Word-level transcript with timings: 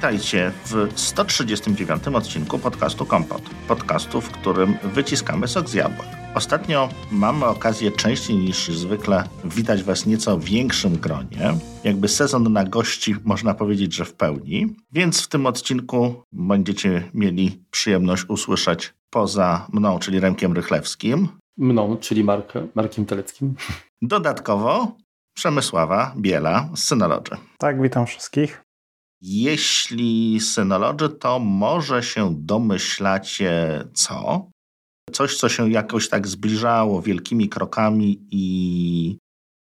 Witajcie 0.00 0.52
w 0.64 0.88
139 0.94 2.08
odcinku 2.08 2.58
podcastu 2.58 3.06
Kompot. 3.06 3.42
Podcastu, 3.68 4.20
w 4.20 4.30
którym 4.30 4.76
wyciskamy 4.82 5.48
sok 5.48 5.68
z 5.68 5.74
jabłek. 5.74 6.08
Ostatnio 6.34 6.88
mamy 7.10 7.46
okazję 7.46 7.92
częściej 7.92 8.36
niż 8.36 8.68
zwykle 8.68 9.24
witać 9.44 9.82
Was 9.82 10.06
nieco 10.06 10.38
większym 10.38 10.96
gronie. 10.96 11.54
Jakby 11.84 12.08
sezon 12.08 12.52
na 12.52 12.64
gości 12.64 13.16
można 13.24 13.54
powiedzieć, 13.54 13.94
że 13.94 14.04
w 14.04 14.14
pełni. 14.14 14.76
Więc 14.92 15.22
w 15.22 15.28
tym 15.28 15.46
odcinku 15.46 16.22
będziecie 16.32 17.10
mieli 17.14 17.64
przyjemność 17.70 18.24
usłyszeć 18.28 18.94
poza 19.10 19.66
mną, 19.72 19.98
czyli 19.98 20.20
Remkiem 20.20 20.52
Rychlewskim. 20.52 21.28
Mną, 21.56 21.96
czyli 21.96 22.24
Mark, 22.24 22.52
Markiem 22.74 23.06
Teleckim. 23.06 23.54
Dodatkowo 24.02 24.96
Przemysława 25.34 26.14
Biela 26.16 26.68
z 26.74 26.84
Synology. 26.84 27.36
Tak, 27.58 27.82
witam 27.82 28.06
wszystkich. 28.06 28.69
Jeśli 29.22 30.40
Synology, 30.40 31.08
to 31.08 31.38
może 31.38 32.02
się 32.02 32.34
domyślacie 32.38 33.84
co? 33.94 34.50
Coś, 35.12 35.36
co 35.36 35.48
się 35.48 35.70
jakoś 35.70 36.08
tak 36.08 36.28
zbliżało 36.28 37.02
wielkimi 37.02 37.48
krokami 37.48 38.26
i 38.30 39.18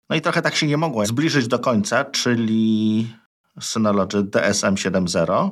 no 0.10 0.16
i 0.16 0.22
trochę 0.22 0.41
tak 0.41 0.55
się 0.55 0.68
nie 0.68 0.77
mogło 0.77 1.05
zbliżyć 1.05 1.48
do 1.48 1.60
końca, 1.60 2.05
czyli 2.05 3.08
Synology 3.60 4.24
DSM 4.24 4.76
7.0. 4.76 5.52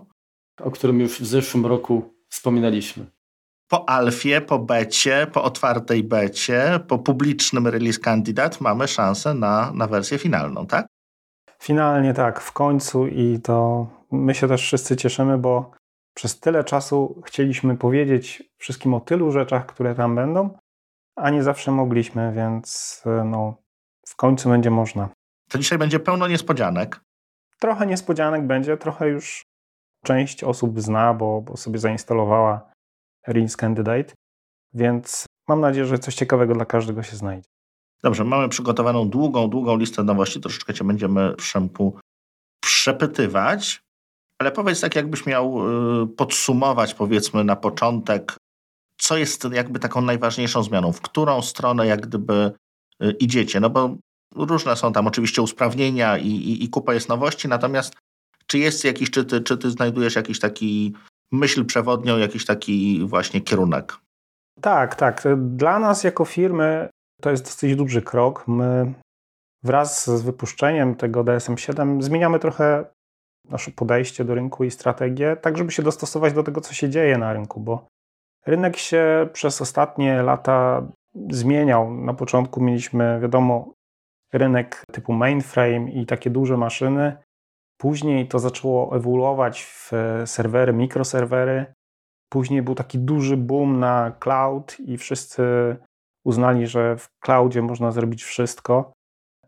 O 0.62 0.72
którym 0.72 1.00
już 1.00 1.20
w 1.20 1.26
zeszłym 1.26 1.66
roku 1.66 2.14
wspominaliśmy. 2.30 3.06
Po 3.68 3.90
alfie, 3.90 4.42
po 4.42 4.60
becie, 4.60 5.28
po 5.34 5.44
otwartej 5.44 6.04
becie, 6.04 6.80
po 6.88 7.00
publicznym 7.00 7.68
release 7.68 8.00
kandydat 8.00 8.62
mamy 8.62 8.88
szansę 8.88 9.34
na, 9.34 9.72
na 9.74 9.88
wersję 9.88 10.18
finalną, 10.18 10.68
tak? 10.68 10.88
Finalnie 11.62 12.14
tak, 12.14 12.40
w 12.40 12.52
końcu 12.52 13.08
i 13.08 13.40
to 13.40 13.88
my 14.12 14.36
się 14.36 14.48
też 14.48 14.62
wszyscy 14.62 14.96
cieszymy, 14.96 15.38
bo 15.38 15.72
przez 16.14 16.40
tyle 16.40 16.64
czasu 16.64 17.22
chcieliśmy 17.26 17.78
powiedzieć 17.78 18.44
wszystkim 18.58 18.94
o 18.94 19.00
tylu 19.00 19.32
rzeczach, 19.32 19.66
które 19.66 19.96
tam 19.96 20.16
będą, 20.16 20.58
a 21.16 21.30
nie 21.30 21.44
zawsze 21.44 21.72
mogliśmy, 21.72 22.34
więc 22.36 23.02
no, 23.26 23.56
w 24.08 24.16
końcu 24.16 24.50
będzie 24.50 24.72
można. 24.72 25.10
To 25.50 25.58
dzisiaj 25.58 25.78
będzie 25.78 26.00
pełno 26.00 26.28
niespodzianek. 26.28 27.02
Trochę 27.60 27.86
niespodzianek 27.86 28.48
będzie, 28.48 28.78
trochę 28.78 29.10
już 29.10 29.42
część 30.04 30.44
osób 30.44 30.82
zna, 30.82 31.14
bo, 31.14 31.42
bo 31.42 31.58
sobie 31.58 31.80
zainstalowała 31.80 32.72
Rings 33.28 33.58
Candidate, 33.58 34.14
więc 34.74 35.26
mam 35.48 35.62
nadzieję, 35.62 35.86
że 35.86 36.00
coś 36.00 36.16
ciekawego 36.16 36.54
dla 36.54 36.66
każdego 36.66 37.04
się 37.04 37.16
znajdzie. 37.16 37.50
Dobrze, 38.04 38.24
mamy 38.24 38.50
przygotowaną 38.50 39.10
długą, 39.10 39.50
długą 39.50 39.78
listę 39.78 40.04
nowości. 40.04 40.42
Troszeczkę 40.42 40.74
cię 40.74 40.84
będziemy, 40.84 41.36
Przemku, 41.36 42.00
przepytywać. 42.64 43.82
Ale 44.42 44.52
powiedz 44.52 44.82
tak, 44.82 44.96
jakbyś 44.96 45.26
miał 45.26 45.70
y, 46.04 46.08
podsumować, 46.08 46.94
powiedzmy, 46.94 47.44
na 47.44 47.56
początek, 47.56 48.38
co 48.98 49.18
jest 49.18 49.48
jakby 49.52 49.80
taką 49.80 50.02
najważniejszą 50.02 50.64
zmianą, 50.64 50.92
w 50.92 51.02
którą 51.02 51.42
stronę 51.42 51.88
jak 51.88 52.02
gdyby 52.02 52.52
y, 53.04 53.12
idziecie. 53.12 53.60
No 53.60 53.70
bo 53.70 53.96
różne 54.36 54.76
są 54.76 54.94
tam 54.94 55.08
oczywiście 55.08 55.42
usprawnienia 55.42 56.18
i, 56.18 56.28
i, 56.28 56.64
i 56.64 56.70
kupa 56.70 56.94
jest 56.94 57.10
nowości, 57.10 57.48
natomiast 57.48 57.96
czy 58.48 58.58
jest 58.58 58.84
jakiś, 58.84 59.12
czy 59.12 59.26
ty, 59.26 59.42
czy 59.42 59.58
ty 59.58 59.72
znajdujesz 59.72 60.16
jakiś 60.16 60.40
taki 60.40 60.94
myśl 61.32 61.66
przewodnią, 61.66 62.18
jakiś 62.18 62.46
taki 62.46 63.06
właśnie 63.06 63.42
kierunek? 63.42 63.98
Tak, 64.62 64.96
tak. 64.96 65.24
Dla 65.38 65.80
nas 65.80 66.04
jako 66.04 66.26
firmy 66.26 66.90
to 67.22 67.30
jest 67.32 67.44
dosyć 67.44 67.76
duży 67.76 68.02
krok. 68.02 68.48
My 68.48 68.94
wraz 69.64 70.10
z 70.10 70.22
wypuszczeniem 70.22 70.96
tego 70.96 71.24
DSM-7 71.24 72.02
zmieniamy 72.02 72.40
trochę 72.40 72.86
nasze 73.50 73.72
podejście 73.72 74.26
do 74.26 74.36
rynku 74.36 74.64
i 74.64 74.72
strategię, 74.72 75.38
tak 75.42 75.58
żeby 75.58 75.72
się 75.72 75.84
dostosować 75.84 76.34
do 76.34 76.44
tego, 76.44 76.62
co 76.62 76.74
się 76.74 76.90
dzieje 76.90 77.18
na 77.18 77.34
rynku, 77.34 77.60
bo 77.60 77.88
rynek 78.46 78.78
się 78.78 79.30
przez 79.34 79.62
ostatnie 79.62 80.22
lata 80.24 80.88
zmieniał. 81.30 81.94
Na 81.94 82.14
początku 82.14 82.62
mieliśmy, 82.62 83.20
wiadomo, 83.22 83.74
rynek 84.34 84.84
typu 84.92 85.14
mainframe 85.14 85.92
i 85.92 86.06
takie 86.06 86.30
duże 86.30 86.58
maszyny. 86.58 87.18
Później 87.78 88.28
to 88.28 88.40
zaczęło 88.40 88.96
ewoluować 88.96 89.64
w 89.64 89.92
serwery, 90.26 90.74
mikroserwery. 90.74 91.74
Później 92.30 92.62
był 92.62 92.76
taki 92.76 93.00
duży 93.00 93.38
boom 93.38 93.80
na 93.80 94.12
cloud 94.20 94.80
i 94.80 94.98
wszyscy 94.98 95.44
uznali, 96.26 96.68
że 96.68 96.98
w 96.98 97.10
cloudzie 97.20 97.62
można 97.62 97.92
zrobić 97.92 98.24
wszystko. 98.24 98.92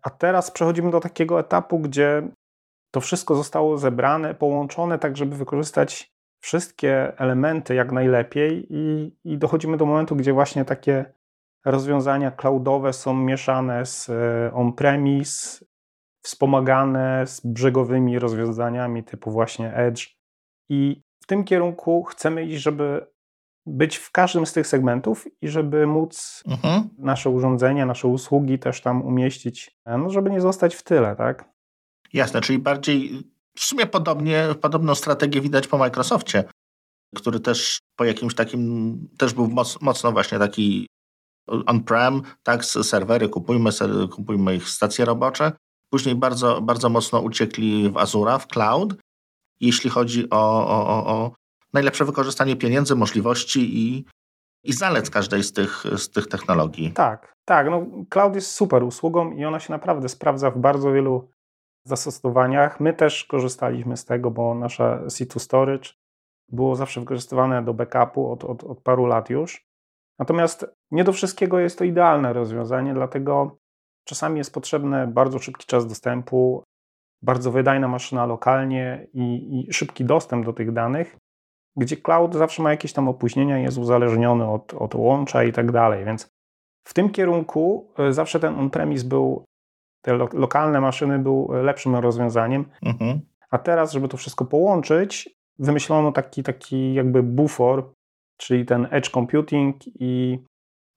A 0.01 0.09
teraz 0.09 0.51
przechodzimy 0.51 0.91
do 0.91 0.99
takiego 0.99 1.39
etapu, 1.39 1.79
gdzie 1.79 2.27
to 2.93 3.01
wszystko 3.01 3.35
zostało 3.35 3.77
zebrane, 3.77 4.35
połączone, 4.35 4.99
tak 4.99 5.17
żeby 5.17 5.35
wykorzystać 5.35 6.11
wszystkie 6.43 7.17
elementy 7.17 7.75
jak 7.75 7.91
najlepiej, 7.91 8.67
i, 8.69 9.15
i 9.23 9.37
dochodzimy 9.37 9.77
do 9.77 9.85
momentu, 9.85 10.15
gdzie 10.15 10.33
właśnie 10.33 10.65
takie 10.65 11.13
rozwiązania 11.65 12.31
cloudowe 12.31 12.93
są 12.93 13.13
mieszane 13.13 13.85
z 13.85 14.09
e, 14.09 14.51
on-premise, 14.53 15.65
wspomagane 16.23 17.27
z 17.27 17.41
brzegowymi 17.45 18.19
rozwiązaniami 18.19 19.03
typu 19.03 19.31
właśnie 19.31 19.73
Edge. 19.73 20.09
I 20.69 21.01
w 21.23 21.27
tym 21.27 21.43
kierunku 21.43 22.03
chcemy 22.03 22.45
iść, 22.45 22.61
żeby 22.61 23.10
być 23.65 23.97
w 23.97 24.11
każdym 24.11 24.45
z 24.45 24.53
tych 24.53 24.67
segmentów 24.67 25.27
i 25.41 25.47
żeby 25.47 25.87
móc 25.87 26.43
mhm. 26.47 26.89
nasze 26.97 27.29
urządzenia, 27.29 27.85
nasze 27.85 28.07
usługi 28.07 28.59
też 28.59 28.81
tam 28.81 29.01
umieścić, 29.01 29.77
no 29.85 30.09
żeby 30.09 30.29
nie 30.29 30.41
zostać 30.41 30.75
w 30.75 30.83
tyle, 30.83 31.15
tak? 31.15 31.49
Jasne, 32.13 32.41
czyli 32.41 32.59
bardziej 32.59 33.23
w 33.55 33.63
sumie 33.63 33.85
podobnie, 33.85 34.47
podobną 34.61 34.95
strategię 34.95 35.41
widać 35.41 35.67
po 35.67 35.77
Microsoftie, 35.77 36.43
który 37.15 37.39
też 37.39 37.79
po 37.95 38.05
jakimś 38.05 38.35
takim, 38.35 38.97
też 39.17 39.33
był 39.33 39.47
moc, 39.47 39.81
mocno 39.81 40.11
właśnie 40.11 40.39
taki 40.39 40.87
on-prem, 41.47 42.21
tak, 42.43 42.65
serwery, 42.65 43.29
kupujmy, 43.29 43.69
kupujmy 44.11 44.55
ich 44.55 44.69
stacje 44.69 45.05
robocze. 45.05 45.51
Później 45.89 46.15
bardzo, 46.15 46.61
bardzo 46.61 46.89
mocno 46.89 47.19
uciekli 47.19 47.89
w 47.89 47.97
Azura, 47.97 48.37
w 48.37 48.47
cloud, 48.47 48.95
jeśli 49.59 49.89
chodzi 49.89 50.29
o, 50.29 50.67
o, 50.67 51.07
o 51.07 51.35
najlepsze 51.73 52.05
wykorzystanie 52.05 52.55
pieniędzy, 52.55 52.95
możliwości 52.95 53.77
i, 53.77 54.05
i 54.63 54.73
zalet 54.73 55.09
każdej 55.09 55.43
z 55.43 55.53
tych, 55.53 55.83
z 55.97 56.09
tych 56.09 56.27
technologii. 56.27 56.91
Tak, 56.91 57.33
tak. 57.45 57.69
No, 57.69 57.85
cloud 58.09 58.35
jest 58.35 58.51
super 58.51 58.83
usługą 58.83 59.31
i 59.31 59.45
ona 59.45 59.59
się 59.59 59.73
naprawdę 59.73 60.09
sprawdza 60.09 60.51
w 60.51 60.57
bardzo 60.57 60.91
wielu 60.91 61.29
zastosowaniach. 61.85 62.79
My 62.79 62.93
też 62.93 63.25
korzystaliśmy 63.25 63.97
z 63.97 64.05
tego, 64.05 64.31
bo 64.31 64.55
nasze 64.55 65.01
C2 65.05 65.39
Storage 65.39 65.89
było 66.49 66.75
zawsze 66.75 66.99
wykorzystywane 66.99 67.63
do 67.63 67.73
backupu 67.73 68.31
od, 68.31 68.43
od, 68.43 68.63
od 68.63 68.81
paru 68.81 69.05
lat 69.05 69.29
już. 69.29 69.65
Natomiast 70.19 70.65
nie 70.91 71.03
do 71.03 71.13
wszystkiego 71.13 71.59
jest 71.59 71.77
to 71.77 71.83
idealne 71.83 72.33
rozwiązanie, 72.33 72.93
dlatego 72.93 73.57
czasami 74.07 74.37
jest 74.37 74.53
potrzebny 74.53 75.07
bardzo 75.07 75.39
szybki 75.39 75.65
czas 75.65 75.87
dostępu, 75.87 76.63
bardzo 77.21 77.51
wydajna 77.51 77.87
maszyna 77.87 78.25
lokalnie 78.25 79.07
i, 79.13 79.59
i 79.69 79.73
szybki 79.73 80.05
dostęp 80.05 80.45
do 80.45 80.53
tych 80.53 80.71
danych, 80.73 81.17
gdzie 81.77 81.97
cloud 81.97 82.35
zawsze 82.35 82.63
ma 82.63 82.71
jakieś 82.71 82.93
tam 82.93 83.07
opóźnienia, 83.07 83.57
jest 83.57 83.77
uzależniony 83.77 84.49
od, 84.49 84.73
od 84.73 84.95
łącza 84.95 85.43
i 85.43 85.51
tak 85.51 85.71
dalej. 85.71 86.05
Więc 86.05 86.29
w 86.87 86.93
tym 86.93 87.09
kierunku 87.09 87.91
e, 87.97 88.13
zawsze 88.13 88.39
ten 88.39 88.59
on-premise 88.59 89.07
był 89.07 89.45
te 90.01 90.13
lo 90.13 90.29
lokalne 90.33 90.81
maszyny 90.81 91.19
były 91.19 91.63
lepszym 91.63 91.95
rozwiązaniem. 91.95 92.65
Mhm. 92.81 93.21
A 93.49 93.57
teraz, 93.57 93.91
żeby 93.91 94.07
to 94.07 94.17
wszystko 94.17 94.45
połączyć, 94.45 95.29
wymyślono 95.59 96.11
taki, 96.11 96.43
taki 96.43 96.93
jakby 96.93 97.23
bufor, 97.23 97.93
czyli 98.37 98.65
ten 98.65 98.87
edge 98.91 99.09
computing 99.09 99.75
i 99.99 100.39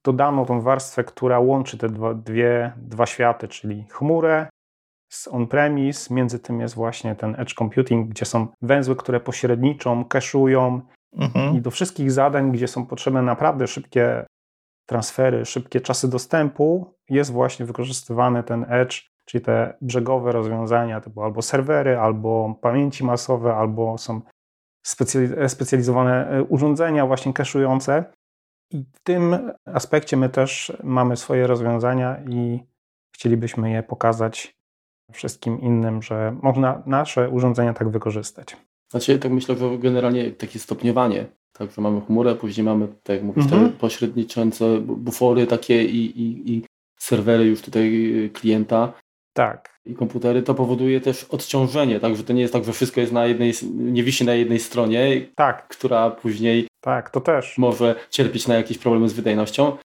dodano 0.05 0.45
tą 0.45 0.61
warstwę, 0.61 1.03
która 1.03 1.39
łączy 1.39 1.77
te 1.77 1.89
dwa, 1.89 2.13
dwie, 2.13 2.73
dwa 2.77 3.05
światy, 3.05 3.47
czyli 3.47 3.85
chmurę 3.89 4.47
z 5.15 5.27
on-premise, 5.27 6.13
między 6.13 6.39
tym 6.39 6.59
jest 6.59 6.75
właśnie 6.75 7.15
ten 7.15 7.35
edge 7.39 7.53
computing, 7.53 8.09
gdzie 8.09 8.25
są 8.25 8.47
węzły, 8.61 8.95
które 8.95 9.19
pośredniczą, 9.19 10.03
cache'ują 10.03 10.81
mhm. 11.17 11.55
i 11.55 11.61
do 11.61 11.71
wszystkich 11.71 12.11
zadań, 12.11 12.51
gdzie 12.51 12.67
są 12.67 12.85
potrzebne 12.85 13.21
naprawdę 13.21 13.67
szybkie 13.67 14.25
transfery, 14.85 15.45
szybkie 15.45 15.81
czasy 15.81 16.09
dostępu, 16.09 16.93
jest 17.09 17.31
właśnie 17.31 17.65
wykorzystywany 17.65 18.43
ten 18.43 18.65
edge, 18.69 19.01
czyli 19.25 19.43
te 19.43 19.77
brzegowe 19.81 20.31
rozwiązania 20.31 21.01
typu 21.01 21.23
albo 21.23 21.41
serwery, 21.41 21.97
albo 21.97 22.55
pamięci 22.61 23.03
masowe, 23.03 23.55
albo 23.55 23.97
są 23.97 24.21
specjalizowane 25.47 26.29
e, 26.29 26.43
urządzenia 26.43 27.05
właśnie 27.05 27.33
cache'ujące. 27.33 28.03
I 28.71 28.85
w 28.93 28.99
tym 28.99 29.51
aspekcie 29.65 30.17
my 30.17 30.29
też 30.29 30.77
mamy 30.83 31.17
swoje 31.17 31.47
rozwiązania 31.47 32.17
i 32.29 32.59
chcielibyśmy 33.15 33.71
je 33.71 33.83
pokazać 33.83 34.55
wszystkim 35.11 35.61
innym, 35.61 36.01
że 36.01 36.35
można 36.41 36.83
nasze 36.85 37.29
urządzenia 37.29 37.73
tak 37.73 37.89
wykorzystać. 37.89 38.57
Znaczy, 38.91 39.19
tak 39.19 39.31
myślę, 39.31 39.55
że 39.55 39.77
generalnie 39.77 40.31
takie 40.31 40.59
stopniowanie 40.59 41.25
Także 41.57 41.81
mamy 41.81 42.01
chmurę, 42.01 42.35
później 42.35 42.65
mamy, 42.65 42.87
tak 43.03 43.15
jak 43.15 43.23
mówisz, 43.23 43.43
mhm. 43.43 43.69
te 43.69 43.77
pośredniczące 43.77 44.79
bufory 44.81 45.47
takie 45.47 45.83
i, 45.83 46.21
i, 46.21 46.53
i 46.53 46.63
serwery 46.99 47.45
już 47.45 47.61
tutaj 47.61 47.91
klienta. 48.33 48.93
Tak. 49.33 49.79
I 49.85 49.95
komputery 49.95 50.43
to 50.43 50.53
powoduje 50.53 51.01
też 51.01 51.23
odciążenie, 51.23 51.99
także 51.99 52.23
to 52.23 52.33
nie 52.33 52.41
jest 52.41 52.53
tak, 52.53 52.63
że 52.63 52.73
wszystko 52.73 53.01
jest 53.01 53.13
na 53.13 53.25
jednej, 53.25 53.53
nie 53.73 54.03
wisi 54.03 54.25
na 54.25 54.33
jednej 54.33 54.59
stronie, 54.59 55.27
tak. 55.35 55.67
która 55.67 56.11
później 56.11 56.67
tak, 56.81 57.09
to 57.09 57.21
też. 57.21 57.57
może 57.57 57.95
cierpieć 58.09 58.47
na 58.47 58.55
jakieś 58.55 58.77
problemy 58.77 59.09
z 59.09 59.13
wydajnością. 59.13 59.77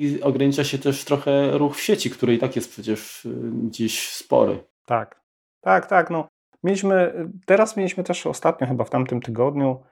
I 0.00 0.22
ogranicza 0.22 0.64
się 0.64 0.78
też 0.78 1.04
trochę 1.04 1.58
ruch 1.58 1.76
w 1.76 1.80
sieci, 1.80 2.10
który 2.10 2.34
i 2.34 2.38
tak 2.38 2.56
jest 2.56 2.70
przecież 2.70 3.24
y, 3.24 3.30
dziś 3.52 4.08
spory. 4.08 4.64
Tak, 4.86 5.20
tak, 5.60 5.86
tak. 5.86 6.10
No. 6.10 6.28
Mieliśmy, 6.62 7.14
teraz 7.46 7.76
mieliśmy 7.76 8.04
też 8.04 8.26
ostatnio, 8.26 8.66
chyba 8.66 8.84
w 8.84 8.90
tamtym 8.90 9.20
tygodniu, 9.20 9.82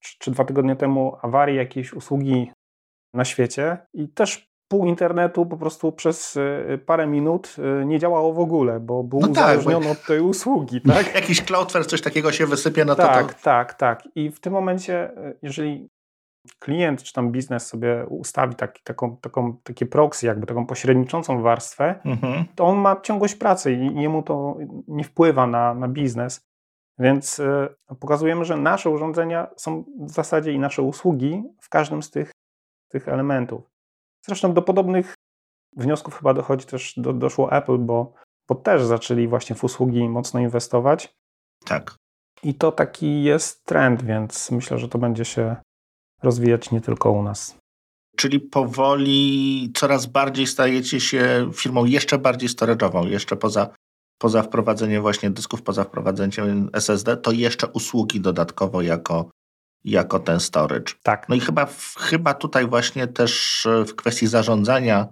czy, 0.00 0.18
czy 0.18 0.30
dwa 0.30 0.44
tygodnie 0.44 0.76
temu, 0.76 1.16
awarię 1.22 1.54
jakiejś 1.54 1.92
usługi 1.92 2.50
na 3.14 3.24
świecie 3.24 3.78
i 3.94 4.08
też 4.08 4.48
pół 4.68 4.86
internetu 4.86 5.46
po 5.46 5.56
prostu 5.56 5.92
przez 5.92 6.36
y, 6.36 6.78
parę 6.86 7.06
minut 7.06 7.56
y, 7.82 7.86
nie 7.86 7.98
działało 7.98 8.32
w 8.32 8.38
ogóle, 8.38 8.80
bo 8.80 9.04
był 9.04 9.20
no 9.20 9.28
uzależniony 9.28 9.86
tak, 9.86 9.94
bo... 9.94 10.00
od 10.00 10.06
tej 10.06 10.20
usługi. 10.20 10.80
Tak? 10.94 11.14
Jakiś 11.14 11.42
Cloudflare, 11.42 11.86
coś 11.86 12.00
takiego 12.00 12.32
się 12.32 12.46
wysypie 12.46 12.84
na 12.84 12.94
tak, 12.94 13.06
to. 13.06 13.14
Tak, 13.14 13.42
tak, 13.42 13.74
tak. 13.74 14.08
I 14.14 14.30
w 14.30 14.40
tym 14.40 14.52
momencie, 14.52 15.10
jeżeli 15.42 15.88
klient 16.58 17.02
czy 17.02 17.12
tam 17.12 17.32
biznes 17.32 17.66
sobie 17.66 18.06
ustawi 18.08 18.54
taki, 18.54 18.82
taką, 18.82 19.16
taką, 19.16 19.56
takie 19.56 19.86
proxy, 19.86 20.26
jakby 20.26 20.46
taką 20.46 20.66
pośredniczącą 20.66 21.42
warstwę, 21.42 22.00
mhm. 22.04 22.44
to 22.54 22.64
on 22.64 22.78
ma 22.78 23.00
ciągłość 23.00 23.34
pracy 23.34 23.72
i 23.72 24.00
jemu 24.00 24.22
to 24.22 24.56
nie 24.88 25.04
wpływa 25.04 25.46
na, 25.46 25.74
na 25.74 25.88
biznes. 25.88 26.46
Więc 26.98 27.38
y, 27.38 27.68
pokazujemy, 28.00 28.44
że 28.44 28.56
nasze 28.56 28.90
urządzenia 28.90 29.46
są 29.56 29.84
w 29.98 30.10
zasadzie 30.10 30.52
i 30.52 30.58
nasze 30.58 30.82
usługi 30.82 31.42
w 31.60 31.68
każdym 31.68 32.02
z 32.02 32.10
tych, 32.10 32.30
tych 32.88 33.08
elementów. 33.08 33.70
Zresztą 34.26 34.52
do 34.52 34.62
podobnych 34.62 35.14
wniosków 35.76 36.18
chyba 36.18 36.34
dochodzi 36.34 36.66
też, 36.66 36.94
do, 36.96 37.12
doszło 37.12 37.52
Apple, 37.52 37.78
bo, 37.78 38.12
bo 38.48 38.54
też 38.54 38.84
zaczęli 38.84 39.28
właśnie 39.28 39.56
w 39.56 39.64
usługi 39.64 40.08
mocno 40.08 40.40
inwestować. 40.40 41.14
Tak. 41.64 41.94
I 42.42 42.54
to 42.54 42.72
taki 42.72 43.22
jest 43.22 43.64
trend, 43.64 44.02
więc 44.02 44.50
myślę, 44.50 44.78
że 44.78 44.88
to 44.88 44.98
będzie 44.98 45.24
się 45.24 45.56
rozwijać 46.24 46.70
nie 46.70 46.80
tylko 46.80 47.10
u 47.10 47.22
nas. 47.22 47.56
Czyli 48.16 48.40
powoli 48.40 49.70
coraz 49.74 50.06
bardziej 50.06 50.46
stajecie 50.46 51.00
się 51.00 51.50
firmą 51.54 51.84
jeszcze 51.84 52.18
bardziej 52.18 52.48
storage'ową, 52.48 53.06
jeszcze 53.06 53.36
poza, 53.36 53.70
poza 54.18 54.42
wprowadzeniem 54.42 55.02
właśnie 55.02 55.30
dysków, 55.30 55.62
poza 55.62 55.84
wprowadzeniem 55.84 56.70
SSD, 56.72 57.16
to 57.16 57.32
jeszcze 57.32 57.66
usługi 57.66 58.20
dodatkowo 58.20 58.82
jako, 58.82 59.30
jako 59.84 60.18
ten 60.18 60.40
storage. 60.40 60.94
Tak. 61.02 61.28
No 61.28 61.34
i 61.34 61.40
chyba, 61.40 61.68
chyba 61.98 62.34
tutaj 62.34 62.66
właśnie 62.66 63.06
też 63.06 63.66
e, 63.66 63.84
w 63.84 63.94
kwestii 63.94 64.26
zarządzania 64.26 65.08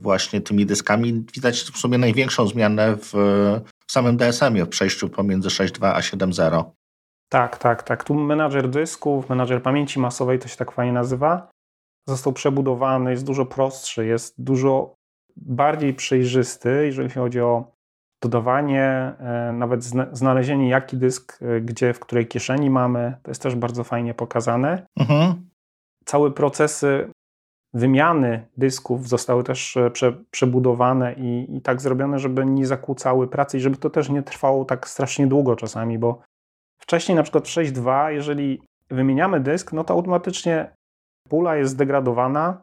właśnie 0.00 0.40
tymi 0.40 0.66
dyskami 0.66 1.24
widać 1.34 1.60
w 1.60 1.78
sumie 1.78 1.98
największą 1.98 2.46
zmianę 2.46 2.96
w, 2.96 3.12
w 3.86 3.92
samym 3.92 4.16
DSM-ie, 4.16 4.64
w 4.64 4.68
przejściu 4.68 5.08
pomiędzy 5.08 5.48
6.2 5.48 5.92
a 5.94 6.00
7.0. 6.00 6.64
Tak, 7.32 7.58
tak, 7.58 7.82
tak. 7.82 8.04
Tu 8.04 8.14
menadżer 8.14 8.70
dysków, 8.70 9.28
menadżer 9.28 9.62
pamięci 9.62 10.00
masowej, 10.00 10.38
to 10.38 10.48
się 10.48 10.56
tak 10.56 10.72
fajnie 10.72 10.92
nazywa, 10.92 11.50
został 12.08 12.32
przebudowany, 12.32 13.10
jest 13.10 13.26
dużo 13.26 13.46
prostszy, 13.46 14.06
jest 14.06 14.42
dużo 14.42 14.94
bardziej 15.36 15.94
przejrzysty, 15.94 16.82
jeżeli 16.86 17.10
chodzi 17.10 17.40
o 17.40 17.72
dodawanie, 18.22 18.84
e, 19.18 19.52
nawet 19.52 19.84
znalezienie 20.12 20.68
jaki 20.68 20.96
dysk, 20.96 21.42
e, 21.42 21.60
gdzie, 21.60 21.94
w 21.94 22.00
której 22.00 22.26
kieszeni 22.26 22.70
mamy, 22.70 23.16
to 23.22 23.30
jest 23.30 23.42
też 23.42 23.54
bardzo 23.54 23.84
fajnie 23.84 24.14
pokazane. 24.14 24.86
Mhm. 24.98 25.50
Całe 26.04 26.30
procesy 26.30 27.10
wymiany 27.74 28.46
dysków 28.56 29.08
zostały 29.08 29.44
też 29.44 29.76
e, 29.76 29.90
prze, 29.90 30.12
przebudowane 30.30 31.14
i, 31.14 31.56
i 31.56 31.60
tak 31.60 31.80
zrobione, 31.80 32.18
żeby 32.18 32.46
nie 32.46 32.66
zakłócały 32.66 33.28
pracy 33.28 33.56
i 33.56 33.60
żeby 33.60 33.76
to 33.76 33.90
też 33.90 34.08
nie 34.08 34.22
trwało 34.22 34.64
tak 34.64 34.88
strasznie 34.88 35.26
długo 35.26 35.56
czasami, 35.56 35.98
bo 35.98 36.22
Wcześniej 36.82 37.16
na 37.16 37.22
przykład 37.22 37.48
w 37.48 37.50
6.2, 37.50 38.08
jeżeli 38.08 38.62
wymieniamy 38.90 39.40
dysk, 39.40 39.72
no 39.72 39.84
to 39.84 39.94
automatycznie 39.94 40.74
pula 41.28 41.56
jest 41.56 41.72
zdegradowana. 41.72 42.62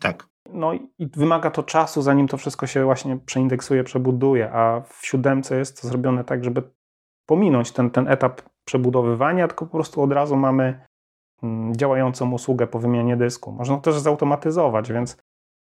Tak. 0.00 0.26
No 0.52 0.72
i 0.74 1.06
wymaga 1.16 1.50
to 1.50 1.62
czasu, 1.62 2.02
zanim 2.02 2.28
to 2.28 2.36
wszystko 2.36 2.66
się 2.66 2.84
właśnie 2.84 3.16
przeindeksuje, 3.16 3.84
przebuduje, 3.84 4.52
a 4.52 4.80
w 4.80 5.06
siódemce 5.06 5.58
jest 5.58 5.82
to 5.82 5.88
zrobione 5.88 6.24
tak, 6.24 6.44
żeby 6.44 6.62
pominąć 7.26 7.72
ten, 7.72 7.90
ten 7.90 8.08
etap 8.08 8.42
przebudowywania, 8.64 9.48
tylko 9.48 9.66
po 9.66 9.72
prostu 9.72 10.02
od 10.02 10.12
razu 10.12 10.36
mamy 10.36 10.86
mm, 11.42 11.76
działającą 11.76 12.32
usługę 12.32 12.66
po 12.66 12.78
wymianie 12.78 13.16
dysku. 13.16 13.52
Można 13.52 13.78
też 13.78 13.98
zautomatyzować, 13.98 14.92
więc 14.92 15.16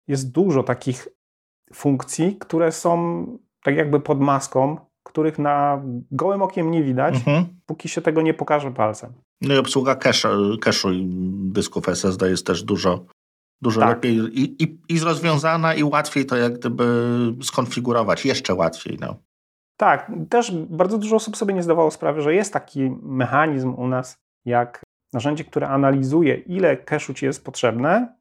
jest 0.07 0.31
dużo 0.31 0.63
takich 0.63 1.07
funkcji, 1.73 2.35
które 2.35 2.71
są 2.71 3.25
tak 3.63 3.75
jakby 3.75 3.99
pod 3.99 4.19
maską 4.19 4.77
których 5.07 5.39
na 5.39 5.81
gołym 6.11 6.41
okiem 6.41 6.71
nie 6.71 6.83
widać, 6.83 7.15
mhm. 7.15 7.45
póki 7.65 7.89
się 7.89 8.01
tego 8.01 8.21
nie 8.21 8.33
pokaże 8.33 8.71
palcem. 8.71 9.13
No 9.41 9.53
i 9.53 9.57
obsługa 9.57 9.95
cache'u 9.95 10.93
i 10.93 11.07
dysków 11.51 11.89
SSD 11.89 12.29
jest 12.29 12.47
też 12.47 12.63
dużo, 12.63 13.05
dużo 13.61 13.81
tak. 13.81 13.89
lepiej 13.89 14.15
i, 14.15 14.63
i, 14.63 14.77
i 14.89 14.99
rozwiązana 14.99 15.73
i 15.73 15.83
łatwiej 15.83 16.25
to 16.25 16.37
jak 16.37 16.59
gdyby 16.59 16.85
skonfigurować, 17.43 18.25
jeszcze 18.25 18.53
łatwiej. 18.53 18.97
No. 19.01 19.15
Tak, 19.77 20.11
też 20.29 20.51
bardzo 20.51 20.97
dużo 20.97 21.15
osób 21.15 21.37
sobie 21.37 21.53
nie 21.53 21.63
zdawało 21.63 21.91
sprawy, 21.91 22.21
że 22.21 22.33
jest 22.33 22.53
taki 22.53 22.91
mechanizm 23.01 23.73
u 23.77 23.87
nas, 23.87 24.17
jak 24.45 24.81
narzędzie, 25.13 25.43
które 25.43 25.67
analizuje, 25.67 26.35
ile 26.35 26.77
cache'u 26.77 27.13
ci 27.13 27.25
jest 27.25 27.45
potrzebne 27.45 28.17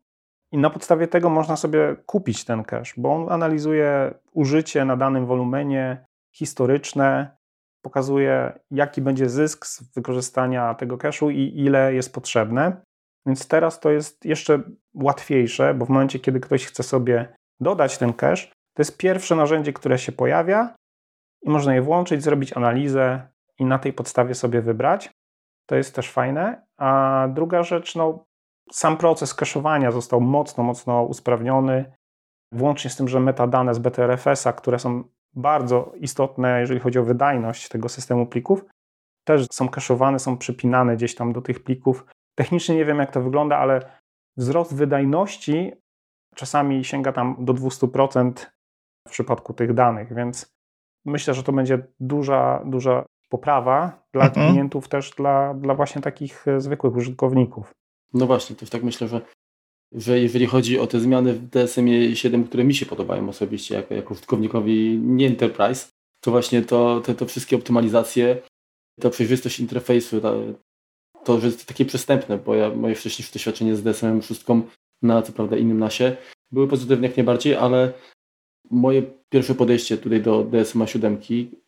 i 0.52 0.58
na 0.58 0.70
podstawie 0.70 1.08
tego 1.08 1.30
można 1.30 1.56
sobie 1.56 1.96
kupić 2.06 2.44
ten 2.44 2.64
cache, 2.64 2.92
bo 2.96 3.14
on 3.14 3.32
analizuje 3.32 4.14
użycie 4.32 4.84
na 4.84 4.96
danym 4.96 5.26
wolumenie, 5.26 6.06
historyczne, 6.38 7.36
pokazuje 7.82 8.58
jaki 8.70 9.02
będzie 9.02 9.28
zysk 9.28 9.66
z 9.66 9.94
wykorzystania 9.94 10.74
tego 10.74 10.96
cache'u 10.96 11.30
i 11.30 11.60
ile 11.64 11.94
jest 11.94 12.14
potrzebne. 12.14 12.82
Więc 13.26 13.48
teraz 13.48 13.80
to 13.80 13.90
jest 13.90 14.24
jeszcze 14.24 14.62
łatwiejsze, 14.94 15.74
bo 15.74 15.86
w 15.86 15.88
momencie, 15.88 16.18
kiedy 16.18 16.40
ktoś 16.40 16.66
chce 16.66 16.82
sobie 16.82 17.36
dodać 17.60 17.98
ten 17.98 18.12
cache, 18.12 18.46
to 18.46 18.80
jest 18.80 18.96
pierwsze 18.96 19.36
narzędzie, 19.36 19.72
które 19.72 19.98
się 19.98 20.12
pojawia 20.12 20.74
i 21.42 21.50
można 21.50 21.74
je 21.74 21.82
włączyć, 21.82 22.22
zrobić 22.22 22.52
analizę 22.52 23.28
i 23.58 23.64
na 23.64 23.78
tej 23.78 23.92
podstawie 23.92 24.34
sobie 24.34 24.62
wybrać. 24.62 25.10
To 25.66 25.76
jest 25.76 25.94
też 25.94 26.10
fajne. 26.10 26.66
A 26.78 27.28
druga 27.34 27.62
rzecz, 27.62 27.94
no, 27.94 28.24
sam 28.72 28.96
proces 28.96 29.36
cache'owania 29.36 29.92
został 29.92 30.20
mocno, 30.20 30.64
mocno 30.64 31.02
usprawniony, 31.02 31.92
włącznie 32.52 32.90
z 32.90 32.96
tym, 32.96 33.08
że 33.08 33.20
metadane 33.20 33.74
z 33.74 33.78
BTRFS-a, 33.78 34.52
które 34.52 34.78
są 34.78 35.04
bardzo 35.36 35.92
istotne, 36.00 36.60
jeżeli 36.60 36.80
chodzi 36.80 36.98
o 36.98 37.04
wydajność 37.04 37.68
tego 37.68 37.88
systemu 37.88 38.26
plików, 38.26 38.64
też 39.24 39.46
są 39.52 39.68
kaszowane, 39.68 40.18
są 40.18 40.38
przypinane 40.38 40.96
gdzieś 40.96 41.14
tam 41.14 41.32
do 41.32 41.42
tych 41.42 41.64
plików. 41.64 42.06
Technicznie 42.34 42.74
nie 42.74 42.84
wiem, 42.84 42.98
jak 42.98 43.10
to 43.10 43.22
wygląda, 43.22 43.58
ale 43.58 44.00
wzrost 44.36 44.74
wydajności 44.74 45.72
czasami 46.34 46.84
sięga 46.84 47.12
tam 47.12 47.36
do 47.38 47.54
200% 47.54 48.32
w 49.08 49.10
przypadku 49.10 49.54
tych 49.54 49.74
danych, 49.74 50.14
więc 50.14 50.56
myślę, 51.04 51.34
że 51.34 51.42
to 51.42 51.52
będzie 51.52 51.86
duża, 52.00 52.62
duża 52.64 53.04
poprawa 53.28 54.02
dla 54.12 54.24
mhm. 54.24 54.48
klientów, 54.48 54.88
też 54.88 55.10
dla, 55.10 55.54
dla 55.54 55.74
właśnie 55.74 56.02
takich 56.02 56.48
e, 56.48 56.60
zwykłych 56.60 56.96
użytkowników. 56.96 57.70
No 58.14 58.26
właśnie, 58.26 58.56
też 58.56 58.70
tak 58.70 58.82
myślę, 58.82 59.08
że 59.08 59.20
że 59.92 60.20
jeżeli 60.20 60.46
chodzi 60.46 60.78
o 60.78 60.86
te 60.86 61.00
zmiany 61.00 61.32
w 61.32 61.48
DSM 61.48 61.88
7, 62.14 62.44
które 62.44 62.64
mi 62.64 62.74
się 62.74 62.86
podobają 62.86 63.28
osobiście 63.28 63.74
jako, 63.74 63.94
jako 63.94 64.14
użytkownikowi 64.14 64.98
nie 65.02 65.26
Enterprise, 65.26 65.88
to 66.20 66.30
właśnie 66.30 66.62
to, 66.62 67.00
te, 67.00 67.14
to 67.14 67.26
wszystkie 67.26 67.56
optymalizacje, 67.56 68.42
ta 69.00 69.10
przejrzystość 69.10 69.60
interfejsu, 69.60 70.20
ta, 70.20 70.32
to, 71.24 71.40
że 71.40 71.46
jest 71.46 71.66
takie 71.66 71.84
przystępne, 71.84 72.38
bo 72.38 72.54
ja, 72.54 72.70
moje 72.70 72.94
wcześniejsze 72.94 73.32
doświadczenie 73.32 73.76
z 73.76 73.82
DSM 73.82 74.22
6 74.22 74.44
na 75.02 75.22
co 75.22 75.32
prawda 75.32 75.56
innym 75.56 75.78
nasie 75.78 76.16
były 76.52 76.68
pozytywne 76.68 77.06
jak 77.06 77.16
najbardziej, 77.16 77.54
ale 77.54 77.92
moje 78.70 79.02
pierwsze 79.28 79.54
podejście 79.54 79.98
tutaj 79.98 80.22
do 80.22 80.44
DSM 80.44 80.86
7, 80.86 81.18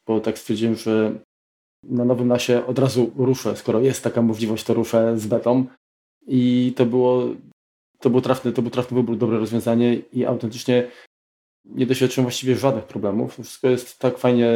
bo 0.07 0.21
tak 0.21 0.39
stwierdziłem, 0.39 0.77
że 0.77 1.19
na 1.83 2.05
nowym 2.05 2.29
nasie 2.29 2.67
od 2.67 2.79
razu 2.79 3.11
ruszę, 3.17 3.57
skoro 3.57 3.81
jest 3.81 4.05
taka 4.05 4.23
możliwość, 4.23 4.65
to 4.65 4.75
ruszę 4.75 5.19
z 5.19 5.27
betą. 5.27 5.67
I 6.27 6.73
to 6.77 6.87
było 6.87 7.25
to 8.01 8.11
był 8.11 8.21
trafny, 8.21 8.53
to 8.53 8.63
był 8.63 8.71
trafny 8.71 8.95
wybór, 8.95 9.17
dobre 9.17 9.39
rozwiązanie 9.39 9.95
i 10.13 10.27
autentycznie 10.27 10.91
nie 11.65 11.87
doświadczyłem 11.87 12.25
właściwie 12.25 12.57
żadnych 12.57 12.85
problemów. 12.85 13.33
Wszystko 13.33 13.69
jest 13.69 13.99
tak 13.99 14.19
fajnie 14.19 14.49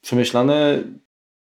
przemyślane, 0.00 0.84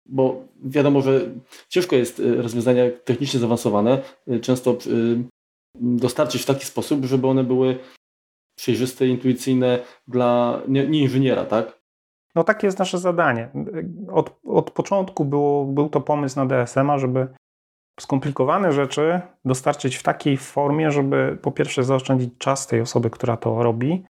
bo 0.05 0.43
wiadomo, 0.63 1.01
że 1.01 1.21
ciężko 1.69 1.95
jest 1.95 2.19
e, 2.19 2.35
rozwiązania 2.35 2.83
technicznie 3.03 3.39
zaawansowane 3.39 4.01
e, 4.27 4.39
często 4.39 4.71
e, 4.71 4.75
dostarczyć 5.75 6.41
w 6.41 6.45
taki 6.45 6.65
sposób, 6.65 7.05
żeby 7.05 7.27
one 7.27 7.43
były 7.43 7.77
przejrzyste, 8.55 9.07
intuicyjne 9.07 9.79
dla 10.07 10.61
nie, 10.67 10.87
nie 10.87 10.99
inżyniera, 10.99 11.45
tak? 11.45 11.79
No 12.35 12.43
takie 12.43 12.67
jest 12.67 12.79
nasze 12.79 12.97
zadanie. 12.97 13.49
Od, 14.11 14.39
od 14.43 14.71
początku 14.71 15.25
było, 15.25 15.65
był 15.65 15.89
to 15.89 16.01
pomysł 16.01 16.35
na 16.35 16.45
DSM-a, 16.45 16.97
żeby 16.97 17.27
skomplikowane 18.01 18.71
rzeczy 18.73 19.21
dostarczyć 19.45 19.95
w 19.95 20.03
takiej 20.03 20.37
formie, 20.37 20.91
żeby 20.91 21.37
po 21.41 21.51
pierwsze 21.51 21.83
zaoszczędzić 21.83 22.37
czas 22.37 22.67
tej 22.67 22.81
osoby, 22.81 23.09
która 23.09 23.37
to 23.37 23.63
robi, 23.63 24.05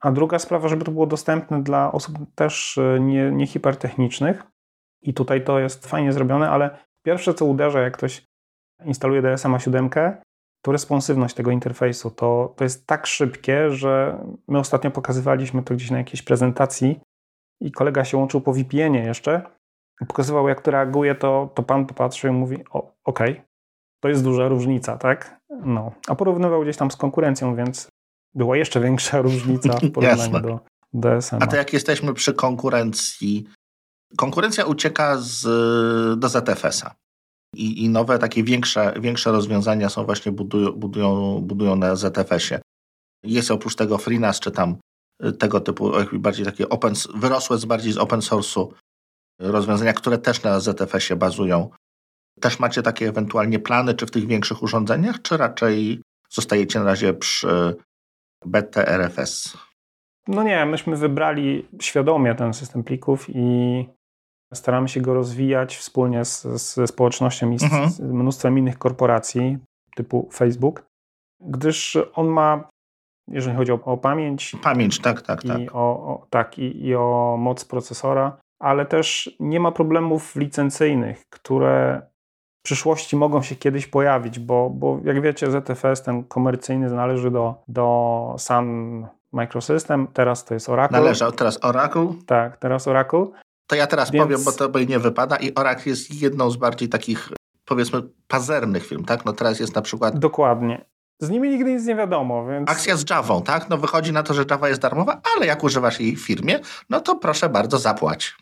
A 0.00 0.12
druga 0.12 0.38
sprawa, 0.38 0.68
żeby 0.68 0.84
to 0.84 0.92
było 0.92 1.06
dostępne 1.06 1.62
dla 1.62 1.92
osób 1.92 2.18
też 2.34 2.78
e, 2.78 3.00
nie, 3.00 3.30
nie 3.30 3.46
hipertechnicznych. 3.46 4.42
I 5.02 5.14
tutaj 5.14 5.44
to 5.44 5.58
jest 5.58 5.86
fajnie 5.86 6.12
zrobione, 6.12 6.50
ale 6.50 6.78
pierwsze 7.02 7.34
co 7.34 7.44
uderza, 7.44 7.80
jak 7.80 7.96
ktoś 7.96 8.26
instaluje 8.84 9.22
DSMA 9.22 9.58
7, 9.58 9.90
to 10.62 10.72
responsywność 10.72 11.34
tego 11.34 11.50
interfejsu. 11.50 12.10
To, 12.10 12.54
to 12.56 12.64
jest 12.64 12.86
tak 12.86 13.06
szybkie, 13.06 13.70
że 13.70 14.18
my 14.48 14.58
ostatnio 14.58 14.90
pokazywaliśmy 14.90 15.62
to 15.62 15.74
gdzieś 15.74 15.90
na 15.90 15.98
jakiejś 15.98 16.22
prezentacji 16.22 17.00
i 17.60 17.72
kolega 17.72 18.04
się 18.04 18.16
łączył 18.16 18.40
po 18.40 18.52
VPN-ie 18.52 19.04
jeszcze. 19.04 19.42
Pokazywał, 20.08 20.48
jak 20.48 20.60
to 20.60 20.70
reaguje, 20.70 21.14
to, 21.14 21.50
to 21.54 21.62
pan 21.62 21.86
popatrzył 21.86 22.30
i 22.30 22.36
mówi: 22.36 22.64
okej, 22.64 22.92
okay, 23.04 23.42
to 24.00 24.08
jest 24.08 24.24
duża 24.24 24.48
różnica, 24.48 24.96
tak? 24.96 25.40
No. 25.50 25.92
A 26.08 26.14
porównywał 26.14 26.62
gdzieś 26.62 26.76
tam 26.76 26.90
z 26.90 26.96
konkurencją, 26.96 27.56
więc 27.56 27.88
była 28.34 28.56
jeszcze 28.56 28.80
większa 28.80 29.22
różnica 29.22 29.78
w 29.78 29.90
porównaniu 29.90 30.40
do 30.40 30.60
DSM. 30.92 31.38
A 31.40 31.46
to 31.46 31.56
jak 31.56 31.72
jesteśmy 31.72 32.14
przy 32.14 32.34
konkurencji, 32.34 33.46
konkurencja 34.16 34.64
ucieka 34.64 35.16
z, 35.18 35.42
do 36.18 36.28
ZFS-a. 36.28 36.94
I, 37.54 37.84
I, 37.84 37.88
nowe, 37.88 38.18
takie 38.18 38.44
większe, 38.44 38.94
większe 39.00 39.32
rozwiązania 39.32 39.88
są 39.88 40.04
właśnie 40.04 40.32
budują, 40.32 40.72
budują, 40.72 41.40
budują 41.40 41.76
na 41.76 41.96
ZFS-ie. 41.96 42.60
Jest 43.24 43.50
oprócz 43.50 43.74
tego 43.74 43.98
FreeNAS, 43.98 44.40
czy 44.40 44.50
tam 44.50 44.76
tego 45.38 45.60
typu, 45.60 45.90
bardziej 46.12 46.46
takie 46.46 46.68
open, 46.68 46.94
wyrosłe 47.14 47.58
z 47.58 47.64
bardziej 47.64 47.92
z 47.92 47.98
open 47.98 48.20
source'u 48.20 48.68
rozwiązania, 49.38 49.92
które 49.92 50.18
też 50.18 50.42
na 50.42 50.60
ZFS-ie 50.60 51.16
bazują. 51.16 51.70
Też 52.40 52.58
macie 52.58 52.82
takie 52.82 53.08
ewentualnie 53.08 53.58
plany, 53.58 53.94
czy 53.94 54.06
w 54.06 54.10
tych 54.10 54.26
większych 54.26 54.62
urządzeniach, 54.62 55.22
czy 55.22 55.36
raczej 55.36 56.02
zostajecie 56.30 56.78
na 56.78 56.84
razie 56.84 57.14
przy 57.14 57.76
BTRFS? 58.46 59.58
No 60.28 60.42
nie, 60.42 60.66
myśmy 60.66 60.96
wybrali 60.96 61.68
świadomie 61.80 62.34
ten 62.34 62.54
system 62.54 62.84
plików 62.84 63.26
i 63.28 63.86
staramy 64.54 64.88
się 64.88 65.00
go 65.00 65.14
rozwijać 65.14 65.76
wspólnie 65.76 66.24
z, 66.24 66.42
ze 66.42 66.86
społecznością 66.86 67.50
i 67.50 67.58
z, 67.58 67.62
mhm. 67.62 67.90
z 67.90 68.00
mnóstwem 68.00 68.58
innych 68.58 68.78
korporacji 68.78 69.58
typu 69.96 70.28
Facebook, 70.32 70.86
gdyż 71.40 71.98
on 72.14 72.26
ma, 72.26 72.68
jeżeli 73.28 73.56
chodzi 73.56 73.72
o, 73.72 73.84
o 73.84 73.96
pamięć. 73.96 74.56
Pamięć, 74.62 75.00
tak, 75.00 75.22
tak, 75.22 75.44
i 75.44 75.48
tak. 75.48 75.60
O, 75.72 75.78
o, 75.78 76.26
tak 76.30 76.58
i, 76.58 76.86
i 76.86 76.94
o 76.94 77.36
moc 77.40 77.64
procesora, 77.64 78.38
ale 78.58 78.86
też 78.86 79.36
nie 79.40 79.60
ma 79.60 79.72
problemów 79.72 80.36
licencyjnych, 80.36 81.28
które 81.30 82.02
przyszłości 82.62 83.16
mogą 83.16 83.42
się 83.42 83.56
kiedyś 83.56 83.86
pojawić, 83.86 84.38
bo, 84.38 84.70
bo 84.70 85.00
jak 85.04 85.22
wiecie, 85.22 85.50
ZFS 85.50 86.02
ten 86.02 86.24
komercyjny 86.24 86.90
należy 86.90 87.30
do, 87.30 87.54
do 87.68 88.34
Sun 88.38 89.06
Microsystem, 89.32 90.06
teraz 90.12 90.44
to 90.44 90.54
jest 90.54 90.68
Oracle. 90.68 91.00
Należał 91.00 91.32
teraz 91.32 91.64
Oracle? 91.64 92.08
Tak, 92.26 92.56
teraz 92.56 92.88
Oracle. 92.88 93.26
To 93.66 93.76
ja 93.76 93.86
teraz 93.86 94.10
Więc... 94.10 94.24
powiem, 94.24 94.44
bo 94.44 94.52
to 94.52 94.68
by 94.68 94.86
nie 94.86 94.98
wypada 94.98 95.36
i 95.36 95.54
Oracle 95.54 95.90
jest 95.90 96.22
jedną 96.22 96.50
z 96.50 96.56
bardziej 96.56 96.88
takich 96.88 97.28
powiedzmy 97.64 98.02
pazernych 98.28 98.86
firm, 98.86 99.04
tak? 99.04 99.24
No 99.24 99.32
teraz 99.32 99.60
jest 99.60 99.74
na 99.74 99.82
przykład... 99.82 100.18
Dokładnie. 100.18 100.84
Z 101.18 101.30
nimi 101.30 101.50
nigdy 101.50 101.72
nic 101.72 101.86
nie 101.86 101.96
wiadomo, 101.96 102.46
więc... 102.46 102.70
Akcja 102.70 102.96
z 102.96 103.10
Javą, 103.10 103.42
tak? 103.42 103.68
No 103.68 103.76
wychodzi 103.78 104.12
na 104.12 104.22
to, 104.22 104.34
że 104.34 104.44
Java 104.50 104.68
jest 104.68 104.80
darmowa, 104.80 105.20
ale 105.36 105.46
jak 105.46 105.64
używasz 105.64 106.00
jej 106.00 106.16
w 106.16 106.26
firmie, 106.26 106.60
no 106.90 107.00
to 107.00 107.16
proszę 107.16 107.48
bardzo 107.48 107.78
zapłać. 107.78 108.36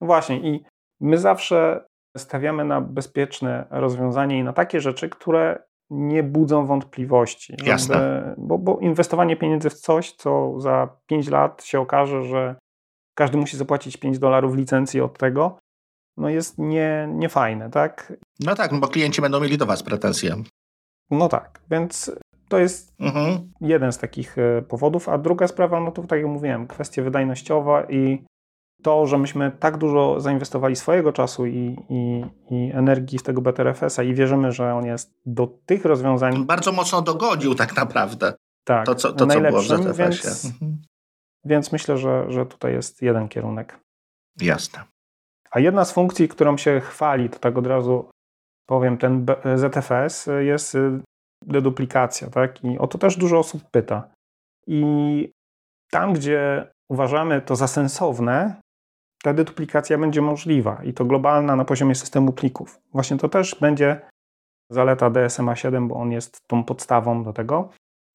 Właśnie 0.00 0.40
i 0.40 0.64
my 1.00 1.18
zawsze 1.18 1.84
stawiamy 2.16 2.64
na 2.64 2.80
bezpieczne 2.80 3.66
rozwiązanie 3.70 4.38
i 4.38 4.44
na 4.44 4.52
takie 4.52 4.80
rzeczy, 4.80 5.08
które 5.08 5.62
nie 5.90 6.22
budzą 6.22 6.66
wątpliwości. 6.66 7.54
Żeby, 7.58 7.70
Jasne. 7.70 8.34
Bo, 8.38 8.58
bo, 8.58 8.78
inwestowanie 8.78 9.36
pieniędzy 9.36 9.70
w 9.70 9.74
coś, 9.74 10.12
co 10.12 10.60
za 10.60 10.88
5 11.06 11.28
lat 11.28 11.64
się 11.64 11.80
okaże, 11.80 12.22
że 12.22 12.56
każdy 13.14 13.38
musi 13.38 13.56
zapłacić 13.56 13.96
5 13.96 14.18
dolarów 14.18 14.56
licencji 14.56 15.00
od 15.00 15.18
tego, 15.18 15.58
no 16.16 16.28
jest 16.28 16.58
nie, 16.58 17.08
niefajne, 17.12 17.70
tak? 17.70 18.12
No 18.40 18.54
tak, 18.54 18.72
no 18.72 18.78
bo 18.78 18.88
klienci 18.88 19.22
będą 19.22 19.40
mieli 19.40 19.58
do 19.58 19.66
Was 19.66 19.82
pretensje. 19.82 20.36
No 21.10 21.28
tak, 21.28 21.60
więc 21.70 22.12
to 22.48 22.58
jest 22.58 22.94
mhm. 23.00 23.52
jeden 23.60 23.92
z 23.92 23.98
takich 23.98 24.38
e, 24.38 24.62
powodów, 24.62 25.08
a 25.08 25.18
druga 25.18 25.48
sprawa, 25.48 25.80
no 25.80 25.92
to 25.92 26.02
tak 26.02 26.18
jak 26.18 26.28
mówiłem, 26.28 26.66
kwestia 26.66 27.02
wydajnościowa 27.02 27.84
i 27.84 28.24
to, 28.86 29.06
że 29.06 29.18
myśmy 29.18 29.50
tak 29.50 29.76
dużo 29.76 30.20
zainwestowali 30.20 30.76
swojego 30.76 31.12
czasu 31.12 31.46
i, 31.46 31.76
i, 31.88 32.24
i 32.50 32.70
energii 32.74 33.18
z 33.18 33.22
tego 33.22 33.40
BTRFS-a 33.40 34.02
i 34.02 34.14
wierzymy, 34.14 34.52
że 34.52 34.74
on 34.74 34.86
jest 34.86 35.14
do 35.26 35.46
tych 35.66 35.84
rozwiązań. 35.84 36.44
Bardzo 36.44 36.72
mocno 36.72 37.02
dogodził 37.02 37.54
tak 37.54 37.76
naprawdę. 37.76 38.34
Tak, 38.64 38.86
to, 38.86 38.94
co, 38.94 39.12
to, 39.12 39.26
co 39.26 39.40
było 39.40 39.60
w 39.60 39.66
ZFS-ie. 39.66 39.94
Więc, 39.94 40.44
mhm. 40.44 40.82
więc 41.44 41.72
myślę, 41.72 41.98
że, 41.98 42.26
że 42.28 42.46
tutaj 42.46 42.72
jest 42.72 43.02
jeden 43.02 43.28
kierunek. 43.28 43.78
Jasne. 44.40 44.84
A 45.50 45.60
jedna 45.60 45.84
z 45.84 45.92
funkcji, 45.92 46.28
którą 46.28 46.56
się 46.56 46.80
chwali, 46.80 47.30
to 47.30 47.38
tak 47.38 47.58
od 47.58 47.66
razu 47.66 48.10
powiem, 48.68 48.98
ten 48.98 49.26
ZFS 49.54 50.28
jest 50.38 50.74
y, 50.74 51.00
deduplikacja, 51.46 52.30
tak? 52.30 52.64
I 52.64 52.78
o 52.78 52.86
to 52.86 52.98
też 52.98 53.16
dużo 53.16 53.38
osób 53.38 53.62
pyta. 53.70 54.08
I 54.66 55.32
tam, 55.90 56.12
gdzie 56.12 56.70
uważamy 56.90 57.40
to 57.40 57.56
za 57.56 57.66
sensowne, 57.66 58.60
ta 59.26 59.32
deduplikacja 59.32 59.98
będzie 59.98 60.22
możliwa 60.22 60.84
i 60.84 60.92
to 60.92 61.04
globalna 61.04 61.56
na 61.56 61.64
poziomie 61.64 61.94
systemu 61.94 62.32
plików. 62.32 62.80
Właśnie 62.92 63.16
to 63.16 63.28
też 63.28 63.56
będzie 63.60 64.00
zaleta 64.70 65.10
DSMA 65.10 65.56
7, 65.56 65.88
bo 65.88 65.94
on 65.94 66.12
jest 66.12 66.48
tą 66.48 66.64
podstawą 66.64 67.24
do 67.24 67.32
tego. 67.32 67.68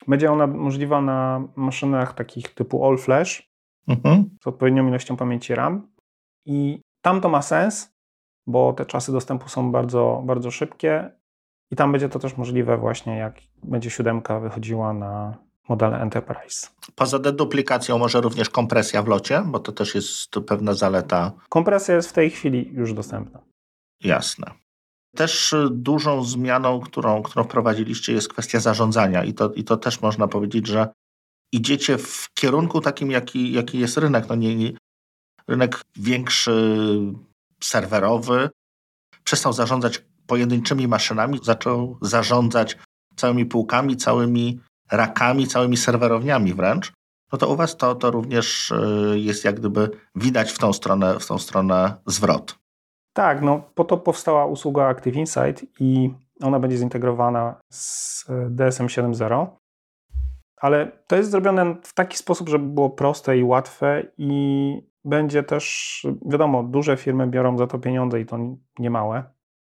Będzie 0.08 0.32
ona 0.32 0.46
możliwa 0.46 1.00
na 1.00 1.42
maszynach 1.56 2.14
takich 2.14 2.54
typu 2.54 2.86
All 2.86 2.98
Flash 2.98 3.50
mhm. 3.88 4.24
z 4.42 4.46
odpowiednią 4.46 4.88
ilością 4.88 5.16
pamięci 5.16 5.54
RAM 5.54 5.88
i 6.46 6.80
tam 7.02 7.20
to 7.20 7.28
ma 7.28 7.42
sens, 7.42 7.92
bo 8.46 8.72
te 8.72 8.86
czasy 8.86 9.12
dostępu 9.12 9.48
są 9.48 9.72
bardzo, 9.72 10.22
bardzo 10.24 10.50
szybkie 10.50 11.10
i 11.70 11.76
tam 11.76 11.92
będzie 11.92 12.08
to 12.08 12.18
też 12.18 12.36
możliwe 12.36 12.76
właśnie 12.76 13.16
jak 13.16 13.34
będzie 13.62 13.90
siódemka 13.90 14.40
wychodziła 14.40 14.92
na 14.92 15.34
modele 15.68 16.00
Enterprise. 16.00 16.68
Poza 16.94 17.18
deduplikacją 17.18 17.98
może 17.98 18.20
również 18.20 18.50
kompresja 18.50 19.02
w 19.02 19.08
locie, 19.08 19.42
bo 19.46 19.58
to 19.58 19.72
też 19.72 19.94
jest 19.94 20.30
pewna 20.46 20.74
zaleta. 20.74 21.32
Kompresja 21.48 21.94
jest 21.94 22.10
w 22.10 22.12
tej 22.12 22.30
chwili 22.30 22.70
już 22.72 22.92
dostępna. 22.92 23.40
Jasne. 24.04 24.50
Też 25.16 25.54
dużą 25.70 26.24
zmianą, 26.24 26.80
którą, 26.80 27.22
którą 27.22 27.44
wprowadziliście, 27.44 28.12
jest 28.12 28.28
kwestia 28.28 28.60
zarządzania, 28.60 29.24
i 29.24 29.34
to, 29.34 29.52
i 29.52 29.64
to 29.64 29.76
też 29.76 30.00
można 30.00 30.28
powiedzieć, 30.28 30.66
że 30.66 30.88
idziecie 31.52 31.98
w 31.98 32.28
kierunku 32.34 32.80
takim, 32.80 33.10
jaki, 33.10 33.52
jaki 33.52 33.78
jest 33.78 33.98
rynek. 33.98 34.28
No 34.28 34.34
nie, 34.34 34.56
nie, 34.56 34.72
rynek 35.48 35.80
większy, 35.96 36.76
serwerowy, 37.62 38.50
przestał 39.24 39.52
zarządzać 39.52 40.04
pojedynczymi 40.26 40.88
maszynami, 40.88 41.40
zaczął 41.42 41.98
zarządzać 42.02 42.78
całymi 43.16 43.46
półkami, 43.46 43.96
całymi 43.96 44.60
rakami, 44.92 45.46
całymi 45.46 45.76
serwerowniami 45.76 46.54
wręcz, 46.54 46.92
no 47.32 47.38
to 47.38 47.48
u 47.48 47.56
Was 47.56 47.76
to, 47.76 47.94
to 47.94 48.10
również 48.10 48.70
y, 48.70 49.14
jest 49.16 49.44
jak 49.44 49.54
gdyby 49.54 49.90
widać 50.14 50.52
w 50.52 50.58
tą 50.58 50.72
stronę, 50.72 51.20
w 51.20 51.26
tą 51.26 51.38
stronę 51.38 51.94
zwrot. 52.06 52.58
Tak, 53.12 53.42
no 53.42 53.62
po 53.74 53.84
to 53.84 53.96
powstała 53.96 54.46
usługa 54.46 54.84
Active 54.84 55.16
Insight 55.16 55.66
i 55.80 56.10
ona 56.42 56.60
będzie 56.60 56.76
zintegrowana 56.76 57.60
z 57.70 58.24
DSM 58.50 58.86
7.0, 58.86 59.46
ale 60.56 60.92
to 61.06 61.16
jest 61.16 61.30
zrobione 61.30 61.76
w 61.82 61.94
taki 61.94 62.18
sposób, 62.18 62.48
żeby 62.48 62.68
było 62.68 62.90
proste 62.90 63.38
i 63.38 63.44
łatwe 63.44 64.02
i 64.18 64.92
będzie 65.04 65.42
też, 65.42 66.06
wiadomo, 66.26 66.62
duże 66.62 66.96
firmy 66.96 67.26
biorą 67.26 67.58
za 67.58 67.66
to 67.66 67.78
pieniądze 67.78 68.20
i 68.20 68.26
to 68.26 68.38
nie 68.78 68.90
małe. 68.90 69.24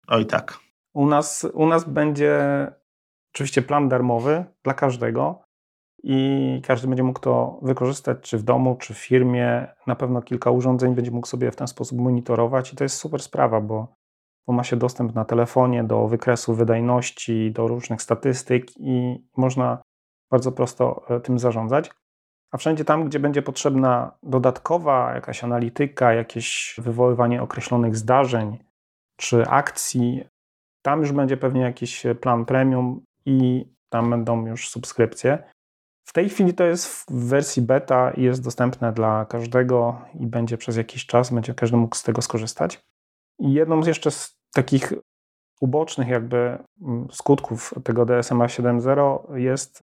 Oj 0.08 0.26
tak. 0.26 0.58
U 0.94 1.06
nas, 1.06 1.46
u 1.52 1.66
nas 1.66 1.84
będzie 1.84 2.38
Oczywiście 3.34 3.62
plan 3.62 3.88
darmowy 3.88 4.44
dla 4.64 4.74
każdego 4.74 5.42
i 6.02 6.60
każdy 6.66 6.88
będzie 6.88 7.02
mógł 7.02 7.20
to 7.20 7.58
wykorzystać, 7.62 8.18
czy 8.20 8.38
w 8.38 8.42
domu, 8.42 8.76
czy 8.76 8.94
w 8.94 8.98
firmie. 8.98 9.66
Na 9.86 9.96
pewno 9.96 10.22
kilka 10.22 10.50
urządzeń 10.50 10.94
będzie 10.94 11.10
mógł 11.10 11.26
sobie 11.26 11.50
w 11.50 11.56
ten 11.56 11.66
sposób 11.66 11.98
monitorować 11.98 12.72
i 12.72 12.76
to 12.76 12.84
jest 12.84 12.96
super 12.96 13.22
sprawa, 13.22 13.60
bo, 13.60 13.94
bo 14.46 14.52
ma 14.52 14.64
się 14.64 14.76
dostęp 14.76 15.14
na 15.14 15.24
telefonie 15.24 15.84
do 15.84 16.08
wykresu 16.08 16.54
wydajności, 16.54 17.52
do 17.52 17.68
różnych 17.68 18.02
statystyk 18.02 18.76
i 18.76 19.26
można 19.36 19.82
bardzo 20.30 20.52
prosto 20.52 21.02
e, 21.08 21.20
tym 21.20 21.38
zarządzać. 21.38 21.90
A 22.52 22.56
wszędzie 22.56 22.84
tam, 22.84 23.04
gdzie 23.04 23.20
będzie 23.20 23.42
potrzebna 23.42 24.18
dodatkowa 24.22 25.14
jakaś 25.14 25.44
analityka, 25.44 26.12
jakieś 26.12 26.74
wywoływanie 26.78 27.42
określonych 27.42 27.96
zdarzeń 27.96 28.58
czy 29.16 29.46
akcji, 29.46 30.24
tam 30.82 31.00
już 31.00 31.12
będzie 31.12 31.36
pewnie 31.36 31.60
jakiś 31.60 32.06
plan 32.20 32.44
premium 32.44 33.04
i 33.26 33.72
tam 33.88 34.10
będą 34.10 34.46
już 34.46 34.68
subskrypcje. 34.68 35.42
W 36.04 36.12
tej 36.12 36.28
chwili 36.28 36.54
to 36.54 36.64
jest 36.64 36.86
w 36.86 37.28
wersji 37.28 37.62
beta 37.62 38.10
i 38.10 38.22
jest 38.22 38.44
dostępne 38.44 38.92
dla 38.92 39.24
każdego 39.24 40.00
i 40.14 40.26
będzie 40.26 40.58
przez 40.58 40.76
jakiś 40.76 41.06
czas, 41.06 41.30
będzie 41.30 41.54
każdy 41.54 41.76
mógł 41.76 41.96
z 41.96 42.02
tego 42.02 42.22
skorzystać. 42.22 42.80
I 43.38 43.52
jedną 43.52 43.82
z 43.82 43.86
jeszcze 43.86 44.10
z 44.10 44.38
takich 44.54 44.92
ubocznych 45.60 46.08
jakby 46.08 46.58
mm, 46.82 47.08
skutków 47.10 47.74
tego 47.84 48.06
DSMA 48.06 48.46
7.0 48.46 49.34
jest 49.34 49.82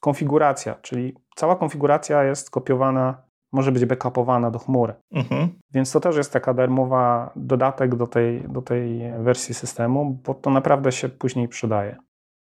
konfiguracja, 0.00 0.74
czyli 0.74 1.14
cała 1.36 1.56
konfiguracja 1.56 2.24
jest 2.24 2.50
kopiowana, 2.50 3.22
może 3.52 3.72
być 3.72 3.84
backupowana 3.84 4.50
do 4.50 4.58
chmury. 4.58 4.94
Mhm. 5.12 5.48
Więc 5.72 5.92
to 5.92 6.00
też 6.00 6.16
jest 6.16 6.32
taka 6.32 6.54
darmowa 6.54 7.32
dodatek 7.36 7.94
do 7.94 8.06
tej, 8.06 8.48
do 8.48 8.62
tej 8.62 9.12
wersji 9.18 9.54
systemu, 9.54 10.20
bo 10.24 10.34
to 10.34 10.50
naprawdę 10.50 10.92
się 10.92 11.08
później 11.08 11.48
przydaje. 11.48 11.96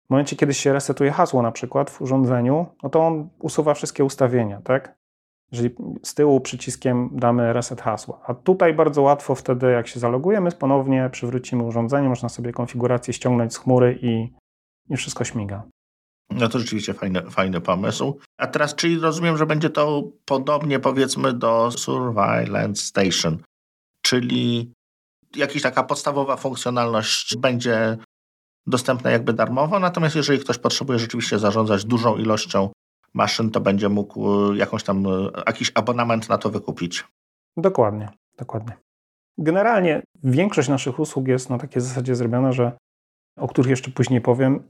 W 0.07 0.09
momencie, 0.09 0.35
kiedy 0.35 0.53
się 0.53 0.73
resetuje 0.73 1.11
hasło 1.11 1.41
na 1.41 1.51
przykład 1.51 1.89
w 1.89 2.01
urządzeniu, 2.01 2.65
no 2.83 2.89
to 2.89 3.07
on 3.07 3.29
usuwa 3.39 3.73
wszystkie 3.73 4.03
ustawienia, 4.03 4.61
tak? 4.61 4.95
Jeżeli 5.51 5.75
z 6.03 6.13
tyłu 6.13 6.41
przyciskiem 6.41 7.09
damy 7.13 7.53
reset 7.53 7.81
hasła. 7.81 8.21
A 8.25 8.33
tutaj 8.33 8.73
bardzo 8.73 9.01
łatwo 9.01 9.35
wtedy, 9.35 9.71
jak 9.71 9.87
się 9.87 9.99
zalogujemy, 9.99 10.51
ponownie 10.51 11.09
przywrócimy 11.11 11.63
urządzenie, 11.63 12.09
można 12.09 12.29
sobie 12.29 12.51
konfigurację 12.51 13.13
ściągnąć 13.13 13.53
z 13.53 13.57
chmury 13.57 13.99
i, 14.01 14.33
i 14.89 14.97
wszystko 14.97 15.23
śmiga. 15.23 15.63
No 16.29 16.49
to 16.49 16.59
rzeczywiście 16.59 16.93
fajny, 16.93 17.21
fajny 17.21 17.61
pomysł. 17.61 18.19
A 18.37 18.47
teraz, 18.47 18.75
czyli 18.75 18.99
rozumiem, 18.99 19.37
że 19.37 19.45
będzie 19.45 19.69
to 19.69 20.03
podobnie 20.25 20.79
powiedzmy 20.79 21.33
do 21.33 21.71
Surveillance 21.71 22.81
Station, 22.81 23.37
czyli 24.01 24.73
jakaś 25.35 25.61
taka 25.61 25.83
podstawowa 25.83 26.37
funkcjonalność 26.37 27.37
będzie 27.37 27.97
dostępna 28.67 29.11
jakby 29.11 29.33
darmowo, 29.33 29.79
natomiast 29.79 30.15
jeżeli 30.15 30.39
ktoś 30.39 30.57
potrzebuje 30.57 30.99
rzeczywiście 30.99 31.39
zarządzać 31.39 31.85
dużą 31.85 32.17
ilością 32.17 32.69
maszyn, 33.13 33.51
to 33.51 33.59
będzie 33.61 33.89
mógł 33.89 34.51
e, 34.51 34.57
jakąś 34.57 34.83
tam, 34.83 35.05
e, 35.07 35.09
jakiś 35.47 35.71
abonament 35.75 36.29
na 36.29 36.37
to 36.37 36.49
wykupić. 36.49 37.07
Dokładnie, 37.57 38.09
dokładnie. 38.37 38.77
Generalnie 39.37 40.01
większość 40.23 40.69
naszych 40.69 40.99
usług 40.99 41.27
jest 41.27 41.49
na 41.49 41.57
takiej 41.57 41.81
zasadzie 41.81 42.15
zrobiona, 42.15 42.51
że, 42.51 42.77
o 43.37 43.47
których 43.47 43.69
jeszcze 43.69 43.91
później 43.91 44.21
powiem, 44.21 44.63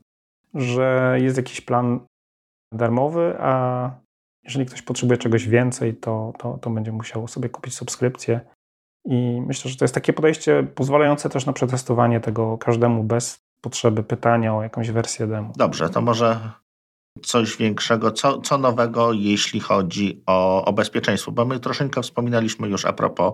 że 0.54 1.18
jest 1.22 1.38
jakiś 1.38 1.62
plan 1.62 2.00
darmowy, 2.74 3.36
a 3.40 3.92
jeżeli 4.44 4.66
ktoś 4.66 4.82
potrzebuje 4.82 5.18
czegoś 5.18 5.48
więcej, 5.48 5.96
to, 5.96 6.34
to, 6.38 6.58
to 6.62 6.70
będzie 6.70 6.92
musiał 6.92 7.28
sobie 7.28 7.50
kupić 7.50 7.75
subskrypcję. 7.75 8.40
I 9.06 9.42
myślę, 9.48 9.72
że 9.72 9.78
to 9.78 9.86
jest 9.86 9.96
takie 9.96 10.14
podejście 10.14 10.68
pozwalające 10.75 11.30
też 11.30 11.46
na 11.46 11.54
przetestowanie 11.54 12.20
tego 12.20 12.58
każdemu 12.58 13.04
bez 13.04 13.38
potrzeby 13.66 14.04
pytania 14.04 14.56
o 14.56 14.64
jakąś 14.64 14.92
wersję 14.92 15.28
demo. 15.28 15.54
Dobrze, 15.56 15.90
to 15.90 16.02
może 16.02 16.52
coś 17.24 17.58
większego, 17.58 18.12
co, 18.12 18.42
co 18.42 18.58
nowego, 18.58 19.14
jeśli 19.14 19.60
chodzi 19.60 20.24
o, 20.26 20.66
o 20.66 20.74
bezpieczeństwo, 20.74 21.32
bo 21.32 21.46
my 21.46 21.60
troszeczkę 21.60 22.02
wspominaliśmy 22.02 22.68
już 22.68 22.86
a 22.86 22.94
propos 22.94 23.34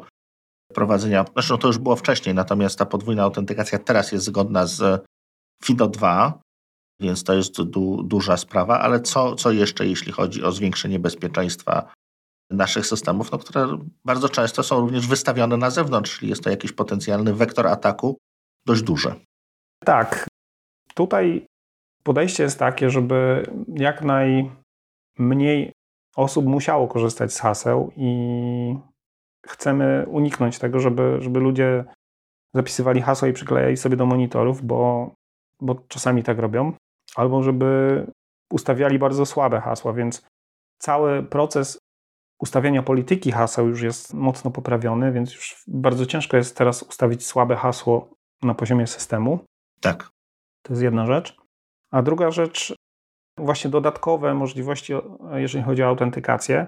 prowadzenia, 0.74 1.26
zresztą 1.34 1.58
to 1.58 1.68
już 1.68 1.78
było 1.78 1.96
wcześniej, 1.96 2.36
natomiast 2.36 2.80
ta 2.80 2.86
podwójna 2.86 3.24
autentykacja 3.24 3.80
teraz 3.80 4.12
jest 4.12 4.26
zgodna 4.26 4.66
z 4.66 5.06
FIDO 5.64 5.88
2, 5.88 6.40
więc 7.02 7.24
to 7.24 7.34
jest 7.34 7.62
du, 7.62 8.04
duża 8.04 8.38
sprawa, 8.38 8.80
ale 8.80 9.00
co, 9.00 9.36
co 9.36 9.52
jeszcze, 9.52 9.88
jeśli 9.88 10.12
chodzi 10.12 10.44
o 10.44 10.52
zwiększenie 10.52 11.00
bezpieczeństwa 11.00 11.92
naszych 12.52 12.86
systemów, 12.86 13.32
no, 13.32 13.38
które 13.38 13.78
bardzo 14.06 14.30
często 14.30 14.64
są 14.64 14.80
również 14.80 15.08
wystawione 15.08 15.58
na 15.58 15.70
zewnątrz, 15.70 16.20
czyli 16.20 16.30
jest 16.30 16.44
to 16.44 16.50
jakiś 16.50 16.72
potencjalny 16.72 17.34
wektor 17.34 17.68
ataku 17.68 18.18
dość 18.66 18.82
duży. 18.82 19.16
Tak. 19.86 20.28
Tutaj 20.96 21.46
podejście 22.04 22.44
jest 22.44 22.60
takie, 22.60 22.90
żeby 22.90 23.46
jak 23.68 24.02
najmniej 24.02 25.72
osób 26.16 26.46
musiało 26.46 26.88
korzystać 26.88 27.34
z 27.34 27.40
haseł 27.40 27.92
i 27.96 28.12
chcemy 29.48 30.06
uniknąć 30.08 30.60
tego, 30.60 30.80
żeby, 30.80 31.18
żeby 31.20 31.40
ludzie 31.40 31.86
zapisywali 32.54 33.02
hasła 33.02 33.28
i 33.28 33.34
przyklejali 33.34 33.78
sobie 33.78 33.98
do 33.98 34.06
monitorów, 34.06 34.66
bo, 34.66 35.12
bo 35.62 35.76
czasami 35.88 36.24
tak 36.24 36.40
robią, 36.40 36.74
albo 37.16 37.44
żeby 37.44 38.06
ustawiali 38.52 39.00
bardzo 39.00 39.26
słabe 39.26 39.62
hasła, 39.62 39.94
więc 39.94 40.26
cały 40.80 41.24
proces 41.24 41.80
ustawiania 42.42 42.84
polityki 42.84 43.32
haseł 43.32 43.67
już 43.67 43.82
jest 43.82 44.13
mocno 44.13 44.52
poprawiony, 44.52 45.12
więc 45.12 45.34
już 45.36 45.63
bardzo 45.67 46.06
ciężko 46.06 46.38
jest 46.38 46.58
teraz 46.58 46.84
ustawić 46.84 47.26
słabe 47.26 47.56
hasło 47.56 48.10
na 48.44 48.54
poziomie 48.54 48.88
systemu. 48.88 49.39
Tak. 49.82 50.10
To 50.62 50.74
jest 50.74 50.84
jedna 50.84 51.06
rzecz. 51.06 51.38
A 51.91 52.02
druga 52.02 52.32
rzecz, 52.32 52.76
właśnie 53.38 53.70
dodatkowe 53.70 54.34
możliwości, 54.34 54.94
jeżeli 55.34 55.63
chodzi 55.63 55.84
o 55.84 55.88
autentykację, 55.88 56.67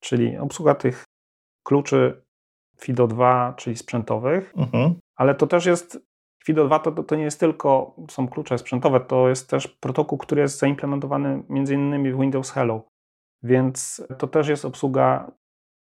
czyli 0.00 0.38
obsługa 0.38 0.74
tych 0.74 1.04
kluczy 1.66 2.22
FIDO2, 2.80 3.54
czyli 3.54 3.76
sprzętowych, 3.76 4.54
mhm. 4.56 4.94
ale 5.16 5.34
to 5.34 5.46
też 5.46 5.66
jest, 5.66 5.98
FIDO2 6.48 6.80
to, 6.80 7.02
to 7.02 7.16
nie 7.16 7.24
jest 7.24 7.40
tylko, 7.40 7.96
są 8.10 8.28
klucze 8.28 8.58
sprzętowe, 8.58 9.00
to 9.00 9.28
jest 9.28 9.50
też 9.50 9.68
protokół, 9.68 10.18
który 10.18 10.42
jest 10.42 10.58
zaimplementowany 10.58 11.42
między 11.48 11.74
innymi 11.74 12.12
w 12.12 12.20
Windows 12.20 12.50
Hello, 12.50 12.88
więc 13.42 14.06
to 14.18 14.26
też 14.26 14.48
jest 14.48 14.64
obsługa 14.64 15.32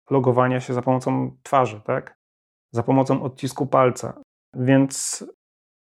logowania 0.10 0.60
się 0.60 0.74
za 0.74 0.82
pomocą 0.82 1.38
twarzy, 1.44 1.82
tak? 1.82 2.18
Za 2.72 2.84
pomocą 2.84 3.24
odcisku 3.24 3.68
palca. 3.68 4.22
Więc 4.54 5.26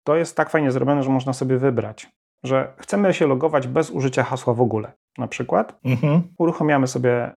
to 0.09 0.15
jest 0.15 0.37
tak 0.37 0.49
fajnie 0.49 0.71
zrobione, 0.71 1.03
że 1.03 1.09
można 1.09 1.33
sobie 1.33 1.57
wybrać, 1.57 2.09
że 2.43 2.73
chcemy 2.77 3.13
się 3.13 3.27
logować 3.27 3.67
bez 3.67 3.91
użycia 3.91 4.23
hasła 4.23 4.53
w 4.53 4.61
ogóle. 4.61 4.91
Na 5.17 5.27
przykład 5.27 5.79
mhm. 5.85 6.21
uruchamiamy 6.37 6.87
sobie 6.87 7.31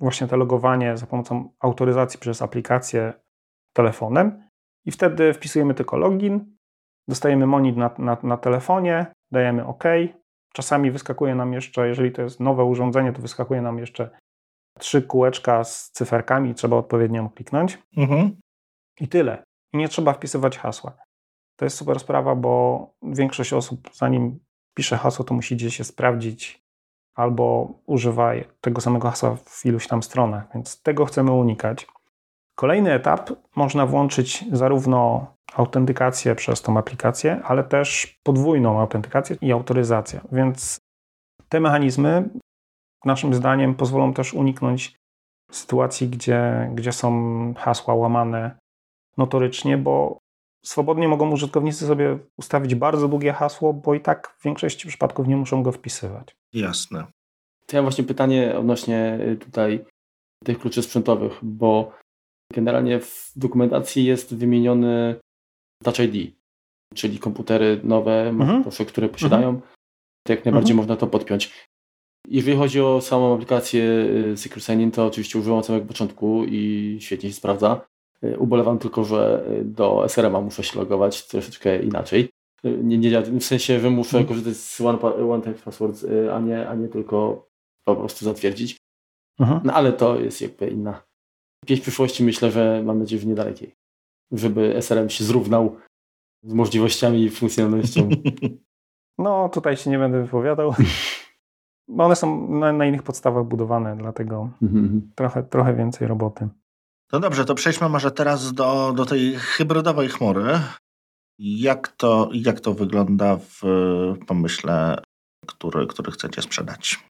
właśnie 0.00 0.26
to 0.26 0.36
logowanie 0.36 0.96
za 0.96 1.06
pomocą 1.06 1.48
autoryzacji 1.60 2.20
przez 2.20 2.42
aplikację 2.42 3.12
telefonem 3.76 4.42
i 4.86 4.90
wtedy 4.90 5.34
wpisujemy 5.34 5.74
tylko 5.74 5.96
login, 5.96 6.56
dostajemy 7.08 7.46
monit 7.46 7.76
na, 7.76 7.90
na, 7.98 8.16
na 8.22 8.36
telefonie, 8.36 9.06
dajemy 9.32 9.66
OK. 9.66 9.84
Czasami 10.52 10.90
wyskakuje 10.90 11.34
nam 11.34 11.52
jeszcze, 11.52 11.88
jeżeli 11.88 12.12
to 12.12 12.22
jest 12.22 12.40
nowe 12.40 12.64
urządzenie, 12.64 13.12
to 13.12 13.22
wyskakuje 13.22 13.62
nam 13.62 13.78
jeszcze 13.78 14.10
trzy 14.78 15.02
kółeczka 15.02 15.64
z 15.64 15.90
cyferkami, 15.90 16.54
trzeba 16.54 16.76
odpowiednio 16.76 17.30
kliknąć. 17.34 17.78
Mhm. 17.96 18.36
I 19.00 19.08
tyle. 19.08 19.42
I 19.72 19.76
nie 19.76 19.88
trzeba 19.88 20.12
wpisywać 20.12 20.58
hasła. 20.58 21.03
To 21.56 21.64
jest 21.64 21.76
super 21.76 22.00
sprawa, 22.00 22.34
bo 22.34 22.86
większość 23.02 23.52
osób, 23.52 23.90
zanim 23.92 24.38
pisze 24.74 24.96
hasło, 24.96 25.24
to 25.24 25.34
musi 25.34 25.56
gdzieś 25.56 25.76
się 25.76 25.84
sprawdzić 25.84 26.64
albo 27.14 27.68
używa 27.86 28.32
tego 28.60 28.80
samego 28.80 29.08
hasła 29.08 29.36
w 29.36 29.66
iluś 29.66 29.86
tam 29.86 30.02
stronach, 30.02 30.44
więc 30.54 30.82
tego 30.82 31.04
chcemy 31.04 31.32
unikać. 31.32 31.86
Kolejny 32.54 32.92
etap 32.92 33.30
można 33.56 33.86
włączyć 33.86 34.44
zarówno 34.52 35.26
autentykację 35.54 36.34
przez 36.34 36.62
tą 36.62 36.78
aplikację, 36.78 37.40
ale 37.44 37.64
też 37.64 38.18
podwójną 38.22 38.80
autentykację 38.80 39.36
i 39.40 39.52
autoryzację. 39.52 40.20
Więc 40.32 40.78
te 41.48 41.60
mechanizmy, 41.60 42.28
naszym 43.04 43.34
zdaniem, 43.34 43.74
pozwolą 43.74 44.14
też 44.14 44.34
uniknąć 44.34 44.96
sytuacji, 45.50 46.08
gdzie, 46.08 46.70
gdzie 46.74 46.92
są 46.92 47.54
hasła 47.56 47.94
łamane 47.94 48.58
notorycznie, 49.16 49.78
bo 49.78 50.18
swobodnie 50.64 51.08
mogą 51.08 51.30
użytkownicy 51.30 51.86
sobie 51.86 52.18
ustawić 52.36 52.74
bardzo 52.74 53.08
długie 53.08 53.32
hasło, 53.32 53.72
bo 53.72 53.94
i 53.94 54.00
tak 54.00 54.36
w 54.38 54.44
większości 54.44 54.88
przypadków 54.88 55.28
nie 55.28 55.36
muszą 55.36 55.62
go 55.62 55.72
wpisywać. 55.72 56.36
Jasne. 56.52 57.06
To 57.66 57.76
ja 57.76 57.82
właśnie 57.82 58.04
pytanie 58.04 58.58
odnośnie 58.58 59.18
y, 59.20 59.36
tutaj 59.36 59.84
tych 60.44 60.58
kluczy 60.58 60.82
sprzętowych, 60.82 61.38
bo 61.42 61.92
generalnie 62.52 63.00
w 63.00 63.32
dokumentacji 63.36 64.04
jest 64.04 64.34
wymieniony 64.34 65.16
Touch 65.82 65.98
ID, 65.98 66.36
czyli 66.94 67.18
komputery 67.18 67.80
nowe, 67.84 68.28
mhm. 68.28 68.64
które 68.88 69.08
posiadają, 69.08 69.48
mhm. 69.48 69.70
to 70.26 70.32
jak 70.32 70.44
najbardziej 70.44 70.72
mhm. 70.72 70.76
można 70.76 70.96
to 70.96 71.06
podpiąć. 71.06 71.68
Jeżeli 72.28 72.56
chodzi 72.56 72.80
o 72.80 73.00
samą 73.00 73.34
aplikację 73.34 73.84
y, 74.32 74.36
Secure 74.36 74.62
Signing, 74.62 74.94
to 74.94 75.06
oczywiście 75.06 75.38
używam 75.38 75.58
od 75.58 75.66
samego 75.66 75.86
początku 75.86 76.44
i 76.44 76.96
świetnie 77.00 77.28
się 77.28 77.36
sprawdza. 77.36 77.86
Y, 78.24 78.38
ubolewam 78.38 78.78
tylko, 78.78 79.04
że 79.04 79.44
y, 79.60 79.64
do 79.64 80.04
SRM-a 80.08 80.40
muszę 80.40 80.62
się 80.62 80.78
logować 80.78 81.26
troszeczkę 81.26 81.82
inaczej. 81.82 82.28
Y, 82.64 82.78
nie, 82.82 82.98
nie, 82.98 83.22
w 83.22 83.44
sensie, 83.44 83.80
że 83.80 83.90
muszę 83.90 84.10
hmm. 84.10 84.28
korzystać 84.28 84.56
z 84.56 84.80
one, 84.80 84.98
one 85.02 85.42
time 85.42 85.54
passwords, 85.54 86.06
a 86.32 86.40
nie, 86.40 86.68
a 86.68 86.74
nie 86.74 86.88
tylko 86.88 87.48
po 87.84 87.96
prostu 87.96 88.24
zatwierdzić. 88.24 88.76
Mhm. 89.40 89.60
No 89.64 89.72
ale 89.72 89.92
to 89.92 90.20
jest 90.20 90.42
jakby 90.42 90.68
inna. 90.68 91.02
Pieśń 91.66 91.82
przyszłości 91.82 92.24
myślę, 92.24 92.50
że 92.50 92.82
mam 92.84 92.98
nadzieję, 92.98 93.22
że 93.22 93.28
niedalekiej. 93.28 93.74
Żeby 94.32 94.74
SRM 94.76 95.08
się 95.08 95.24
zrównał 95.24 95.76
z 96.42 96.54
możliwościami 96.54 97.22
i 97.22 97.30
funkcjonalnością. 97.30 98.08
No, 99.18 99.48
tutaj 99.48 99.76
się 99.76 99.90
nie 99.90 99.98
będę 99.98 100.22
wypowiadał. 100.22 100.74
Bo 101.88 102.04
one 102.04 102.16
są 102.16 102.48
na, 102.48 102.72
na 102.72 102.86
innych 102.86 103.02
podstawach 103.02 103.44
budowane, 103.44 103.96
dlatego 103.96 104.50
mhm, 104.62 104.84
mhm. 104.84 105.10
trochę, 105.14 105.42
trochę 105.42 105.74
więcej 105.74 106.08
roboty. 106.08 106.48
No 107.12 107.20
dobrze, 107.20 107.44
to 107.44 107.54
przejdźmy 107.54 107.88
może 107.88 108.10
teraz 108.10 108.52
do, 108.52 108.92
do 108.92 109.06
tej 109.06 109.34
hybrydowej 109.34 110.08
chmury. 110.08 110.60
Jak 111.38 111.88
to, 111.88 112.28
jak 112.32 112.60
to 112.60 112.74
wygląda 112.74 113.36
w 113.36 113.62
pomyśle, 114.26 115.02
który, 115.46 115.86
który 115.86 116.12
chcecie 116.12 116.42
sprzedać? 116.42 117.04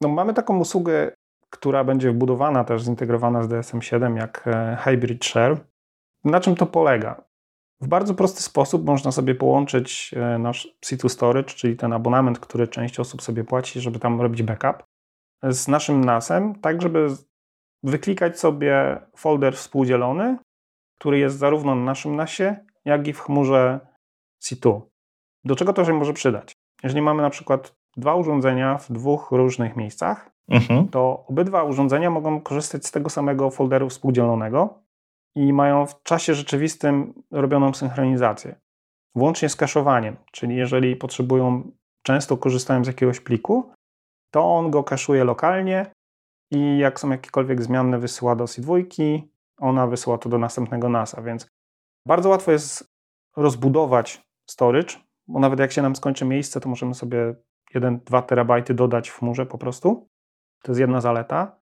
No, 0.00 0.08
mamy 0.08 0.34
taką 0.34 0.58
usługę, 0.58 1.12
która 1.50 1.84
będzie 1.84 2.10
wbudowana 2.10 2.64
też, 2.64 2.82
zintegrowana 2.82 3.42
z 3.42 3.48
DSM-7, 3.48 4.16
jak 4.16 4.42
e, 4.46 4.76
Hybrid 4.80 5.24
Share. 5.24 5.60
Na 6.24 6.40
czym 6.40 6.56
to 6.56 6.66
polega? 6.66 7.24
W 7.80 7.88
bardzo 7.88 8.14
prosty 8.14 8.42
sposób 8.42 8.86
można 8.86 9.12
sobie 9.12 9.34
połączyć 9.34 10.14
e, 10.16 10.38
nasz 10.38 10.68
C2 10.84 11.08
Storage, 11.08 11.54
czyli 11.54 11.76
ten 11.76 11.92
abonament, 11.92 12.38
który 12.38 12.68
część 12.68 13.00
osób 13.00 13.22
sobie 13.22 13.44
płaci, 13.44 13.80
żeby 13.80 13.98
tam 13.98 14.20
robić 14.20 14.42
backup, 14.42 14.84
z 15.42 15.68
naszym 15.68 16.04
NASem, 16.04 16.54
tak 16.54 16.82
żeby 16.82 17.08
wyklikać 17.82 18.40
sobie 18.40 19.00
folder 19.16 19.56
współdzielony, 19.56 20.38
który 20.98 21.18
jest 21.18 21.38
zarówno 21.38 21.74
na 21.74 21.84
naszym 21.84 22.16
NASie, 22.16 22.56
jak 22.84 23.08
i 23.08 23.12
w 23.12 23.20
chmurze 23.20 23.80
C2. 24.42 24.80
Do 25.44 25.56
czego 25.56 25.72
to 25.72 25.84
się 25.84 25.92
może 25.92 26.12
przydać? 26.12 26.52
Jeżeli 26.82 27.02
mamy 27.02 27.22
na 27.22 27.30
przykład 27.30 27.74
dwa 27.96 28.14
urządzenia 28.14 28.78
w 28.78 28.92
dwóch 28.92 29.30
różnych 29.30 29.76
miejscach, 29.76 30.30
mhm. 30.48 30.88
to 30.88 31.24
obydwa 31.28 31.62
urządzenia 31.62 32.10
mogą 32.10 32.40
korzystać 32.40 32.86
z 32.86 32.90
tego 32.90 33.10
samego 33.10 33.50
folderu 33.50 33.88
współdzielonego 33.88 34.82
i 35.36 35.52
mają 35.52 35.86
w 35.86 36.02
czasie 36.02 36.34
rzeczywistym 36.34 37.22
robioną 37.30 37.74
synchronizację. 37.74 38.54
Włącznie 39.14 39.48
z 39.48 39.56
kaszowaniem, 39.56 40.16
czyli 40.32 40.56
jeżeli 40.56 40.96
potrzebują, 40.96 41.70
często 42.02 42.36
korzystają 42.36 42.84
z 42.84 42.86
jakiegoś 42.86 43.20
pliku, 43.20 43.72
to 44.30 44.54
on 44.54 44.70
go 44.70 44.84
kaszuje 44.84 45.24
lokalnie 45.24 45.86
i 46.52 46.78
jak 46.78 47.00
są 47.00 47.10
jakiekolwiek 47.10 47.62
zmiany 47.62 47.98
wysyła 47.98 48.36
do 48.36 48.44
C2, 48.44 48.84
ona 49.60 49.86
wysyła 49.86 50.18
to 50.18 50.28
do 50.28 50.38
następnego 50.38 50.88
NASa, 50.88 51.22
więc 51.22 51.48
bardzo 52.06 52.28
łatwo 52.28 52.52
jest 52.52 52.92
rozbudować 53.36 54.22
storage, 54.50 54.94
bo 55.28 55.40
nawet 55.40 55.60
jak 55.60 55.72
się 55.72 55.82
nam 55.82 55.96
skończy 55.96 56.24
miejsce, 56.24 56.60
to 56.60 56.68
możemy 56.68 56.94
sobie 56.94 57.34
1-2 57.74 58.22
terabajty 58.22 58.74
dodać 58.74 59.08
w 59.08 59.18
chmurze 59.18 59.46
po 59.46 59.58
prostu. 59.58 60.08
To 60.62 60.72
jest 60.72 60.80
jedna 60.80 61.00
zaleta. 61.00 61.60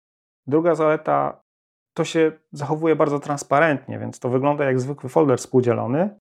Druga 0.47 0.75
zaleta 0.75 1.41
to 1.93 2.03
się 2.03 2.31
zachowuje 2.51 2.95
bardzo 2.95 3.19
transparentnie, 3.19 3.99
więc 3.99 4.19
to 4.19 4.29
wygląda 4.29 4.65
jak 4.65 4.79
zwykły 4.79 5.09
folder 5.09 5.37
współdzielony 5.37 6.19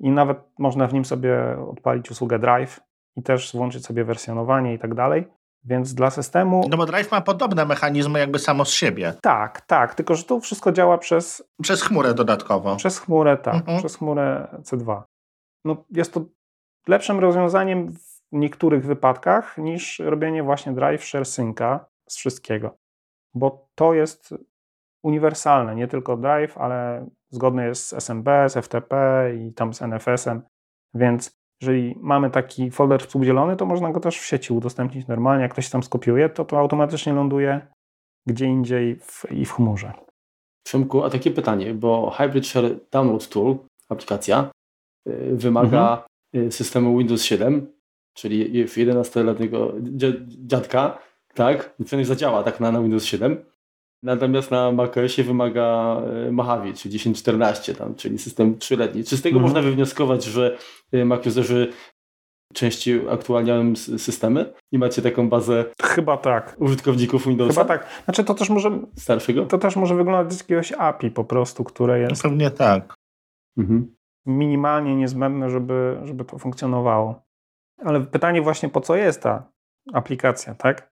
i 0.00 0.10
nawet 0.10 0.38
można 0.58 0.86
w 0.86 0.92
nim 0.92 1.04
sobie 1.04 1.58
odpalić 1.70 2.10
usługę 2.10 2.38
Drive 2.38 2.80
i 3.16 3.22
też 3.22 3.52
włączyć 3.56 3.86
sobie 3.86 4.04
wersjonowanie 4.04 4.74
i 4.74 4.78
tak 4.78 4.94
dalej. 4.94 5.37
Więc 5.64 5.94
dla 5.94 6.10
systemu. 6.10 6.66
No 6.70 6.76
bo 6.76 6.86
Drive 6.86 7.10
ma 7.10 7.20
podobne 7.20 7.64
mechanizmy, 7.64 8.18
jakby 8.18 8.38
samo 8.38 8.64
z 8.64 8.70
siebie. 8.70 9.14
Tak, 9.22 9.60
tak, 9.60 9.94
tylko 9.94 10.14
że 10.14 10.24
to 10.24 10.40
wszystko 10.40 10.72
działa 10.72 10.98
przez. 10.98 11.48
Przez 11.62 11.82
chmurę 11.82 12.14
dodatkowo. 12.14 12.76
Przez 12.76 12.98
chmurę, 12.98 13.36
tak, 13.36 13.54
mhm. 13.54 13.78
przez 13.78 13.96
chmurę 13.96 14.48
C2. 14.62 15.02
No, 15.64 15.84
jest 15.90 16.14
to 16.14 16.24
lepszym 16.88 17.18
rozwiązaniem 17.20 17.92
w 17.92 18.18
niektórych 18.32 18.86
wypadkach 18.86 19.58
niż 19.58 19.98
robienie 19.98 20.42
właśnie 20.42 20.72
Drive 20.72 21.04
Share 21.04 21.26
Synca 21.26 21.86
z 22.08 22.16
wszystkiego. 22.16 22.78
Bo 23.34 23.68
to 23.74 23.94
jest 23.94 24.34
uniwersalne, 25.02 25.74
nie 25.74 25.88
tylko 25.88 26.16
Drive, 26.16 26.58
ale 26.58 27.06
zgodne 27.30 27.66
jest 27.66 27.88
z 27.88 27.92
SMB, 27.92 28.28
z 28.48 28.64
FTP 28.64 29.24
i 29.34 29.52
tam 29.52 29.74
z 29.74 29.82
NFS-em, 29.82 30.42
więc 30.94 31.37
jeżeli 31.62 31.98
mamy 32.00 32.30
taki 32.30 32.70
folder 32.70 33.00
współdzielony, 33.00 33.56
to 33.56 33.66
można 33.66 33.92
go 33.92 34.00
też 34.00 34.18
w 34.18 34.24
sieci 34.24 34.52
udostępnić 34.52 35.06
normalnie. 35.06 35.42
Jak 35.42 35.52
ktoś 35.52 35.70
tam 35.70 35.82
skopiuje, 35.82 36.28
to 36.28 36.44
to 36.44 36.58
automatycznie 36.58 37.12
ląduje 37.12 37.60
gdzie 38.28 38.46
indziej 38.46 38.96
w, 38.96 39.24
i 39.32 39.44
w 39.44 39.52
chmurze. 39.52 39.92
Przemku, 40.66 41.04
a 41.04 41.10
takie 41.10 41.30
pytanie, 41.30 41.74
bo 41.74 42.10
Hybrid 42.10 42.46
Share 42.46 42.80
Download 42.90 43.28
Tool, 43.28 43.56
aplikacja, 43.88 44.50
y, 45.08 45.36
wymaga 45.36 45.90
mhm. 45.90 46.08
Y, 46.48 46.52
systemu 46.52 46.98
Windows 46.98 47.22
7, 47.22 47.72
czyli 48.14 48.64
11-letniego 48.66 49.72
dziadka, 50.28 50.98
tak? 51.34 51.74
Przynajmniej 51.84 52.04
zadziała 52.04 52.42
tak 52.42 52.60
na, 52.60 52.72
na 52.72 52.82
Windows 52.82 53.04
7. 53.04 53.44
Natomiast 54.02 54.50
na 54.50 54.72
macOSie 54.72 55.24
wymaga 55.24 55.96
e, 56.28 56.32
Mojave, 56.32 56.74
czyli 56.74 56.92
1014, 56.92 57.74
tam, 57.74 57.94
czyli 57.94 58.18
system 58.18 58.58
trzyletni. 58.58 59.04
Czy 59.04 59.16
z 59.16 59.22
tego 59.22 59.36
mhm. 59.36 59.42
można 59.42 59.70
wywnioskować, 59.70 60.24
że 60.24 60.58
e, 60.92 61.04
Mac-userzy 61.04 61.72
częściej 62.54 63.08
aktualniają 63.10 63.76
systemy 63.76 64.52
i 64.72 64.78
macie 64.78 65.02
taką 65.02 65.28
bazę 65.28 65.64
Chyba 65.82 66.16
tak. 66.16 66.56
użytkowników 66.58 67.26
Windowsa? 67.26 67.62
Chyba 67.62 67.78
tak. 67.78 67.86
Znaczy 68.04 68.24
to 68.24 68.34
też 68.34 68.50
może 68.50 68.78
starszego? 68.96 69.46
To 69.46 69.58
też 69.58 69.76
może 69.76 69.94
wyglądać 69.94 70.32
z 70.32 70.40
jakiegoś 70.40 70.72
API 70.72 71.10
po 71.10 71.24
prostu, 71.24 71.64
które 71.64 72.00
jest 72.00 72.22
pewnie 72.22 72.50
tak. 72.50 72.94
Mhm. 73.58 73.94
minimalnie 74.26 74.96
niezbędne, 74.96 75.50
żeby, 75.50 76.00
żeby 76.04 76.24
to 76.24 76.38
funkcjonowało. 76.38 77.22
Ale 77.84 78.00
pytanie 78.00 78.42
właśnie 78.42 78.68
po 78.68 78.80
co 78.80 78.96
jest 78.96 79.22
ta 79.22 79.50
aplikacja, 79.92 80.54
tak? 80.54 80.87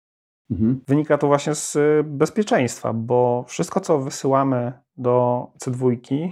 Mhm. 0.53 0.81
Wynika 0.87 1.17
to 1.17 1.27
właśnie 1.27 1.55
z 1.55 1.75
y, 1.75 2.03
bezpieczeństwa, 2.05 2.93
bo 2.93 3.45
wszystko, 3.47 3.79
co 3.79 3.99
wysyłamy 3.99 4.73
do 4.97 5.47
C2, 5.59 6.31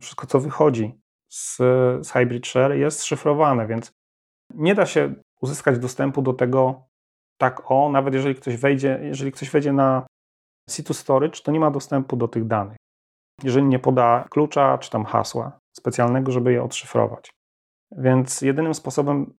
wszystko, 0.00 0.26
co 0.26 0.40
wychodzi 0.40 1.00
z, 1.28 1.56
z 2.06 2.10
Hybrid 2.10 2.46
Share 2.46 2.72
jest 2.72 3.04
szyfrowane, 3.04 3.66
więc 3.66 3.92
nie 4.54 4.74
da 4.74 4.86
się 4.86 5.14
uzyskać 5.40 5.78
dostępu 5.78 6.22
do 6.22 6.32
tego 6.32 6.88
tak 7.40 7.70
o, 7.70 7.88
nawet 7.88 8.14
jeżeli 8.14 8.34
ktoś 8.34 8.56
wejdzie, 8.56 9.00
jeżeli 9.02 9.32
ktoś 9.32 9.50
wejdzie 9.50 9.72
na 9.72 10.06
C2 10.70 10.94
Storage, 10.94 11.40
to 11.44 11.52
nie 11.52 11.60
ma 11.60 11.70
dostępu 11.70 12.16
do 12.16 12.28
tych 12.28 12.46
danych. 12.46 12.76
Jeżeli 13.42 13.66
nie 13.66 13.78
poda 13.78 14.24
klucza 14.30 14.78
czy 14.78 14.90
tam 14.90 15.04
hasła 15.04 15.58
specjalnego, 15.76 16.32
żeby 16.32 16.52
je 16.52 16.62
odszyfrować. 16.62 17.30
Więc 17.92 18.42
jedynym 18.42 18.74
sposobem, 18.74 19.34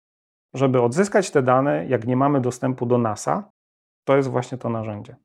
żeby 0.54 0.82
odzyskać 0.82 1.32
te 1.32 1.44
dane, 1.44 1.86
jak 1.86 2.08
nie 2.08 2.16
mamy 2.16 2.42
dostępu 2.42 2.86
do 2.86 2.98
NASA, 2.98 3.50
to 4.10 4.18
jest 4.18 4.30
właśnie 4.30 4.58
to 4.58 4.70
narzędzie. 4.70 5.16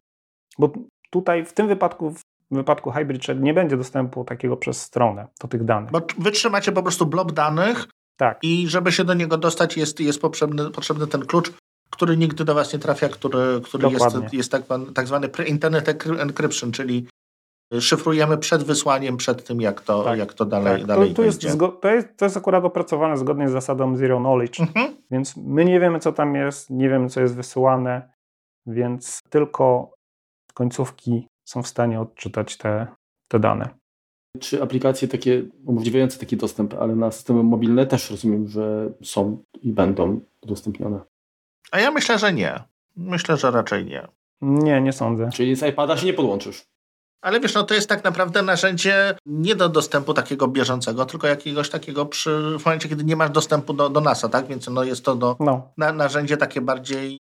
Bo 0.58 0.72
tutaj 1.10 1.44
w 1.44 1.52
tym 1.52 1.68
wypadku, 1.68 2.10
w 2.10 2.22
wypadku 2.50 2.90
Hybrid 2.90 3.24
Shell 3.24 3.40
nie 3.40 3.54
będzie 3.54 3.76
dostępu 3.76 4.24
takiego 4.24 4.56
przez 4.56 4.82
stronę 4.82 5.26
do 5.40 5.48
tych 5.48 5.64
danych. 5.64 5.90
Bo 5.90 6.00
wy 6.18 6.30
trzymacie 6.30 6.72
po 6.72 6.82
prostu 6.82 7.06
blob 7.06 7.32
danych 7.32 7.86
tak. 8.16 8.38
i 8.42 8.68
żeby 8.68 8.92
się 8.92 9.04
do 9.04 9.14
niego 9.14 9.38
dostać 9.38 9.76
jest, 9.76 10.00
jest 10.00 10.20
potrzebny, 10.20 10.70
potrzebny 10.70 11.06
ten 11.06 11.26
klucz, 11.26 11.52
który 11.90 12.16
nigdy 12.16 12.44
do 12.44 12.54
was 12.54 12.72
nie 12.72 12.78
trafia, 12.78 13.08
który, 13.08 13.60
który 13.64 13.88
jest, 13.88 14.32
jest 14.32 14.52
tak, 14.52 14.62
tak 14.94 15.06
zwany 15.06 15.28
internet 15.46 15.88
encryption, 16.18 16.72
czyli 16.72 17.06
szyfrujemy 17.80 18.38
przed 18.38 18.62
wysłaniem, 18.62 19.16
przed 19.16 19.44
tym, 19.44 19.60
jak 19.60 19.80
to, 19.80 20.04
tak, 20.04 20.18
jak 20.18 20.34
to 20.34 20.44
dalej, 20.44 20.78
tak. 20.78 20.86
dalej 20.86 21.10
to, 21.10 21.16
to, 21.16 21.22
jest 21.22 21.40
to, 21.82 21.90
jest, 21.90 22.16
to 22.16 22.24
jest 22.24 22.36
akurat 22.36 22.64
opracowane 22.64 23.16
zgodnie 23.16 23.48
z 23.48 23.52
zasadą 23.52 23.96
zero 23.96 24.18
knowledge, 24.18 24.60
mhm. 24.60 24.96
więc 25.10 25.36
my 25.36 25.64
nie 25.64 25.80
wiemy, 25.80 26.00
co 26.00 26.12
tam 26.12 26.34
jest, 26.34 26.70
nie 26.70 26.88
wiemy, 26.88 27.08
co 27.08 27.20
jest 27.20 27.36
wysyłane, 27.36 28.13
więc 28.66 29.20
tylko 29.30 29.94
końcówki 30.54 31.28
są 31.44 31.62
w 31.62 31.68
stanie 31.68 32.00
odczytać 32.00 32.56
te, 32.56 32.86
te 33.28 33.38
dane. 33.38 33.68
Czy 34.40 34.62
aplikacje 34.62 35.08
takie 35.08 35.42
umożliwiające 35.66 36.18
taki 36.18 36.36
dostęp, 36.36 36.74
ale 36.74 36.96
na 36.96 37.10
systemy 37.10 37.42
mobilne 37.42 37.86
też 37.86 38.10
rozumiem, 38.10 38.48
że 38.48 38.92
są 39.02 39.42
i 39.62 39.72
będą 39.72 40.20
udostępnione? 40.42 41.00
A 41.72 41.80
ja 41.80 41.90
myślę, 41.90 42.18
że 42.18 42.32
nie. 42.32 42.60
Myślę, 42.96 43.36
że 43.36 43.50
raczej 43.50 43.84
nie. 43.84 44.08
Nie, 44.40 44.80
nie 44.80 44.92
sądzę. 44.92 45.30
Czyli 45.32 45.56
z 45.56 45.62
iPada 45.62 45.96
się 45.96 46.06
nie 46.06 46.14
podłączysz? 46.14 46.64
Ale 47.22 47.40
wiesz, 47.40 47.54
no 47.54 47.62
to 47.62 47.74
jest 47.74 47.88
tak 47.88 48.04
naprawdę 48.04 48.42
narzędzie 48.42 49.16
nie 49.26 49.54
do 49.54 49.68
dostępu 49.68 50.14
takiego 50.14 50.48
bieżącego, 50.48 51.06
tylko 51.06 51.26
jakiegoś 51.26 51.70
takiego 51.70 52.06
przy, 52.06 52.58
w 52.58 52.64
momencie, 52.64 52.88
kiedy 52.88 53.04
nie 53.04 53.16
masz 53.16 53.30
dostępu 53.30 53.72
do, 53.72 53.90
do 53.90 54.00
NASA, 54.00 54.28
tak? 54.28 54.46
Więc 54.46 54.68
no 54.68 54.84
jest 54.84 55.04
to 55.04 55.14
do, 55.14 55.36
no. 55.40 55.72
na, 55.76 55.92
narzędzie 55.92 56.36
takie 56.36 56.60
bardziej 56.60 57.18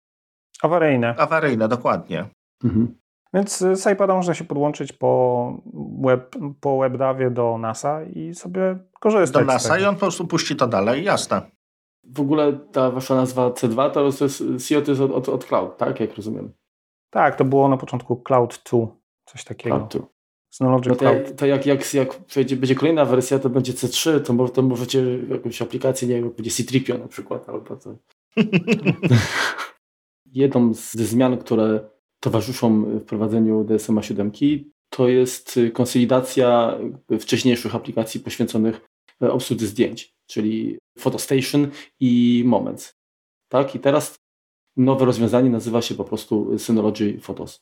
Awaryjne. 0.63 1.15
Awaryjne, 1.17 1.67
dokładnie. 1.67 2.25
Mhm. 2.63 2.99
Więc 3.33 3.57
z 3.57 3.91
iPada 3.93 4.15
można 4.15 4.33
się 4.33 4.43
podłączyć 4.43 4.93
po, 4.93 5.53
web, 6.01 6.35
po 6.59 6.79
WebDAVie 6.79 7.31
do 7.31 7.57
NASA 7.57 8.03
i 8.03 8.33
sobie 8.33 8.79
korzystać. 8.99 9.45
Do 9.45 9.53
NASA 9.53 9.79
i 9.79 9.85
on 9.85 9.95
po 9.95 9.99
prostu 9.99 10.27
puści 10.27 10.55
to 10.55 10.67
dalej, 10.67 11.03
jasne. 11.03 11.41
W 12.03 12.21
ogóle 12.21 12.53
ta 12.53 12.91
wasza 12.91 13.15
nazwa 13.15 13.49
C2 13.49 13.91
to 13.91 14.05
jest 14.05 14.43
CEO 14.67 14.81
to 14.81 14.91
jest 14.91 15.01
od, 15.01 15.11
od, 15.11 15.29
od 15.29 15.45
Cloud, 15.45 15.77
tak? 15.77 15.99
Jak 15.99 16.15
rozumiem. 16.15 16.53
Tak, 17.09 17.35
to 17.35 17.45
było 17.45 17.69
na 17.69 17.77
początku 17.77 18.17
Cloud 18.17 18.61
2, 18.71 18.87
coś 19.25 19.43
takiego. 19.43 19.75
Cloud 19.75 19.95
2. 19.95 20.07
No 20.59 20.79
to, 20.95 21.05
jak, 21.05 21.31
to 21.31 21.45
jak, 21.45 21.65
jak, 21.65 21.93
jak 21.93 22.09
będzie 22.57 22.75
kolejna 22.75 23.05
wersja, 23.05 23.39
to 23.39 23.49
będzie 23.49 23.73
C3, 23.73 24.21
to, 24.21 24.33
może, 24.33 24.53
to 24.53 24.61
możecie 24.61 25.17
jakąś 25.17 25.61
aplikację, 25.61 26.07
nie 26.07 26.15
wiem, 26.15 26.29
będzie 26.29 26.51
C-Tripio 26.51 26.97
na 26.97 27.07
przykład, 27.07 27.49
albo 27.49 27.75
to. 27.75 27.95
Jedną 30.31 30.73
ze 30.73 31.05
zmian, 31.05 31.37
które 31.37 31.89
towarzyszą 32.19 32.99
wprowadzeniu 32.99 33.63
DSMA 33.63 34.03
7, 34.03 34.31
to 34.89 35.07
jest 35.07 35.59
konsolidacja 35.73 36.77
wcześniejszych 37.19 37.75
aplikacji 37.75 38.19
poświęconych 38.19 38.81
obsłudze 39.19 39.65
zdjęć, 39.65 40.15
czyli 40.27 40.77
PhotoStation 40.99 41.71
i 41.99 42.43
Moments. 42.45 42.93
Tak? 43.49 43.75
I 43.75 43.79
teraz 43.79 44.15
nowe 44.77 45.05
rozwiązanie 45.05 45.49
nazywa 45.49 45.81
się 45.81 45.95
po 45.95 46.03
prostu 46.03 46.59
Synology 46.59 47.19
Photos. 47.19 47.59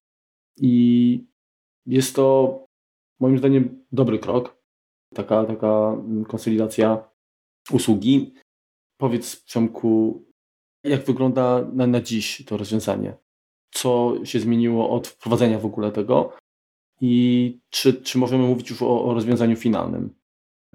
I 0.57 1.25
jest 1.85 2.15
to 2.15 2.65
moim 3.19 3.37
zdaniem 3.37 3.85
dobry 3.91 4.19
krok. 4.19 4.57
Taka, 5.15 5.45
taka 5.45 5.97
konsolidacja 6.27 7.09
usługi. 7.71 8.33
Powiedz 8.97 9.35
Przemku, 9.35 10.23
jak 10.83 11.05
wygląda 11.05 11.65
na, 11.73 11.87
na 11.87 12.01
dziś 12.01 12.45
to 12.45 12.57
rozwiązanie? 12.57 13.13
Co 13.71 14.13
się 14.23 14.39
zmieniło 14.39 14.89
od 14.89 15.07
wprowadzenia 15.07 15.59
w 15.59 15.65
ogóle 15.65 15.91
tego? 15.91 16.33
I 17.01 17.59
czy, 17.69 17.93
czy 17.93 18.17
możemy 18.17 18.43
mówić 18.43 18.69
już 18.69 18.81
o, 18.81 19.05
o 19.05 19.13
rozwiązaniu 19.13 19.55
finalnym? 19.55 20.15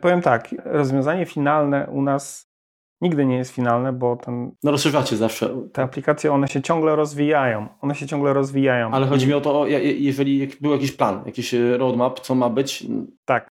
Powiem 0.00 0.22
tak, 0.22 0.54
rozwiązanie 0.64 1.26
finalne 1.26 1.86
u 1.90 2.02
nas 2.02 2.52
nigdy 3.00 3.26
nie 3.26 3.36
jest 3.36 3.50
finalne, 3.50 3.92
bo 3.92 4.16
ten, 4.16 4.52
No 4.62 4.70
rozszerzacie 4.70 5.16
zawsze. 5.16 5.68
te 5.72 5.82
aplikacje, 5.82 6.32
one 6.32 6.48
się 6.48 6.62
ciągle 6.62 6.96
rozwijają. 6.96 7.68
One 7.80 7.94
się 7.94 8.06
ciągle 8.06 8.32
rozwijają. 8.32 8.90
Ale 8.90 9.06
chodzi 9.06 9.26
mi 9.26 9.32
o 9.34 9.40
to, 9.40 9.66
jeżeli 9.66 10.48
był 10.60 10.72
jakiś 10.72 10.92
plan, 10.92 11.22
jakiś 11.26 11.52
roadmap, 11.78 12.20
co 12.20 12.34
ma 12.34 12.50
być, 12.50 12.86
Tak. 13.24 13.48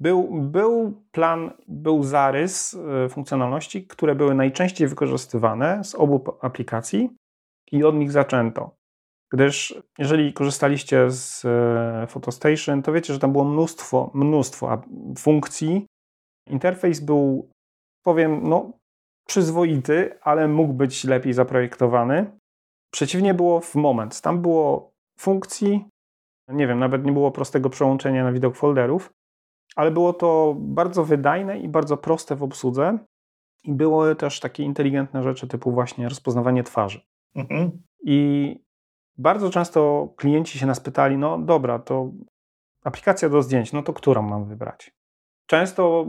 Był, 0.00 0.28
był 0.32 1.02
plan, 1.12 1.50
był 1.68 2.02
zarys 2.02 2.74
y, 2.74 3.08
funkcjonalności, 3.08 3.86
które 3.86 4.14
były 4.14 4.34
najczęściej 4.34 4.88
wykorzystywane 4.88 5.84
z 5.84 5.94
obu 5.94 6.24
aplikacji 6.40 7.10
i 7.72 7.84
od 7.84 7.94
nich 7.94 8.12
zaczęto. 8.12 8.76
Gdyż 9.32 9.82
jeżeli 9.98 10.32
korzystaliście 10.32 11.10
z 11.10 11.44
e, 11.44 12.06
PhotoStation, 12.06 12.82
to 12.82 12.92
wiecie, 12.92 13.12
że 13.12 13.18
tam 13.18 13.32
było 13.32 13.44
mnóstwo, 13.44 14.10
mnóstwo 14.14 14.82
funkcji. 15.18 15.86
Interfejs 16.50 17.00
był, 17.00 17.50
powiem, 18.04 18.48
no, 18.48 18.72
przyzwoity, 19.28 20.18
ale 20.22 20.48
mógł 20.48 20.72
być 20.72 21.04
lepiej 21.04 21.32
zaprojektowany. 21.32 22.38
Przeciwnie 22.92 23.34
było 23.34 23.60
w 23.60 23.74
moment. 23.74 24.20
Tam 24.20 24.42
było 24.42 24.90
funkcji, 25.18 25.84
nie 26.48 26.66
wiem, 26.66 26.78
nawet 26.78 27.04
nie 27.04 27.12
było 27.12 27.30
prostego 27.30 27.70
przełączenia 27.70 28.24
na 28.24 28.32
widok 28.32 28.56
folderów, 28.56 29.10
ale 29.76 29.90
było 29.90 30.12
to 30.12 30.56
bardzo 30.58 31.04
wydajne 31.04 31.58
i 31.58 31.68
bardzo 31.68 31.96
proste 31.96 32.36
w 32.36 32.42
obsłudze. 32.42 32.98
I 33.64 33.72
były 33.72 34.16
też 34.16 34.40
takie 34.40 34.62
inteligentne 34.62 35.22
rzeczy 35.22 35.48
typu 35.48 35.72
właśnie 35.72 36.08
rozpoznawanie 36.08 36.62
twarzy. 36.62 37.00
Mhm. 37.34 37.82
I 38.04 38.56
bardzo 39.18 39.50
często 39.50 40.08
klienci 40.16 40.58
się 40.58 40.66
nas 40.66 40.80
pytali, 40.80 41.16
no 41.16 41.38
dobra, 41.38 41.78
to 41.78 42.10
aplikacja 42.84 43.28
do 43.28 43.42
zdjęć, 43.42 43.72
no 43.72 43.82
to 43.82 43.92
którą 43.92 44.22
mam 44.22 44.44
wybrać? 44.44 44.94
Często 45.46 46.06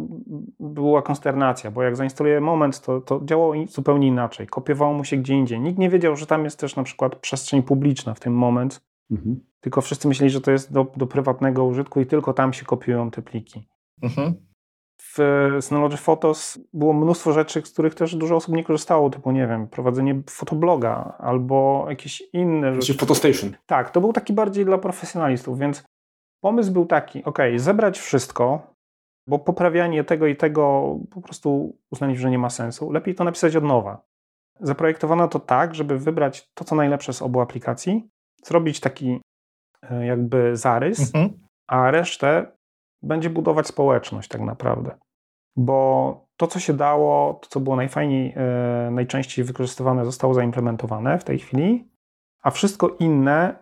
była 0.60 1.02
konsternacja, 1.02 1.72
bo 1.72 1.84
jak 1.84 1.96
zainstaluję 1.96 2.42
Moment, 2.42 2.82
to, 2.82 3.02
to 3.02 3.22
działało 3.24 3.54
zupełnie 3.68 4.08
inaczej. 4.08 4.48
Kopiowało 4.48 4.94
mu 4.94 5.04
się 5.04 5.18
gdzie 5.18 5.34
indziej. 5.34 5.60
Nikt 5.60 5.80
nie 5.80 5.90
wiedział, 5.90 6.16
że 6.16 6.26
tam 6.26 6.44
jest 6.44 6.60
też 6.60 6.76
na 6.76 6.84
przykład 6.84 7.16
przestrzeń 7.16 7.64
publiczna 7.64 8.14
w 8.14 8.20
tym 8.20 8.34
Moment, 8.34 8.82
Mhm. 9.12 9.40
Tylko 9.64 9.82
wszyscy 9.82 10.08
myśleli, 10.08 10.30
że 10.30 10.42
to 10.42 10.52
jest 10.52 10.74
do, 10.74 10.86
do 10.98 11.08
prywatnego 11.08 11.66
użytku 11.66 12.02
i 12.02 12.06
tylko 12.06 12.34
tam 12.34 12.54
się 12.54 12.66
kopiują 12.66 13.12
te 13.12 13.22
pliki. 13.22 13.68
Mhm. 14.02 14.34
W 15.02 15.18
Synology 15.62 15.98
Photos 15.98 16.60
było 16.74 16.94
mnóstwo 16.94 17.34
rzeczy, 17.34 17.62
z 17.62 17.72
których 17.72 17.96
też 17.96 18.16
dużo 18.16 18.36
osób 18.36 18.56
nie 18.56 18.64
korzystało, 18.64 19.10
typu, 19.10 19.32
nie 19.32 19.48
wiem, 19.48 19.68
prowadzenie 19.68 20.22
fotobloga 20.30 21.16
albo 21.20 21.86
jakieś 21.90 22.24
inne 22.34 22.74
rzeczy. 22.74 22.86
Znaczy 22.86 23.00
PhotoStation. 23.00 23.52
Tak, 23.66 23.92
to 23.92 24.02
był 24.02 24.14
taki 24.14 24.34
bardziej 24.34 24.66
dla 24.66 24.78
profesjonalistów, 24.78 25.60
więc 25.60 25.84
pomysł 26.42 26.72
był 26.72 26.86
taki, 26.86 27.24
ok, 27.24 27.40
zebrać 27.56 28.00
wszystko, 28.00 28.76
bo 29.28 29.40
poprawianie 29.40 30.04
tego 30.04 30.28
i 30.28 30.36
tego 30.36 30.96
po 31.12 31.22
prostu 31.22 31.78
uznali, 31.92 32.18
że 32.18 32.32
nie 32.32 32.40
ma 32.40 32.50
sensu. 32.50 32.92
Lepiej 32.92 33.16
to 33.16 33.24
napisać 33.24 33.56
od 33.56 33.64
nowa. 33.64 34.02
Zaprojektowano 34.60 35.28
to 35.28 35.40
tak, 35.40 35.76
żeby 35.76 36.00
wybrać 36.00 36.52
to, 36.54 36.64
co 36.64 36.76
najlepsze 36.76 37.14
z 37.14 37.22
obu 37.22 37.42
aplikacji, 37.42 38.10
zrobić 38.44 38.80
taki 38.80 39.22
jakby 40.06 40.58
zarys, 40.58 41.16
Mhm. 41.16 41.40
a 41.68 41.92
resztę 41.92 42.52
będzie 43.02 43.30
budować 43.30 43.68
społeczność 43.68 44.30
tak 44.30 44.42
naprawdę. 44.42 44.98
Bo 45.58 46.26
to, 46.38 46.48
co 46.48 46.60
się 46.60 46.74
dało, 46.74 47.34
to, 47.34 47.50
co 47.50 47.60
było 47.60 47.76
najfajniej, 47.76 48.34
e, 48.38 48.90
najczęściej 48.92 49.46
wykorzystywane, 49.46 50.06
zostało 50.06 50.34
zaimplementowane 50.34 51.20
w 51.20 51.24
tej 51.24 51.40
chwili, 51.40 51.92
a 52.44 52.52
wszystko 52.52 52.90
inne 53.00 53.56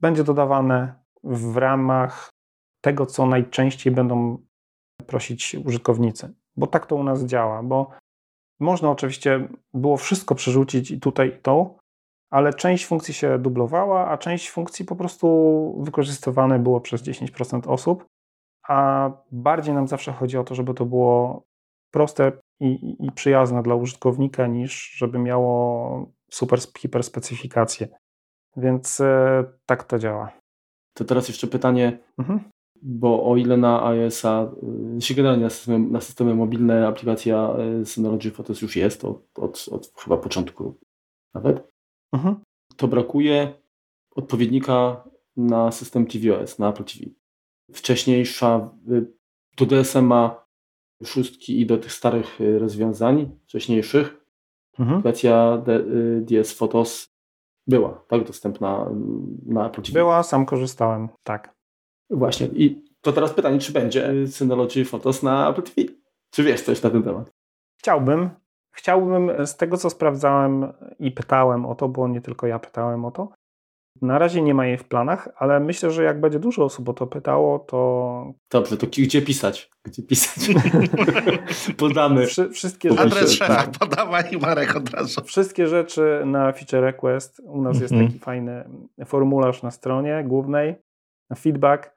będzie 0.00 0.24
dodawane 0.24 0.94
w 1.24 1.56
ramach 1.56 2.30
tego, 2.80 3.06
co 3.06 3.26
najczęściej 3.26 3.92
będą 3.92 4.38
prosić 5.06 5.56
użytkownicy. 5.64 6.34
Bo 6.56 6.66
tak 6.66 6.86
to 6.86 6.96
u 6.96 7.04
nas 7.04 7.24
działa, 7.24 7.62
bo 7.62 7.90
można 8.60 8.90
oczywiście 8.90 9.48
było 9.74 9.96
wszystko 9.96 10.34
przerzucić 10.34 10.90
i 10.90 11.00
tutaj, 11.00 11.28
i 11.28 11.42
to, 11.42 11.77
ale 12.30 12.54
część 12.54 12.86
funkcji 12.86 13.14
się 13.14 13.38
dublowała, 13.38 14.08
a 14.08 14.18
część 14.18 14.50
funkcji 14.50 14.84
po 14.84 14.96
prostu 14.96 15.28
wykorzystywane 15.82 16.58
było 16.58 16.80
przez 16.80 17.02
10% 17.02 17.68
osób, 17.70 18.04
a 18.68 19.10
bardziej 19.32 19.74
nam 19.74 19.88
zawsze 19.88 20.12
chodzi 20.12 20.38
o 20.38 20.44
to, 20.44 20.54
żeby 20.54 20.74
to 20.74 20.86
było 20.86 21.42
proste 21.90 22.32
i, 22.60 22.96
i- 23.06 23.12
przyjazne 23.12 23.62
dla 23.62 23.74
użytkownika, 23.74 24.46
niż 24.46 24.90
żeby 24.96 25.18
miało 25.18 26.06
super 26.30 26.58
hiper 26.78 27.02
specyfikację. 27.02 27.88
Więc 28.56 29.00
e, 29.00 29.44
tak 29.66 29.84
to 29.84 29.98
działa. 29.98 30.32
To 30.94 31.04
teraz 31.04 31.28
jeszcze 31.28 31.46
pytanie, 31.46 31.98
Mhm. 32.18 32.40
bo 32.82 33.24
o 33.30 33.36
ile 33.36 33.56
na 33.56 33.86
iOS-a, 33.86 34.50
y, 34.98 35.00
się 35.00 35.14
generalnie 35.14 35.44
na 35.44 35.50
systemy, 35.50 35.78
na 35.90 36.00
systemy 36.00 36.34
mobilne 36.34 36.86
aplikacja 36.88 37.54
y, 37.82 37.86
Synology 37.86 38.30
Photos 38.30 38.62
już 38.62 38.76
jest, 38.76 39.04
od, 39.04 39.22
od, 39.38 39.66
od 39.72 39.92
chyba 39.96 40.16
początku 40.16 40.74
nawet, 41.34 41.68
Mhm. 42.12 42.36
to 42.76 42.88
brakuje 42.88 43.52
odpowiednika 44.16 45.04
na 45.36 45.72
system 45.72 46.06
tvOS, 46.06 46.58
na 46.58 46.68
Apple 46.68 46.84
TV. 46.84 47.04
Wcześniejsza, 47.72 48.70
y, 48.90 49.06
do 49.58 49.66
DSM-a 49.66 50.46
szóstki 51.04 51.60
i 51.60 51.66
do 51.66 51.78
tych 51.78 51.92
starych 51.92 52.40
y, 52.40 52.58
rozwiązań 52.58 53.30
wcześniejszych, 53.44 54.24
Mhm. 54.78 54.98
aplikacja 54.98 55.58
D- 55.66 55.80
y, 55.80 56.20
DS 56.24 56.52
Photos 56.52 57.08
była, 57.66 58.04
tak, 58.08 58.24
dostępna 58.24 58.82
mm, 58.86 59.38
na 59.46 59.66
Apple 59.66 59.82
TV. 59.82 59.92
Była, 59.92 60.22
sam 60.22 60.46
korzystałem, 60.46 61.08
tak. 61.22 61.54
Właśnie. 62.10 62.46
I 62.46 62.84
to 63.00 63.12
teraz 63.12 63.32
pytanie, 63.32 63.58
czy 63.58 63.72
będzie 63.72 64.26
Synology 64.26 64.84
Photos 64.84 65.22
na 65.22 65.50
Apple 65.50 65.62
TV? 65.62 65.88
Czy 66.30 66.42
wiesz 66.44 66.62
coś 66.62 66.82
na 66.82 66.90
ten 66.90 67.02
temat? 67.02 67.30
Chciałbym, 67.80 68.30
chciałbym 68.78 69.46
z 69.46 69.56
tego, 69.56 69.76
co 69.76 69.90
sprawdzałem 69.90 70.72
i 70.98 71.10
pytałem 71.10 71.66
o 71.66 71.74
to, 71.74 71.88
bo 71.88 72.08
nie 72.08 72.20
tylko 72.20 72.46
ja 72.46 72.58
pytałem 72.58 73.04
o 73.04 73.10
to. 73.10 73.28
Na 74.02 74.18
razie 74.18 74.42
nie 74.42 74.54
ma 74.54 74.66
jej 74.66 74.78
w 74.78 74.84
planach, 74.88 75.28
ale 75.36 75.60
myślę, 75.60 75.90
że 75.90 76.02
jak 76.04 76.20
będzie 76.20 76.38
dużo 76.38 76.64
osób 76.64 76.88
o 76.88 76.92
to 76.92 77.06
pytało, 77.06 77.58
to 77.58 78.32
Dobrze, 78.52 78.76
to 78.76 78.86
gdzie 78.86 79.22
pisać? 79.22 79.70
Gdzie 79.86 80.02
pisać? 80.02 80.54
Podamy. 81.78 82.26
wszy, 82.26 82.50
wszystkie, 82.50 82.88
Adres 82.90 83.04
rzeczy, 83.04 83.14
Adres 83.16 83.32
szefa 83.32 83.54
tak. 83.56 83.70
podawaj 83.78 84.24
i 84.34 84.36
Marek 84.38 84.76
od 84.76 84.90
razu. 84.90 85.24
wszystkie 85.24 85.66
rzeczy 85.66 86.22
na 86.26 86.52
feature 86.52 86.80
request. 86.80 87.40
U 87.44 87.62
nas 87.62 87.80
jest 87.80 87.92
Mhm. 87.92 88.08
taki 88.10 88.18
fajny 88.24 88.64
formularz 89.06 89.62
na 89.62 89.70
stronie 89.70 90.24
głównej, 90.26 90.74
na 91.30 91.36
feedback, 91.36 91.90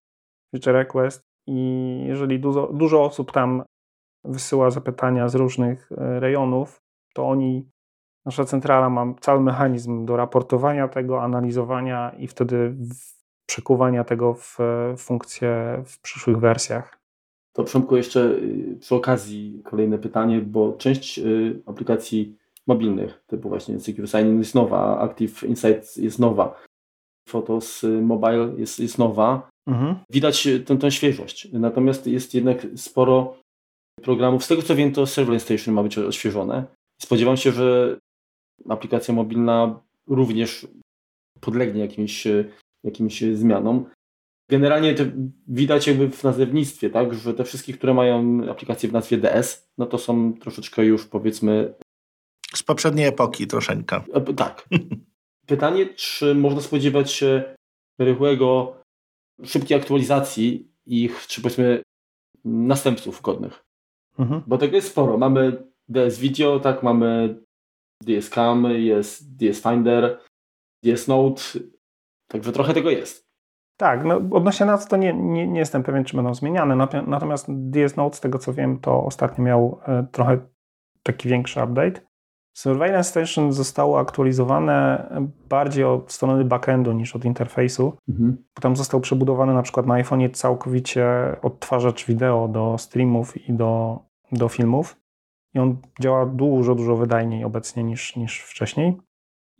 feature 0.55 0.73
request 0.73 1.21
i 1.47 1.99
jeżeli 2.07 2.39
dużo, 2.39 2.67
dużo 2.73 3.03
osób 3.03 3.31
tam 3.31 3.63
wysyła 4.23 4.71
zapytania 4.71 5.29
z 5.29 5.35
różnych 5.35 5.91
e, 5.91 6.19
rejonów, 6.19 6.81
to 7.13 7.27
oni, 7.27 7.69
nasza 8.25 8.45
centrala 8.45 8.89
ma 8.89 9.13
cały 9.21 9.41
mechanizm 9.41 10.05
do 10.05 10.17
raportowania 10.17 10.87
tego, 10.87 11.21
analizowania 11.21 12.09
i 12.17 12.27
wtedy 12.27 12.75
przekuwania 13.45 14.03
tego 14.03 14.33
w 14.33 14.59
e, 14.59 14.97
funkcje 14.97 15.83
w 15.85 16.01
przyszłych 16.01 16.37
wersjach. 16.37 17.01
To 17.53 17.63
Przemku 17.63 17.97
jeszcze 17.97 18.19
y, 18.19 18.77
przy 18.79 18.95
okazji 18.95 19.61
kolejne 19.63 19.97
pytanie, 19.97 20.41
bo 20.41 20.73
część 20.73 21.19
y, 21.19 21.61
aplikacji 21.65 22.37
mobilnych, 22.67 23.23
typu 23.27 23.49
właśnie 23.49 23.79
Secure 23.79 24.07
Sign 24.07 24.37
jest 24.37 24.55
nowa, 24.55 24.99
Active 24.99 25.43
Insight 25.43 25.97
jest 25.97 26.19
nowa, 26.19 26.61
Photos 27.29 27.83
y, 27.83 28.01
Mobile 28.01 28.53
jest, 28.57 28.79
jest 28.79 28.97
nowa. 28.97 29.49
Mhm. 29.67 29.95
Widać 30.09 30.47
tę, 30.65 30.77
tę 30.77 30.91
świeżość. 30.91 31.47
Natomiast 31.53 32.07
jest 32.07 32.33
jednak 32.33 32.67
sporo 32.75 33.40
programów. 34.03 34.43
Z 34.45 34.47
tego 34.47 34.61
co 34.61 34.75
wiem, 34.75 34.91
to 34.93 35.07
Surveillance 35.07 35.45
Station 35.45 35.73
ma 35.73 35.83
być 35.83 35.97
odświeżone. 35.97 36.65
Spodziewam 37.01 37.37
się, 37.37 37.51
że 37.51 37.97
aplikacja 38.69 39.13
mobilna 39.13 39.79
również 40.07 40.67
podlegnie 41.41 41.81
jakimś, 41.81 42.27
y, 42.27 42.51
jakimś 42.83 43.21
zmianom. 43.21 43.85
Generalnie 44.49 44.95
to 44.95 45.03
widać 45.47 45.87
jakby 45.87 46.09
w 46.09 46.23
nazewnictwie, 46.23 46.89
tak, 46.89 47.13
że 47.13 47.33
te 47.33 47.43
wszystkie, 47.43 47.73
które 47.73 47.93
mają 47.93 48.41
aplikacje 48.49 48.89
w 48.89 48.93
nazwie 48.93 49.17
DS, 49.17 49.67
no 49.77 49.85
to 49.85 49.97
są 49.97 50.33
troszeczkę 50.33 50.85
już 50.85 51.05
powiedzmy, 51.05 51.73
Z 52.55 52.63
poprzedniej 52.63 53.07
epoki 53.07 53.47
troszeczkę. 53.47 54.03
e, 54.13 54.33
tak. 54.33 54.69
Pytanie, 55.47 55.85
czy 55.85 56.35
można 56.35 56.61
spodziewać 56.61 57.11
się 57.11 57.55
rychłego, 57.99 58.77
szybkiej 59.43 59.77
aktualizacji 59.77 60.71
ich, 60.85 61.27
czy 61.27 61.41
powiedzmy 61.41 61.81
następców 62.45 63.21
godnych? 63.21 63.63
Mhm. 64.21 64.41
Bo 64.47 64.57
tego 64.57 64.75
jest 64.75 64.87
sporo. 64.87 65.17
Mamy 65.17 65.63
DS 65.89 66.19
Video, 66.19 66.59
tak, 66.59 66.83
mamy 66.83 67.39
DS 68.01 68.29
Cam, 68.29 68.63
jest 68.63 69.37
DS 69.37 69.61
Finder, 69.61 70.19
DS 70.83 71.07
Note, 71.07 71.41
także 72.27 72.51
trochę 72.51 72.73
tego 72.73 72.89
jest. 72.89 73.31
Tak, 73.77 74.05
no 74.05 74.15
odnośnie 74.31 74.65
nas 74.65 74.87
to 74.87 74.97
nie, 74.97 75.13
nie, 75.13 75.47
nie 75.47 75.59
jestem 75.59 75.83
pewien, 75.83 76.03
czy 76.03 76.15
będą 76.15 76.33
zmieniane. 76.33 76.87
Natomiast 77.07 77.45
DS 77.49 77.95
Note, 77.95 78.17
z 78.17 78.19
tego 78.19 78.39
co 78.39 78.53
wiem, 78.53 78.79
to 78.79 79.03
ostatnio 79.03 79.43
miał 79.43 79.79
e, 79.87 80.07
trochę 80.11 80.39
taki 81.03 81.29
większy 81.29 81.63
update. 81.63 82.01
Surveillance 82.57 83.09
Station 83.09 83.53
zostało 83.53 83.99
aktualizowane 83.99 85.07
bardziej 85.49 85.83
od 85.83 86.11
strony 86.11 86.45
backendu 86.45 86.91
niż 86.91 87.15
od 87.15 87.25
interfejsu. 87.25 87.97
Mhm. 88.09 88.43
Potem 88.53 88.75
został 88.75 88.99
przebudowany 88.99 89.53
na 89.53 89.61
przykład 89.61 89.85
na 89.85 90.03
iPhone'ie 90.03 90.31
całkowicie 90.31 91.05
odtwarzacz 91.41 92.05
wideo 92.05 92.47
do 92.47 92.77
streamów 92.77 93.49
i 93.49 93.53
do, 93.53 93.99
do 94.31 94.49
filmów. 94.49 94.97
I 95.53 95.59
on 95.59 95.77
działa 96.01 96.25
dużo, 96.25 96.75
dużo 96.75 96.95
wydajniej 96.95 97.43
obecnie 97.43 97.83
niż, 97.83 98.15
niż 98.15 98.39
wcześniej. 98.39 98.97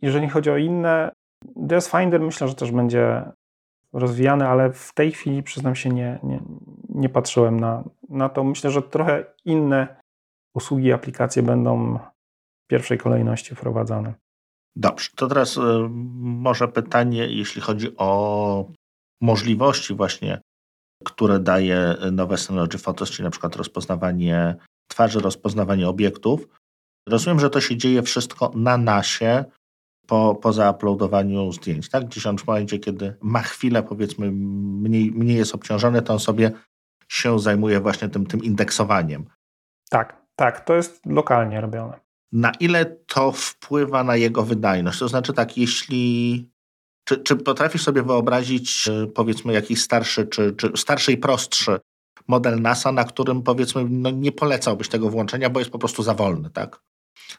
Jeżeli 0.02 0.28
chodzi 0.28 0.50
o 0.50 0.56
inne, 0.56 1.12
DS 1.56 1.90
Finder 1.90 2.20
myślę, 2.20 2.48
że 2.48 2.54
też 2.54 2.70
będzie 2.70 3.22
rozwijany, 3.92 4.48
ale 4.48 4.72
w 4.72 4.92
tej 4.94 5.12
chwili 5.12 5.42
przyznam 5.42 5.74
się, 5.74 5.90
nie, 5.90 6.18
nie, 6.22 6.40
nie 6.88 7.08
patrzyłem 7.08 7.60
na, 7.60 7.84
na 8.08 8.28
to. 8.28 8.44
Myślę, 8.44 8.70
że 8.70 8.82
trochę 8.82 9.24
inne 9.44 10.02
usługi, 10.54 10.92
aplikacje 10.92 11.42
będą 11.42 11.98
w 12.64 12.66
pierwszej 12.66 12.98
kolejności 12.98 13.54
wprowadzane. 13.54 14.14
Dobrze, 14.76 15.10
to 15.16 15.26
teraz 15.26 15.56
y, 15.56 15.60
może 16.22 16.68
pytanie, 16.68 17.26
jeśli 17.26 17.62
chodzi 17.62 17.96
o 17.96 18.70
możliwości 19.20 19.94
właśnie, 19.94 20.40
które 21.02 21.38
daje 21.38 21.96
nowe 22.12 22.38
Synology 22.38 22.78
Photos, 22.78 23.10
czyli 23.10 23.24
na 23.24 23.30
przykład 23.30 23.56
rozpoznawanie 23.56 24.54
twarzy, 24.88 25.20
rozpoznawanie 25.20 25.88
obiektów. 25.88 26.48
Rozumiem, 27.08 27.40
że 27.40 27.50
to 27.50 27.60
się 27.60 27.76
dzieje 27.76 28.02
wszystko 28.02 28.52
na 28.54 28.76
nasie, 28.76 29.44
po, 30.06 30.34
po 30.34 30.52
zauploadowaniu 30.52 31.52
zdjęć, 31.52 31.88
tak? 31.88 32.04
Gdzieś 32.04 32.26
on 32.26 32.38
w 32.38 32.46
momencie, 32.46 32.78
kiedy 32.78 33.16
ma 33.20 33.42
chwilę, 33.42 33.82
powiedzmy, 33.82 34.30
mniej, 34.32 35.12
mniej 35.12 35.36
jest 35.36 35.54
obciążony, 35.54 36.02
to 36.02 36.12
on 36.12 36.18
sobie 36.18 36.50
się 37.08 37.38
zajmuje 37.38 37.80
właśnie 37.80 38.08
tym, 38.08 38.26
tym 38.26 38.44
indeksowaniem. 38.44 39.24
Tak, 39.90 40.22
tak, 40.36 40.64
to 40.64 40.74
jest 40.74 41.06
lokalnie 41.06 41.60
robione. 41.60 42.00
Na 42.32 42.52
ile 42.60 42.84
to 42.84 43.32
wpływa 43.32 44.04
na 44.04 44.16
jego 44.16 44.42
wydajność? 44.42 44.98
To 44.98 45.08
znaczy 45.08 45.32
tak, 45.32 45.58
jeśli... 45.58 46.51
Czy, 47.04 47.18
czy 47.18 47.36
potrafisz 47.36 47.82
sobie 47.82 48.02
wyobrazić, 48.02 48.88
powiedzmy, 49.14 49.52
jakiś 49.52 49.82
starszy, 49.82 50.26
czy, 50.26 50.52
czy 50.52 50.72
starszy 50.76 51.12
i 51.12 51.16
prostszy 51.16 51.78
model 52.28 52.60
NASA, 52.60 52.92
na 52.92 53.04
którym 53.04 53.42
powiedzmy 53.42 53.84
no 53.90 54.10
nie 54.10 54.32
polecałbyś 54.32 54.88
tego 54.88 55.10
włączenia, 55.10 55.50
bo 55.50 55.58
jest 55.58 55.70
po 55.70 55.78
prostu 55.78 56.02
za 56.02 56.14
wolny, 56.14 56.50
tak? 56.50 56.80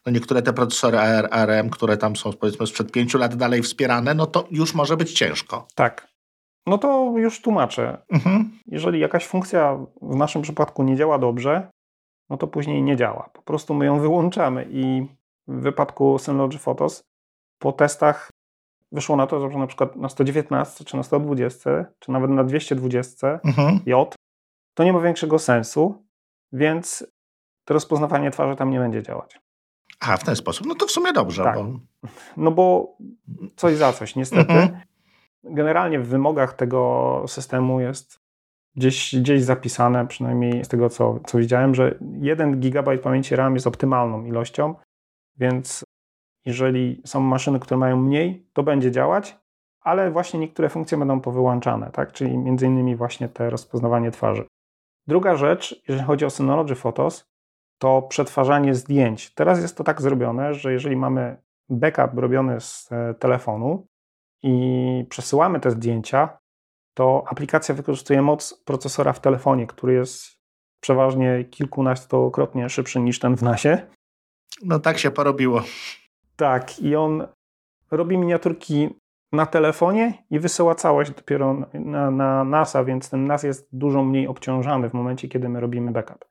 no 0.06 0.12
niektóre 0.12 0.42
te 0.42 0.54
procesory 0.54 0.98
ARM, 1.32 1.70
które 1.70 1.98
tam 1.98 2.16
są 2.16 2.34
powiedzmy 2.34 2.68
sprzed 2.68 2.92
pięciu 2.92 3.18
lat 3.18 3.36
dalej 3.36 3.62
wspierane, 3.62 4.14
no 4.14 4.26
to 4.26 4.48
już 4.52 4.74
może 4.74 4.98
być 4.98 5.14
ciężko. 5.14 5.68
Tak. 5.76 6.08
No 6.68 6.78
to 6.78 7.14
już 7.18 7.42
tłumaczę. 7.42 7.98
Mhm. 8.10 8.60
Jeżeli 8.66 9.00
jakaś 9.00 9.26
funkcja 9.28 9.80
w 10.02 10.16
naszym 10.16 10.42
przypadku 10.42 10.84
nie 10.84 10.96
działa 10.96 11.20
dobrze, 11.20 11.72
no 12.30 12.38
to 12.38 12.48
później 12.48 12.84
nie 12.84 12.96
działa. 12.96 13.30
Po 13.34 13.42
prostu 13.42 13.74
my 13.74 13.86
ją 13.86 14.00
wyłączamy 14.00 14.68
i 14.70 15.08
w 15.48 15.62
wypadku 15.62 16.20
Synology 16.20 16.58
Photos 16.58 17.04
po 17.60 17.72
testach 17.72 18.30
wyszło 18.94 19.16
na 19.16 19.28
to, 19.28 19.52
że 19.52 19.58
na 19.58 19.68
przykład 19.68 19.96
na 19.96 20.10
119 20.10 20.86
czy 20.86 20.98
na 20.98 21.04
120 21.04 21.86
czy 22.00 22.12
nawet 22.12 22.32
na 22.32 22.44
220 22.44 23.40
mhm. 23.44 23.80
J 23.86 24.16
to 24.74 24.84
nie 24.84 24.94
ma 24.94 25.00
większego 25.00 25.40
sensu, 25.40 26.04
więc 26.52 27.08
to 27.66 27.74
rozpoznawanie 27.74 28.32
twarzy 28.32 28.56
tam 28.56 28.70
nie 28.70 28.80
będzie 28.80 29.04
działać. 29.04 29.40
A, 30.00 30.18
w 30.18 30.24
ten 30.24 30.36
sposób. 30.36 30.68
No 30.68 30.76
to 30.76 30.86
w 30.86 30.92
sumie 30.92 31.14
dobrze. 31.14 31.44
Tak. 31.44 31.56
Bo... 31.56 31.80
No 32.38 32.52
bo 32.52 32.96
coś 33.56 33.76
za 33.76 33.94
coś, 33.94 34.16
niestety. 34.16 34.54
Mhm. 34.54 34.82
Generalnie 35.44 36.00
w 36.00 36.08
wymogach 36.08 36.54
tego 36.54 37.24
systemu 37.28 37.80
jest 37.80 38.20
gdzieś, 38.76 39.16
gdzieś 39.16 39.44
zapisane, 39.44 40.08
przynajmniej 40.08 40.66
z 40.66 40.68
tego 40.68 40.90
co, 40.90 41.20
co 41.26 41.38
widziałem, 41.38 41.76
że 41.76 42.00
1 42.20 42.60
GB 42.60 42.98
pamięci 42.98 43.36
RAM 43.36 43.54
jest 43.54 43.68
optymalną 43.68 44.26
ilością, 44.26 44.76
więc 45.38 45.84
jeżeli 46.46 47.02
są 47.06 47.20
maszyny, 47.20 47.60
które 47.60 47.78
mają 47.78 47.98
mniej, 47.98 48.48
to 48.54 48.64
będzie 48.64 48.92
działać, 48.92 49.38
ale 49.82 50.12
właśnie 50.12 50.40
niektóre 50.40 50.70
funkcje 50.70 50.98
będą 50.98 51.22
powyłączane, 51.22 51.92
tak? 51.92 52.12
czyli 52.12 52.38
między 52.38 52.66
innymi 52.66 52.96
właśnie 52.96 53.30
te 53.30 53.50
rozpoznawanie 53.50 54.12
twarzy. 54.12 54.46
Druga 55.08 55.36
rzecz, 55.36 55.84
jeżeli 55.88 56.08
chodzi 56.08 56.26
o 56.26 56.30
Synology 56.30 56.76
Photos, 56.76 57.34
to 57.78 58.02
przetwarzanie 58.02 58.76
zdjęć. 58.76 59.34
Teraz 59.34 59.62
jest 59.62 59.78
to 59.78 59.84
tak 59.84 60.02
zrobione, 60.02 60.54
że 60.54 60.74
jeżeli 60.74 60.96
mamy 60.96 61.38
backup 61.70 62.14
robiony 62.14 62.62
z 62.62 62.90
e, 62.92 63.14
telefonu 63.14 63.88
i 64.44 65.06
przesyłamy 65.10 65.60
te 65.60 65.72
zdjęcia, 65.72 66.38
to 66.94 67.24
aplikacja 67.28 67.76
wykorzystuje 67.76 68.22
moc 68.22 68.64
procesora 68.66 69.14
w 69.14 69.20
telefonie, 69.20 69.68
który 69.68 69.94
jest 69.94 70.44
przeważnie 70.80 71.46
kilkunastokrotnie 71.52 72.70
szybszy 72.70 73.00
niż 73.00 73.20
ten 73.20 73.38
w 73.38 73.44
NASie. 73.44 73.88
No 74.64 74.80
tak 74.80 74.98
się 74.98 75.12
porobiło. 75.12 75.64
Tak, 76.36 76.80
i 76.80 76.96
on 76.96 77.28
robi 77.92 78.18
miniaturki 78.18 78.90
na 79.32 79.46
telefonie 79.46 80.14
i 80.30 80.40
wysyła 80.40 80.76
całość 80.76 81.12
dopiero 81.12 81.54
na, 81.74 82.12
na 82.12 82.44
NASA, 82.44 82.84
więc 82.84 83.10
ten 83.10 83.28
NAS 83.28 83.44
jest 83.44 83.70
dużo 83.72 84.04
mniej 84.04 84.28
obciążany 84.28 84.90
w 84.90 84.94
momencie, 84.94 85.28
kiedy 85.28 85.50
my 85.50 85.60
robimy 85.60 85.92
backup. 85.92 86.26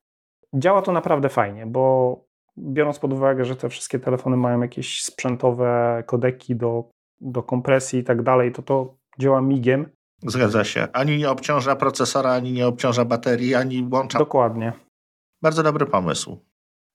Działa 0.55 0.83
to 0.83 0.93
naprawdę 0.93 1.29
fajnie, 1.29 1.67
bo 1.67 2.17
biorąc 2.59 2.99
pod 2.99 3.13
uwagę, 3.13 3.45
że 3.45 3.57
te 3.57 3.69
wszystkie 3.69 3.99
telefony 3.99 4.37
mają 4.37 4.61
jakieś 4.61 5.03
sprzętowe 5.03 6.03
kodeki 6.07 6.57
do, 6.57 6.85
do 7.21 7.43
kompresji 7.43 7.99
i 7.99 8.05
tak 8.05 8.23
dalej, 8.23 8.53
to 8.53 8.63
to 8.63 8.95
działa 9.19 9.41
migiem. 9.41 9.87
Zgadza 10.27 10.65
się. 10.65 10.89
Ani 10.93 11.19
nie 11.19 11.31
obciąża 11.31 11.77
procesora, 11.77 12.33
ani 12.33 12.53
nie 12.53 12.67
obciąża 12.67 13.05
baterii, 13.05 13.55
ani 13.55 13.89
łącza. 13.93 14.19
Dokładnie. 14.19 14.73
Bardzo 15.43 15.63
dobry 15.63 15.87
pomysł. 15.87 16.39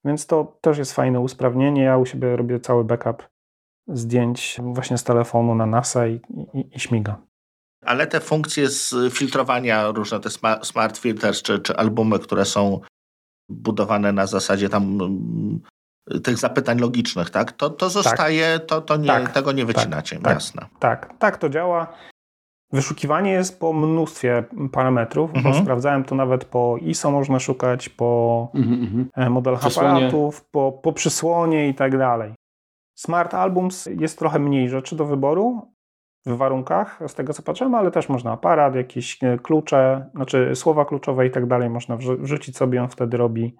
Więc 0.08 0.26
to 0.26 0.58
też 0.62 0.78
jest 0.78 0.94
fajne 0.94 1.20
usprawnienie. 1.20 1.82
Ja 1.84 1.98
u 1.98 2.06
siebie 2.06 2.36
robię 2.36 2.60
cały 2.60 2.84
backup 2.84 3.28
zdjęć 3.88 4.58
właśnie 4.64 4.98
z 4.98 5.04
telefonu 5.04 5.56
na 5.56 5.66
NASA 5.66 6.08
i, 6.08 6.22
i, 6.54 6.76
i 6.76 6.80
śmiga. 6.80 7.22
Ale 7.86 8.08
te 8.08 8.20
funkcje 8.20 8.70
z 8.70 8.96
filtrowania, 9.14 9.92
różne 9.92 10.20
te 10.20 10.30
smart 10.64 10.98
filters 10.98 11.42
czy, 11.42 11.60
czy 11.60 11.76
albumy, 11.76 12.20
które 12.20 12.46
są 12.46 12.80
budowane 13.50 14.12
na 14.12 14.28
zasadzie 14.28 14.70
tam 14.70 14.84
mm, 14.84 15.60
tych 16.24 16.38
zapytań 16.38 16.80
logicznych, 16.80 17.30
tak? 17.30 17.52
To, 17.52 17.70
to 17.70 17.90
zostaje, 17.90 18.60
tak. 18.60 18.68
to, 18.68 18.82
to 18.82 18.98
nie, 18.98 19.08
tak. 19.08 19.32
tego 19.32 19.52
nie 19.52 19.66
tak. 19.66 19.76
wycinacie, 19.76 20.20
tak. 20.20 20.34
jasne. 20.34 20.66
Tak, 20.80 21.14
tak, 21.20 21.38
to 21.38 21.50
działa. 21.50 21.94
Wyszukiwanie 22.72 23.32
jest 23.32 23.60
po 23.60 23.74
mnóstwie 23.74 24.44
parametrów, 24.72 25.36
mhm. 25.36 25.54
bo 25.56 25.62
sprawdzałem 25.62 26.04
to 26.04 26.16
nawet 26.16 26.46
po 26.46 26.78
ISO 26.78 27.12
można 27.12 27.40
szukać, 27.40 27.90
po 27.90 28.52
mhm, 28.56 28.82
mhm. 28.82 29.10
E, 29.16 29.30
modelach 29.30 29.66
aparatów, 29.66 30.46
po, 30.52 30.72
po 30.72 30.94
przysłonie 30.94 31.68
i 31.68 31.74
tak 31.74 31.98
dalej. 31.98 32.34
Smart 32.98 33.34
Albums 33.34 33.86
jest 33.86 34.20
trochę 34.20 34.40
mniej 34.40 34.70
rzeczy 34.70 34.96
do 34.96 35.06
wyboru, 35.06 35.62
w 36.26 36.38
warunkach, 36.38 37.00
z 37.08 37.14
tego 37.14 37.34
co 37.34 37.44
patrzyłem, 37.44 37.76
ale 37.76 37.92
też 37.92 38.10
można 38.10 38.32
aparat, 38.32 38.76
jakieś 38.76 39.24
e, 39.24 39.38
klucze, 39.38 40.10
znaczy 40.16 40.52
słowa 40.56 40.86
kluczowe 40.86 41.28
i 41.28 41.32
tak 41.32 41.48
dalej 41.48 41.70
można 41.70 41.98
wrzucić 41.98 42.58
sobie, 42.58 42.82
on 42.82 42.90
wtedy 42.90 43.18
robi 43.18 43.56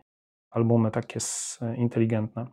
albumy 0.52 0.92
takie 0.92 1.20
inteligentne. 1.78 2.48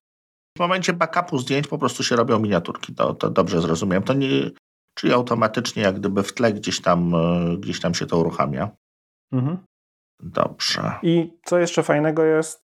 W 0.56 0.60
momencie 0.60 0.92
backupu 0.92 1.38
zdjęć 1.38 1.66
po 1.66 1.78
prostu 1.78 2.02
się 2.02 2.16
robią 2.16 2.38
miniaturki, 2.38 2.94
to, 2.94 3.14
to 3.14 3.30
dobrze 3.30 3.60
zrozumiałem. 3.60 4.02
To 4.02 4.14
nie, 4.14 4.28
czyli 4.94 5.12
automatycznie 5.12 5.82
jak 5.82 5.98
gdyby 5.98 6.22
w 6.22 6.34
tle 6.34 6.52
gdzieś 6.52 6.82
tam, 6.82 7.14
e, 7.14 7.56
gdzieś 7.58 7.80
tam 7.80 7.94
się 7.94 8.06
to 8.06 8.18
uruchamia. 8.18 8.70
Mhm. 9.32 9.58
Dobrze. 10.20 10.94
I 11.02 11.38
co 11.44 11.58
jeszcze 11.58 11.82
fajnego 11.82 12.24
jest, 12.24 12.64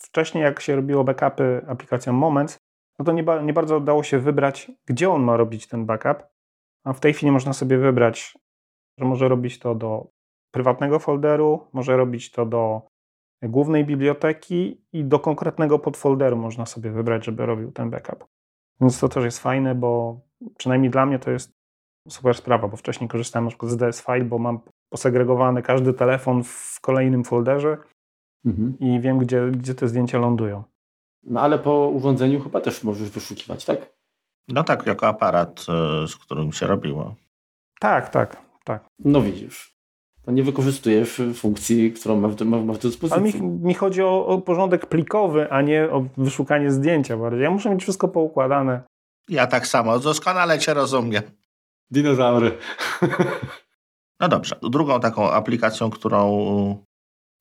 wcześniej 0.00 0.44
jak 0.44 0.60
się 0.60 0.76
robiło 0.76 1.04
backupy 1.04 1.64
aplikacją 1.68 2.12
Moments, 2.12 2.58
no 2.98 3.04
to 3.04 3.12
nie, 3.12 3.22
ba 3.22 3.42
nie 3.42 3.52
bardzo 3.52 3.80
dało 3.80 4.02
się 4.02 4.18
wybrać, 4.18 4.70
gdzie 4.86 5.10
on 5.10 5.22
ma 5.22 5.36
robić 5.36 5.66
ten 5.66 5.86
backup, 5.86 6.26
a 6.84 6.92
w 6.92 7.00
tej 7.00 7.14
chwili 7.14 7.32
można 7.32 7.52
sobie 7.52 7.78
wybrać, 7.78 8.38
że 8.98 9.04
może 9.04 9.28
robić 9.28 9.58
to 9.58 9.74
do 9.74 10.10
prywatnego 10.50 10.98
folderu, 10.98 11.66
może 11.72 11.96
robić 11.96 12.30
to 12.30 12.46
do 12.46 12.82
głównej 13.42 13.84
biblioteki 13.84 14.84
i 14.92 15.04
do 15.04 15.18
konkretnego 15.18 15.78
podfolderu 15.78 16.36
można 16.36 16.66
sobie 16.66 16.90
wybrać, 16.90 17.24
żeby 17.24 17.46
robił 17.46 17.72
ten 17.72 17.90
backup. 17.90 18.24
Więc 18.80 19.00
to 19.00 19.08
też 19.08 19.24
jest 19.24 19.38
fajne, 19.38 19.74
bo 19.74 20.20
przynajmniej 20.58 20.90
dla 20.90 21.06
mnie 21.06 21.18
to 21.18 21.30
jest 21.30 21.53
super 22.08 22.34
sprawa, 22.34 22.68
bo 22.68 22.76
wcześniej 22.76 23.08
korzystałem 23.08 23.44
na 23.44 23.50
przykład 23.50 23.72
z 23.72 23.76
DS 23.76 24.02
File, 24.02 24.24
bo 24.24 24.38
mam 24.38 24.60
posegregowany 24.88 25.62
każdy 25.62 25.92
telefon 25.92 26.44
w 26.44 26.78
kolejnym 26.80 27.24
folderze 27.24 27.76
mhm. 28.46 28.78
i 28.80 29.00
wiem, 29.00 29.18
gdzie, 29.18 29.50
gdzie 29.50 29.74
te 29.74 29.88
zdjęcia 29.88 30.18
lądują. 30.18 30.62
No 31.22 31.40
ale 31.40 31.58
po 31.58 31.88
urządzeniu 31.88 32.40
chyba 32.40 32.60
też 32.60 32.84
możesz 32.84 33.10
wyszukiwać, 33.10 33.64
tak? 33.64 33.94
No 34.48 34.64
tak, 34.64 34.86
jako 34.86 35.06
aparat, 35.06 35.66
e, 35.68 36.08
z 36.08 36.16
którym 36.16 36.52
się 36.52 36.66
robiło. 36.66 37.14
Tak, 37.80 38.08
tak, 38.08 38.36
tak. 38.64 38.84
No 38.98 39.22
widzisz. 39.22 39.74
To 40.22 40.30
nie 40.30 40.42
wykorzystujesz 40.42 41.22
funkcji, 41.34 41.92
którą 41.92 42.20
ma 42.20 42.28
w, 42.28 42.40
ma, 42.40 42.58
w 42.58 42.78
dyspozycji. 42.78 43.40
Ale 43.40 43.48
mi, 43.48 43.66
mi 43.66 43.74
chodzi 43.74 44.02
o, 44.02 44.26
o, 44.26 44.38
porządek 44.38 44.86
plikowy, 44.86 45.50
a 45.50 45.62
nie 45.62 45.90
o 45.90 46.04
wyszukanie 46.16 46.70
zdjęcia 46.70 47.16
bardziej. 47.16 47.42
Ja 47.42 47.50
muszę 47.50 47.70
mieć 47.70 47.82
wszystko 47.82 48.08
poukładane. 48.08 48.82
Ja 49.28 49.46
tak 49.46 49.66
samo, 49.66 49.98
doskonale 49.98 50.58
cię 50.58 50.74
rozumiem. 50.74 51.22
Dinozaury. 51.94 52.58
No 54.20 54.28
dobrze. 54.28 54.56
Drugą 54.62 55.00
taką 55.00 55.30
aplikacją, 55.30 55.90
którą, 55.90 56.84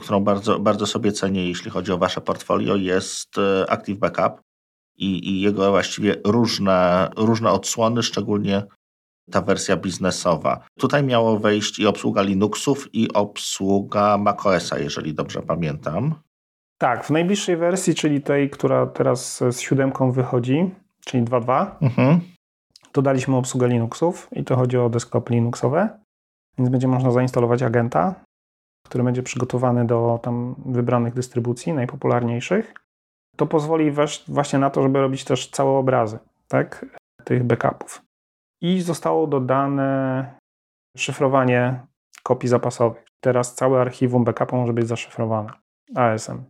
którą 0.01 0.19
bardzo, 0.19 0.59
bardzo 0.59 0.85
sobie 0.85 1.11
cenię, 1.11 1.47
jeśli 1.47 1.71
chodzi 1.71 1.91
o 1.91 1.97
wasze 1.97 2.21
portfolio, 2.21 2.75
jest 2.75 3.37
e, 3.37 3.71
Active 3.71 3.99
Backup. 3.99 4.41
i, 4.97 5.29
i 5.29 5.41
jego 5.41 5.71
właściwie 5.71 6.15
różne, 6.25 7.09
różne 7.17 7.51
odsłony, 7.51 8.03
szczególnie 8.03 8.63
ta 9.31 9.41
wersja 9.41 9.77
biznesowa. 9.77 10.67
Tutaj 10.79 11.03
miało 11.03 11.39
wejść 11.39 11.79
i 11.79 11.87
obsługa 11.87 12.21
Linuxów, 12.21 12.95
i 12.95 13.13
obsługa 13.13 14.17
macOSa, 14.17 14.79
jeżeli 14.79 15.13
dobrze 15.13 15.41
pamiętam. 15.41 16.15
Tak, 16.77 17.05
w 17.05 17.09
najbliższej 17.09 17.57
wersji, 17.57 17.95
czyli 17.95 18.21
tej, 18.21 18.49
która 18.49 18.85
teraz 18.85 19.43
z 19.51 19.59
siódemką 19.59 20.11
wychodzi, 20.11 20.71
czyli 21.05 21.23
2.2, 21.23 21.65
mhm. 21.81 22.19
Dodaliśmy 22.93 23.35
obsługę 23.35 23.67
Linuxów 23.67 24.29
i 24.31 24.43
to 24.43 24.55
chodzi 24.55 24.77
o 24.77 24.89
desktopy 24.89 25.33
Linuxowe, 25.33 25.99
więc 26.57 26.69
będzie 26.69 26.87
można 26.87 27.11
zainstalować 27.11 27.63
agenta, 27.63 28.15
który 28.85 29.03
będzie 29.03 29.23
przygotowany 29.23 29.85
do 29.85 30.19
tam 30.23 30.55
wybranych 30.65 31.13
dystrybucji, 31.13 31.73
najpopularniejszych. 31.73 32.73
To 33.37 33.45
pozwoli 33.45 33.91
właśnie 34.27 34.59
na 34.59 34.69
to, 34.69 34.83
żeby 34.83 35.01
robić 35.01 35.23
też 35.23 35.49
całe 35.49 35.71
obrazy 35.71 36.19
tak, 36.47 36.85
tych 37.23 37.43
backupów. 37.43 38.01
I 38.61 38.81
zostało 38.81 39.27
dodane 39.27 40.25
szyfrowanie 40.97 41.79
kopii 42.23 42.49
zapasowych. 42.49 43.05
Teraz 43.19 43.55
całe 43.55 43.81
archiwum 43.81 44.23
backupu 44.23 44.55
może 44.55 44.73
być 44.73 44.87
zaszyfrowane 44.87 45.49
ASM. 45.95 46.43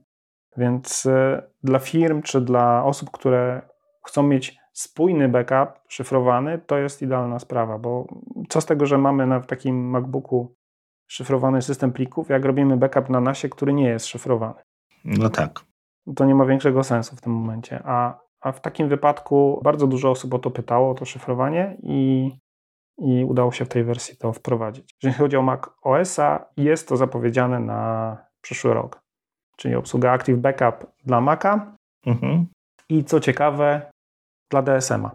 Więc 0.58 1.06
e, 1.06 1.44
dla 1.64 1.80
firm 1.80 2.22
czy 2.22 2.42
dla 2.42 2.84
osób, 2.84 3.12
które 3.12 3.62
chcą 4.06 4.24
mieć 4.24 4.63
spójny 4.74 5.30
backup 5.30 5.80
szyfrowany, 5.88 6.60
to 6.60 6.78
jest 6.78 7.02
idealna 7.02 7.40
sprawa, 7.40 7.78
bo 7.80 8.08
co 8.50 8.62
z 8.62 8.66
tego, 8.66 8.86
że 8.86 8.98
mamy 8.98 9.28
na 9.28 9.40
takim 9.40 9.90
MacBooku 9.90 10.56
szyfrowany 11.08 11.62
system 11.62 11.92
plików, 11.92 12.30
jak 12.30 12.46
robimy 12.46 12.78
backup 12.78 13.10
na 13.10 13.22
nasie, 13.22 13.50
który 13.50 13.74
nie 13.74 13.88
jest 13.88 14.06
szyfrowany. 14.06 14.62
No 15.06 15.30
tak. 15.30 15.60
To 16.16 16.26
nie 16.26 16.36
ma 16.36 16.46
większego 16.46 16.84
sensu 16.84 17.16
w 17.16 17.22
tym 17.22 17.34
momencie. 17.34 17.82
A, 17.86 18.20
a 18.42 18.52
w 18.52 18.62
takim 18.62 18.90
wypadku 18.90 19.62
bardzo 19.64 19.88
dużo 19.88 20.12
osób 20.12 20.34
o 20.34 20.40
to 20.40 20.52
pytało, 20.52 20.92
o 20.92 20.94
to 20.94 21.06
szyfrowanie 21.06 21.78
i, 21.84 22.32
i 22.98 23.26
udało 23.26 23.52
się 23.52 23.66
w 23.66 23.70
tej 23.70 23.84
wersji 23.84 24.18
to 24.18 24.34
wprowadzić. 24.34 24.96
Jeżeli 25.04 25.20
chodzi 25.20 25.38
o 25.38 25.42
Mac 25.42 25.62
OS-a, 25.82 26.46
jest 26.58 26.88
to 26.88 26.98
zapowiedziane 26.98 27.60
na 27.60 28.18
przyszły 28.42 28.74
rok. 28.74 29.02
Czyli 29.58 29.76
obsługa 29.76 30.12
Active 30.12 30.38
Backup 30.38 30.92
dla 31.06 31.22
Maca 31.22 31.76
mhm. 32.06 32.48
i 32.90 33.04
co 33.04 33.20
ciekawe, 33.20 33.92
dla 34.54 34.62
DSM-a. 34.62 35.12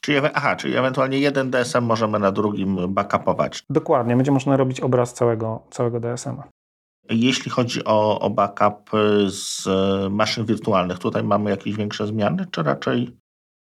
Czyli, 0.00 0.18
aha, 0.34 0.56
czyli 0.56 0.76
ewentualnie 0.76 1.18
jeden 1.18 1.50
DSM 1.50 1.84
możemy 1.84 2.18
na 2.18 2.32
drugim 2.32 2.94
backupować. 2.94 3.64
Dokładnie, 3.70 4.16
będzie 4.16 4.32
można 4.32 4.56
robić 4.56 4.80
obraz 4.80 5.14
całego, 5.14 5.62
całego 5.70 6.00
DSM-a. 6.00 6.42
Jeśli 7.10 7.50
chodzi 7.50 7.84
o, 7.84 8.20
o 8.20 8.30
backup 8.30 8.90
z 9.26 9.66
maszyn 10.10 10.44
wirtualnych, 10.44 10.98
tutaj 10.98 11.24
mamy 11.24 11.50
jakieś 11.50 11.76
większe 11.76 12.06
zmiany, 12.06 12.46
czy 12.50 12.62
raczej, 12.62 13.16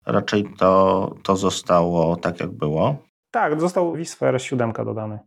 raczej 0.07 0.51
to, 0.59 1.15
to 1.23 1.37
zostało 1.37 2.17
tak, 2.17 2.41
jak 2.41 2.51
było? 2.51 2.97
Tak, 3.31 3.61
został 3.61 3.97
vSphere 3.97 4.41
7 4.41 4.73
dodany. 4.73 5.19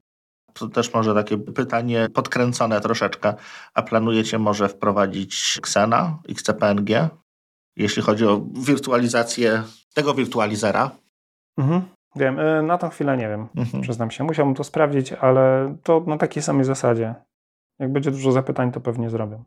To 0.53 0.67
też 0.67 0.93
może 0.93 1.13
takie 1.13 1.38
pytanie 1.38 2.07
podkręcone 2.13 2.82
troszeczkę. 2.82 3.34
A 3.73 3.82
planujecie 3.82 4.39
może 4.39 4.69
wprowadzić 4.69 5.57
Xena, 5.57 6.19
XCPNG? 6.29 7.09
Jeśli 7.82 8.01
chodzi 8.01 8.25
o 8.25 8.41
wirtualizację 8.53 9.63
tego 9.93 10.13
wirtualizera? 10.13 10.91
Mhm. 11.57 11.82
Wiem, 12.15 12.39
y, 12.39 12.63
na 12.63 12.77
tą 12.77 12.89
chwilę 12.89 13.17
nie 13.17 13.27
wiem, 13.29 13.47
mhm. 13.55 13.84
przyznam 13.84 14.11
się. 14.11 14.23
Musiałbym 14.23 14.55
to 14.55 14.63
sprawdzić, 14.63 15.13
ale 15.13 15.75
to 15.84 16.03
na 16.07 16.17
takiej 16.17 16.43
samej 16.43 16.65
zasadzie. 16.65 17.15
Jak 17.79 17.91
będzie 17.91 18.11
dużo 18.11 18.32
zapytań, 18.32 18.71
to 18.71 18.82
pewnie 18.82 19.09
zrobię. 19.09 19.43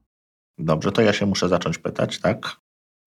Dobrze, 0.59 0.93
to 0.93 1.03
ja 1.03 1.13
się 1.13 1.27
muszę 1.27 1.49
zacząć 1.49 1.79
pytać, 1.79 2.21
tak? 2.21 2.57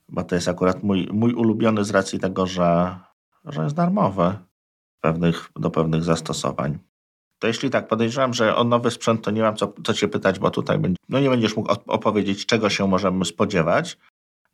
Bo 0.09 0.23
to 0.23 0.36
jest 0.36 0.47
akurat 0.47 0.84
mój, 0.84 1.07
mój 1.11 1.34
ulubiony 1.34 1.84
z 1.84 1.91
racji 1.91 2.19
tego, 2.19 2.47
że, 2.47 2.99
że 3.45 3.63
jest 3.63 3.75
darmowy 3.75 4.38
pewnych, 5.01 5.49
do 5.55 5.71
pewnych 5.71 6.03
zastosowań. 6.03 6.80
To 7.39 7.47
jeśli 7.47 7.69
tak, 7.69 7.88
podejrzewam, 7.88 8.34
że 8.34 8.55
o 8.55 8.63
nowy 8.63 8.91
sprzęt 8.91 9.21
to 9.21 9.32
nie 9.32 9.41
mam 9.41 9.55
co, 9.55 9.73
co 9.84 9.93
cię 9.93 10.07
pytać, 10.07 10.39
bo 10.39 10.51
tutaj 10.51 10.80
będzie, 10.80 10.97
no 11.09 11.19
nie 11.19 11.30
będziesz 11.30 11.55
mógł 11.55 11.71
opowiedzieć, 11.88 12.45
czego 12.45 12.69
się 12.69 12.88
możemy 12.88 13.25
spodziewać, 13.25 13.97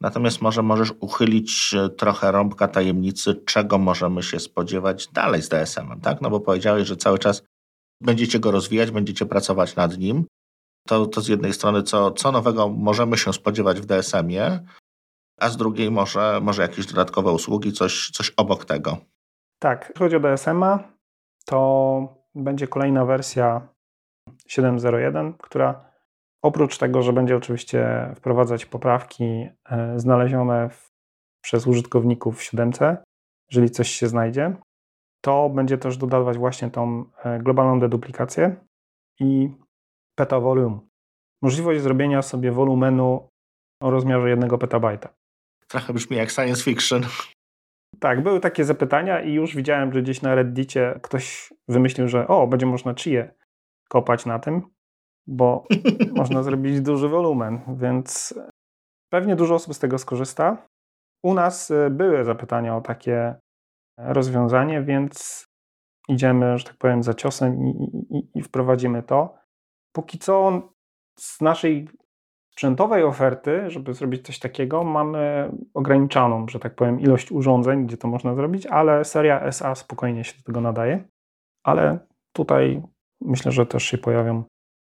Natomiast 0.04 0.42
może 0.42 0.62
możesz 0.64 0.94
uchylić 1.00 1.74
e, 1.74 1.90
trochę 1.90 2.32
rąbka 2.32 2.68
tajemnicy, 2.68 3.36
czego 3.36 3.78
możemy 3.78 4.24
się 4.24 4.40
spodziewać 4.40 5.08
dalej 5.08 5.42
z 5.42 5.50
DSM-em, 5.50 6.02
tak? 6.02 6.22
No 6.22 6.30
bo 6.30 6.40
powiedziałeś, 6.40 6.88
że 6.88 6.98
cały 6.98 7.20
czas 7.20 7.44
będziecie 8.02 8.40
go 8.40 8.52
rozwijać, 8.52 8.92
będziecie 8.92 9.26
pracować 9.26 9.76
nad 9.76 9.98
nim. 9.98 10.26
To, 10.88 11.06
to 11.06 11.22
z 11.22 11.28
jednej 11.28 11.54
strony, 11.54 11.84
co, 11.84 12.12
co 12.12 12.32
nowego 12.32 12.70
możemy 12.70 13.18
się 13.18 13.34
spodziewać 13.34 13.82
w 13.82 13.86
DSM-ie, 13.86 14.60
a 15.40 15.50
z 15.50 15.58
drugiej 15.58 15.92
może, 15.92 16.40
może 16.42 16.62
jakieś 16.62 16.86
dodatkowe 16.86 17.32
usługi, 17.32 17.74
coś, 17.74 18.10
coś 18.10 18.34
obok 18.38 18.66
tego. 18.66 18.98
Tak, 19.60 19.82
jeśli 19.82 20.00
chodzi 20.00 20.16
o 20.16 20.20
DSM-a, 20.20 20.80
to 21.46 22.24
będzie 22.36 22.68
kolejna 22.68 23.06
wersja 23.06 23.68
7.01, 24.50 25.34
która 25.38 25.93
Oprócz 26.44 26.78
tego, 26.78 27.02
że 27.02 27.14
będzie 27.14 27.38
oczywiście 27.38 28.12
wprowadzać 28.16 28.66
poprawki 28.66 29.24
e, 29.24 30.00
znalezione 30.00 30.70
w, 30.70 30.92
przez 31.44 31.68
użytkowników 31.68 32.40
w 32.40 32.44
7, 32.44 32.72
jeżeli 33.52 33.70
coś 33.70 33.90
się 33.90 34.08
znajdzie, 34.08 34.56
to 35.22 35.50
będzie 35.50 35.78
też 35.78 35.98
dodawać 35.98 36.38
właśnie 36.38 36.72
tą 36.72 37.06
e, 37.24 37.40
globalną 37.40 37.80
deduplikację 37.80 38.56
i 39.20 39.50
peta 40.16 40.40
volume. 40.40 40.80
Możliwość 41.42 41.82
zrobienia 41.82 42.22
sobie 42.22 42.52
wolumenu 42.52 43.30
o 43.82 43.90
rozmiarze 43.90 44.30
1 44.30 44.58
petabajta. 44.58 45.10
Trochę 45.68 45.94
brzmi 45.94 46.18
jak 46.18 46.32
science 46.32 46.64
fiction. 46.64 47.02
Tak, 48.00 48.24
były 48.24 48.40
takie 48.40 48.64
zapytania 48.64 49.22
i 49.22 49.34
już 49.34 49.56
widziałem, 49.56 49.94
że 49.94 50.02
gdzieś 50.02 50.22
na 50.22 50.36
Reddicie 50.36 51.00
ktoś 51.04 51.54
wymyślił, 51.68 52.08
że 52.08 52.28
o, 52.28 52.48
będzie 52.48 52.66
można 52.66 52.94
czyje 52.94 53.34
kopać 53.90 54.26
na 54.26 54.40
tym 54.40 54.73
bo 55.28 55.64
można 56.16 56.44
zrobić 56.44 56.82
duży 56.82 57.10
wolumen, 57.10 57.60
więc 57.78 58.34
pewnie 59.10 59.36
dużo 59.36 59.56
osób 59.56 59.74
z 59.74 59.80
tego 59.80 59.98
skorzysta. 59.98 60.68
U 61.24 61.34
nas 61.34 61.72
y, 61.72 61.90
były 61.92 62.24
zapytania 62.24 62.76
o 62.76 62.82
takie 62.82 63.36
rozwiązanie, 63.98 64.82
więc 64.82 65.46
idziemy, 66.10 66.58
że 66.58 66.66
tak 66.66 66.78
powiem, 66.78 67.04
za 67.04 67.14
ciosem 67.14 67.68
i, 67.68 67.70
i, 68.10 68.40
i 68.40 68.42
wprowadzimy 68.42 69.04
to. 69.04 69.36
Póki 69.96 70.20
co 70.20 70.62
z 71.20 71.42
naszej 71.42 71.88
sprzętowej 72.54 73.04
oferty, 73.04 73.70
żeby 73.70 73.94
zrobić 73.94 74.26
coś 74.26 74.40
takiego, 74.40 74.84
mamy 74.84 75.52
ograniczoną, 75.74 76.48
że 76.48 76.60
tak 76.60 76.76
powiem, 76.76 77.00
ilość 77.00 77.32
urządzeń, 77.32 77.86
gdzie 77.86 77.98
to 77.98 78.08
można 78.08 78.36
zrobić, 78.36 78.66
ale 78.66 79.06
seria 79.06 79.42
SA 79.42 79.76
spokojnie 79.76 80.24
się 80.24 80.38
do 80.38 80.44
tego 80.44 80.62
nadaje. 80.62 81.04
Ale 81.64 82.00
tutaj 82.34 82.84
myślę, 83.22 83.52
że 83.52 83.66
też 83.66 83.84
się 83.84 83.98
pojawią 83.98 84.44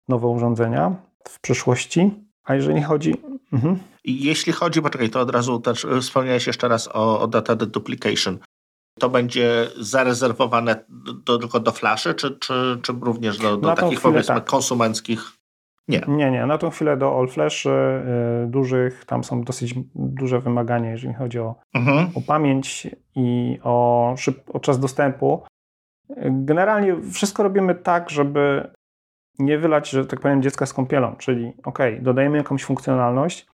nowe 0.08 0.28
urządzenia 0.28 0.96
w 1.28 1.40
przyszłości. 1.40 2.10
A 2.44 2.54
jeżeli 2.54 2.82
chodzi. 2.82 3.14
Mhm. 3.52 3.78
Jeśli 4.04 4.52
chodzi, 4.52 4.82
poczekaj, 4.82 5.10
to 5.10 5.20
od 5.20 5.30
razu 5.30 5.60
też 5.60 5.84
e, 5.84 6.00
wspomniałeś 6.00 6.46
jeszcze 6.46 6.68
raz 6.68 6.88
o, 6.92 7.20
o 7.20 7.26
data 7.28 7.56
deduplication. 7.56 8.38
To 8.98 9.08
będzie 9.08 9.68
zarezerwowane 9.80 10.84
do, 11.24 11.38
tylko 11.38 11.60
do 11.60 11.72
flaszy, 11.72 12.14
czy, 12.14 12.38
czy, 12.38 12.78
czy 12.82 12.92
również 13.00 13.38
do, 13.38 13.56
do 13.56 13.74
takich 13.74 13.98
chwilę, 13.98 14.12
powiedzmy 14.12 14.34
tak. 14.34 14.44
konsumenckich? 14.44 15.32
Nie. 15.88 16.00
Nie, 16.08 16.30
nie. 16.30 16.46
Na 16.46 16.58
tą 16.58 16.70
chwilę 16.70 16.96
do 16.96 17.18
all 17.18 17.28
flash 17.28 17.66
y, 17.66 17.70
dużych, 18.46 19.04
tam 19.04 19.24
są 19.24 19.42
dosyć 19.42 19.74
duże 19.94 20.40
wymagania, 20.40 20.90
jeżeli 20.90 21.14
chodzi 21.14 21.38
o, 21.38 21.54
mhm. 21.74 22.08
o 22.14 22.20
pamięć 22.20 22.86
i 23.16 23.58
o, 23.62 24.14
szyb, 24.16 24.50
o 24.52 24.60
czas 24.60 24.78
dostępu. 24.78 25.42
Generalnie 26.30 26.96
wszystko 27.12 27.42
robimy 27.42 27.74
tak, 27.74 28.10
żeby 28.10 28.70
nie 29.38 29.58
wylać, 29.58 29.90
że 29.90 30.06
tak 30.06 30.20
powiem, 30.20 30.42
dziecka 30.42 30.66
z 30.66 30.72
kąpielą, 30.72 31.16
czyli 31.16 31.52
ok, 31.64 31.78
dodajemy 32.00 32.36
jakąś 32.36 32.64
funkcjonalność, 32.64 33.46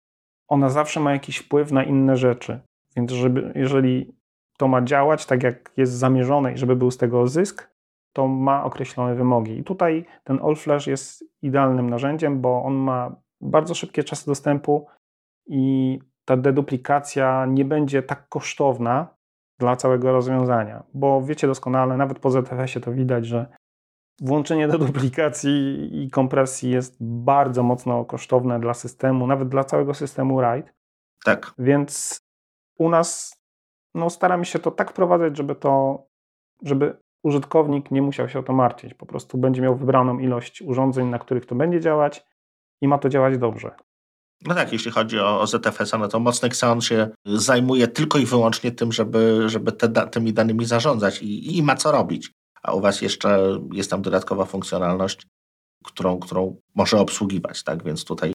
ona 0.49 0.68
zawsze 0.68 1.01
ma 1.01 1.12
jakiś 1.12 1.39
wpływ 1.39 1.72
na 1.72 1.85
inne 1.85 2.16
rzeczy. 2.16 2.61
Więc 2.97 3.12
żeby, 3.12 3.53
jeżeli 3.55 4.14
to 4.59 4.68
ma 4.68 4.83
działać 4.83 5.26
tak, 5.26 5.43
jak 5.43 5.72
jest 5.76 5.93
zamierzone 5.93 6.53
i 6.53 6.59
żeby 6.59 6.76
był 6.76 6.91
z 6.91 6.97
tego 6.97 7.26
zysk, 7.26 7.70
to 8.12 8.28
ma 8.28 8.64
określone 8.64 9.14
wymogi. 9.14 9.59
I 9.59 9.64
tutaj 9.64 10.05
ten 10.24 10.39
All 10.43 10.57
Flash 10.57 10.87
jest 10.87 11.24
idealnym 11.43 11.91
narzędziem, 11.91 12.41
bo 12.41 12.62
on 12.62 12.74
ma 12.74 13.16
bardzo 13.41 13.74
szybkie 13.74 14.05
czasy 14.05 14.26
dostępu 14.26 14.87
i 15.47 15.99
ta 16.24 16.37
deduplikacja 16.37 17.47
nie 17.47 17.64
będzie 17.64 18.03
tak 18.03 18.28
kosztowna 18.28 19.14
dla 19.59 19.76
całego 19.76 20.12
rozwiązania, 20.12 20.83
bo 20.95 21.22
wiecie 21.22 21.47
doskonale, 21.47 21.97
nawet 21.97 22.18
po 22.18 22.31
ZFS-ie 22.31 22.81
to 22.85 22.93
widać, 22.93 23.26
że 23.26 23.47
Włączenie 24.20 24.68
do 24.68 24.78
duplikacji 24.78 25.88
i 26.04 26.10
kompresji 26.10 26.70
jest 26.70 26.96
bardzo 27.00 27.62
mocno 27.62 28.04
kosztowne 28.04 28.60
dla 28.60 28.74
systemu, 28.74 29.26
nawet 29.26 29.48
dla 29.48 29.64
całego 29.64 29.94
systemu 29.94 30.40
RAID. 30.40 30.74
Tak. 31.24 31.54
Więc 31.58 32.20
u 32.78 32.88
nas 32.88 33.40
no, 33.94 34.10
staramy 34.10 34.44
się 34.44 34.58
to 34.58 34.70
tak 34.70 34.90
wprowadzać, 34.90 35.36
żeby 35.36 35.54
to, 35.54 36.04
żeby 36.62 36.96
użytkownik 37.22 37.90
nie 37.90 38.02
musiał 38.02 38.28
się 38.28 38.38
o 38.38 38.42
to 38.42 38.52
martwić. 38.52 38.94
Po 38.94 39.06
prostu 39.06 39.38
będzie 39.38 39.62
miał 39.62 39.76
wybraną 39.76 40.18
ilość 40.18 40.62
urządzeń, 40.62 41.06
na 41.06 41.18
których 41.18 41.46
to 41.46 41.54
będzie 41.54 41.80
działać 41.80 42.24
i 42.80 42.88
ma 42.88 42.98
to 42.98 43.08
działać 43.08 43.38
dobrze. 43.38 43.70
No 44.46 44.54
tak, 44.54 44.72
jeśli 44.72 44.90
chodzi 44.90 45.18
o, 45.20 45.40
o 45.40 45.46
ZFS, 45.46 45.92
no 45.98 46.08
to 46.08 46.20
mocny 46.20 46.48
Xeon 46.48 46.80
się 46.80 47.08
zajmuje 47.24 47.88
tylko 47.88 48.18
i 48.18 48.26
wyłącznie 48.26 48.72
tym, 48.72 48.92
żeby, 48.92 49.42
żeby 49.46 49.72
te, 49.72 49.88
tymi 49.88 50.32
danymi 50.32 50.64
zarządzać 50.64 51.22
i, 51.22 51.58
i 51.58 51.62
ma 51.62 51.76
co 51.76 51.92
robić. 51.92 52.32
A 52.62 52.72
u 52.72 52.80
Was 52.80 53.02
jeszcze 53.02 53.61
jest 53.72 53.90
tam 53.90 54.02
dodatkowa 54.02 54.44
funkcjonalność, 54.44 55.26
którą, 55.84 56.18
którą 56.18 56.56
może 56.74 57.00
obsługiwać, 57.00 57.62
tak? 57.62 57.84
Więc 57.84 58.04
tutaj, 58.04 58.32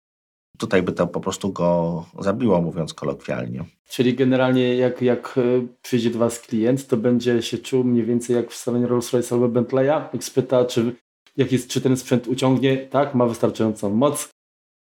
tutaj 0.59 0.83
by 0.83 0.93
to 0.93 1.07
po 1.07 1.21
prostu 1.21 1.53
go 1.53 2.05
zabiło, 2.19 2.61
mówiąc 2.61 2.95
kolokwialnie. 2.95 3.65
Czyli 3.89 4.15
generalnie 4.15 4.77
jak, 4.77 5.03
jak 5.03 5.39
e, 5.39 5.67
przyjdzie 5.83 6.11
do 6.11 6.19
Was 6.19 6.41
klient, 6.41 6.87
to 6.87 6.97
będzie 6.97 7.43
się 7.43 7.59
czuł 7.59 7.85
mniej 7.85 8.05
więcej 8.05 8.37
jak 8.37 8.51
w 8.51 8.57
salonie 8.57 8.87
Rolls-Royce 8.87 9.35
albo 9.35 9.49
Bentleya, 9.49 10.09
jak 10.13 10.25
spyta, 10.25 10.65
czy, 10.65 10.97
jak 11.37 11.53
jest, 11.53 11.71
czy 11.71 11.81
ten 11.81 11.97
sprzęt 11.97 12.29
uciągnie, 12.29 12.77
tak, 12.77 13.15
ma 13.15 13.27
wystarczającą 13.27 13.91
moc, 13.91 14.29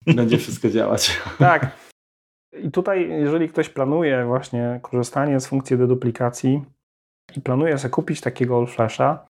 będzie 0.05 0.37
wszystko 0.37 0.69
działać. 0.77 1.21
Tak. 1.39 1.91
I 2.63 2.71
tutaj, 2.71 3.09
jeżeli 3.09 3.49
ktoś 3.49 3.69
planuje 3.69 4.25
właśnie 4.25 4.79
korzystanie 4.83 5.39
z 5.39 5.47
funkcji 5.47 5.77
deduplikacji 5.77 6.61
i 7.37 7.41
planuje 7.41 7.77
sobie 7.77 7.91
kupić 7.91 8.21
takiego 8.21 8.57
all 8.57 8.67
flasha, 8.67 9.25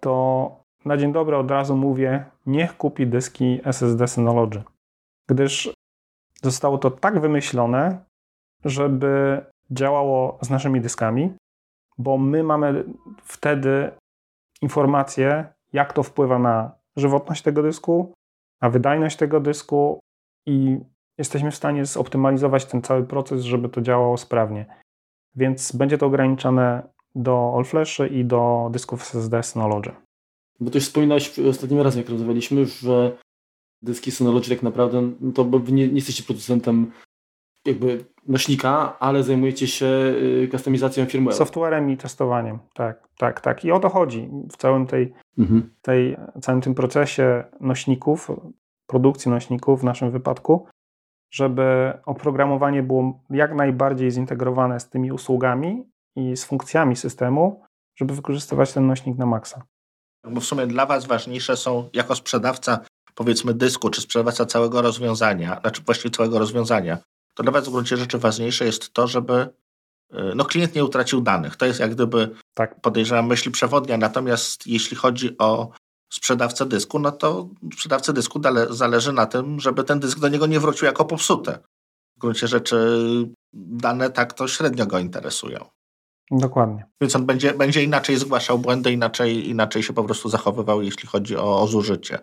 to 0.00 0.56
na 0.84 0.96
dzień 0.96 1.12
dobry 1.12 1.36
od 1.36 1.50
razu 1.50 1.76
mówię, 1.76 2.24
niech 2.46 2.76
kupi 2.76 3.06
dyski 3.06 3.60
SSD 3.64 4.08
Synology, 4.08 4.62
gdyż 5.28 5.74
zostało 6.42 6.78
to 6.78 6.90
tak 6.90 7.20
wymyślone, 7.20 8.04
żeby 8.64 9.44
działało 9.70 10.38
z 10.42 10.50
naszymi 10.50 10.80
dyskami, 10.80 11.32
bo 11.98 12.18
my 12.18 12.42
mamy 12.42 12.84
wtedy 13.22 13.90
informacje, 14.62 15.52
jak 15.72 15.92
to 15.92 16.02
wpływa 16.02 16.38
na 16.38 16.70
żywotność 16.96 17.42
tego 17.42 17.62
dysku, 17.62 18.12
na 18.62 18.70
wydajność 18.70 19.16
tego 19.16 19.40
dysku 19.40 20.00
i 20.46 20.78
jesteśmy 21.18 21.50
w 21.50 21.56
stanie 21.56 21.86
zoptymalizować 21.86 22.64
ten 22.64 22.82
cały 22.82 23.04
proces, 23.04 23.42
żeby 23.42 23.68
to 23.68 23.80
działało 23.80 24.16
sprawnie. 24.16 24.66
Więc 25.34 25.76
będzie 25.76 25.98
to 25.98 26.06
ograniczone 26.06 26.88
do 27.16 27.52
All 27.56 27.64
Flashy 27.64 28.06
i 28.08 28.24
do 28.24 28.68
dysków 28.72 29.02
SSD 29.02 29.42
Synology. 29.42 29.92
Bo 30.60 30.70
też 30.70 30.84
wspominałeś 30.84 31.38
ostatnim 31.38 31.80
razem, 31.80 32.02
jak 32.02 32.10
rozmawialiśmy, 32.10 32.66
że 32.66 33.16
dyski 33.82 34.10
Synology 34.10 34.50
tak 34.50 34.62
naprawdę, 34.62 35.10
no 35.20 35.32
to 35.32 35.44
nie, 35.68 35.88
nie 35.88 35.94
jesteście 35.94 36.22
producentem 36.22 36.92
jakby 37.64 38.04
nośnika, 38.28 38.98
ale 38.98 39.22
zajmujecie 39.22 39.66
się 39.66 39.86
y, 39.86 40.48
kustomizacją 40.50 41.06
firmy. 41.06 41.32
Softwarem 41.32 41.90
i 41.90 41.96
testowaniem, 41.96 42.58
tak, 42.74 43.08
tak, 43.18 43.40
tak. 43.40 43.64
I 43.64 43.72
o 43.72 43.80
to 43.80 43.88
chodzi 43.88 44.28
w 44.52 44.56
całym 44.56 44.86
tej, 44.86 45.12
mhm. 45.38 45.70
tej 45.82 46.16
całym 46.40 46.60
tym 46.60 46.74
procesie 46.74 47.44
nośników, 47.60 48.30
produkcji 48.86 49.30
nośników 49.30 49.80
w 49.80 49.84
naszym 49.84 50.10
wypadku, 50.10 50.66
żeby 51.30 51.92
oprogramowanie 52.06 52.82
było 52.82 53.20
jak 53.30 53.54
najbardziej 53.54 54.10
zintegrowane 54.10 54.80
z 54.80 54.88
tymi 54.88 55.12
usługami 55.12 55.84
i 56.16 56.36
z 56.36 56.44
funkcjami 56.44 56.96
systemu, 56.96 57.64
żeby 57.96 58.14
wykorzystywać 58.14 58.72
ten 58.72 58.86
nośnik 58.86 59.18
na 59.18 59.26
maksa. 59.26 59.62
Bo 60.24 60.40
w 60.40 60.44
sumie 60.44 60.66
dla 60.66 60.86
Was 60.86 61.06
ważniejsze 61.06 61.56
są 61.56 61.88
jako 61.92 62.14
sprzedawca 62.14 62.80
powiedzmy 63.14 63.54
dysku, 63.54 63.90
czy 63.90 64.00
sprzedawca 64.00 64.46
całego 64.46 64.82
rozwiązania, 64.82 65.60
znaczy 65.60 65.82
właściwie 65.82 66.10
całego 66.10 66.38
rozwiązania, 66.38 66.98
to 67.34 67.42
dla 67.42 67.52
Was 67.52 67.68
w 67.68 67.72
gruncie 67.72 67.96
rzeczy 67.96 68.18
ważniejsze 68.18 68.64
jest 68.64 68.92
to, 68.92 69.06
żeby 69.06 69.48
y, 70.14 70.34
no, 70.34 70.44
klient 70.44 70.74
nie 70.74 70.84
utracił 70.84 71.20
danych. 71.20 71.56
To 71.56 71.66
jest 71.66 71.80
jak 71.80 71.94
gdyby, 71.94 72.30
tak. 72.54 72.80
podejrzewam, 72.80 73.26
myśli 73.26 73.50
przewodnia. 73.50 73.96
Natomiast 73.96 74.66
jeśli 74.66 74.96
chodzi 74.96 75.38
o 75.38 75.70
sprzedawcę 76.12 76.66
dysku, 76.66 76.98
no 76.98 77.12
to 77.12 77.48
sprzedawcy 77.72 78.12
dysku 78.12 78.40
zależy 78.70 79.12
na 79.12 79.26
tym, 79.26 79.60
żeby 79.60 79.84
ten 79.84 80.00
dysk 80.00 80.18
do 80.18 80.28
niego 80.28 80.46
nie 80.46 80.60
wrócił 80.60 80.86
jako 80.86 81.04
popsuty. 81.04 81.58
W 82.16 82.20
gruncie 82.20 82.48
rzeczy 82.48 82.98
dane 83.52 84.10
tak 84.10 84.32
to 84.32 84.48
średnio 84.48 84.86
go 84.86 84.98
interesują. 84.98 85.75
Dokładnie. 86.30 86.84
Więc 87.00 87.16
on 87.16 87.26
będzie, 87.26 87.54
będzie 87.54 87.82
inaczej 87.82 88.16
zgłaszał 88.16 88.58
błędy, 88.58 88.92
inaczej, 88.92 89.48
inaczej 89.48 89.82
się 89.82 89.92
po 89.92 90.04
prostu 90.04 90.28
zachowywał, 90.28 90.82
jeśli 90.82 91.08
chodzi 91.08 91.36
o, 91.36 91.60
o 91.60 91.66
zużycie. 91.66 92.18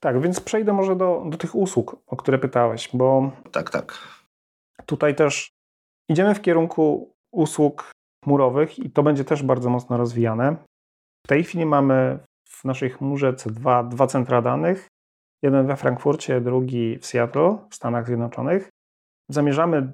Tak, 0.00 0.20
więc 0.20 0.40
przejdę 0.40 0.72
może 0.72 0.96
do, 0.96 1.24
do 1.26 1.38
tych 1.38 1.54
usług, 1.54 1.96
o 2.06 2.16
które 2.16 2.38
pytałeś, 2.38 2.88
bo. 2.92 3.32
Tak, 3.52 3.70
tak. 3.70 3.98
Tutaj 4.86 5.14
też 5.14 5.50
idziemy 6.08 6.34
w 6.34 6.40
kierunku 6.40 7.14
usług 7.32 7.90
chmurowych 8.24 8.78
i 8.78 8.90
to 8.90 9.02
będzie 9.02 9.24
też 9.24 9.42
bardzo 9.42 9.70
mocno 9.70 9.96
rozwijane. 9.96 10.56
W 11.26 11.28
tej 11.28 11.44
chwili 11.44 11.66
mamy 11.66 12.18
w 12.48 12.64
naszej 12.64 12.90
chmurze 12.90 13.32
C2 13.32 13.88
dwa 13.88 14.06
centra 14.06 14.42
danych. 14.42 14.88
Jeden 15.42 15.66
we 15.66 15.76
Frankfurcie, 15.76 16.40
drugi 16.40 16.98
w 16.98 17.06
Seattle 17.06 17.58
w 17.70 17.74
Stanach 17.74 18.06
Zjednoczonych. 18.06 18.68
Zamierzamy 19.30 19.92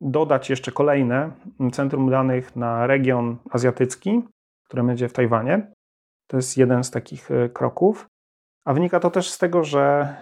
dodać 0.00 0.50
jeszcze 0.50 0.72
kolejne 0.72 1.30
centrum 1.72 2.10
danych 2.10 2.56
na 2.56 2.86
region 2.86 3.36
azjatycki, 3.50 4.22
które 4.64 4.82
będzie 4.82 5.08
w 5.08 5.12
Tajwanie. 5.12 5.72
To 6.26 6.36
jest 6.36 6.56
jeden 6.56 6.84
z 6.84 6.90
takich 6.90 7.30
e, 7.30 7.48
kroków. 7.48 8.06
A 8.64 8.74
wynika 8.74 9.00
to 9.00 9.10
też 9.10 9.30
z 9.30 9.38
tego, 9.38 9.64
że 9.64 10.14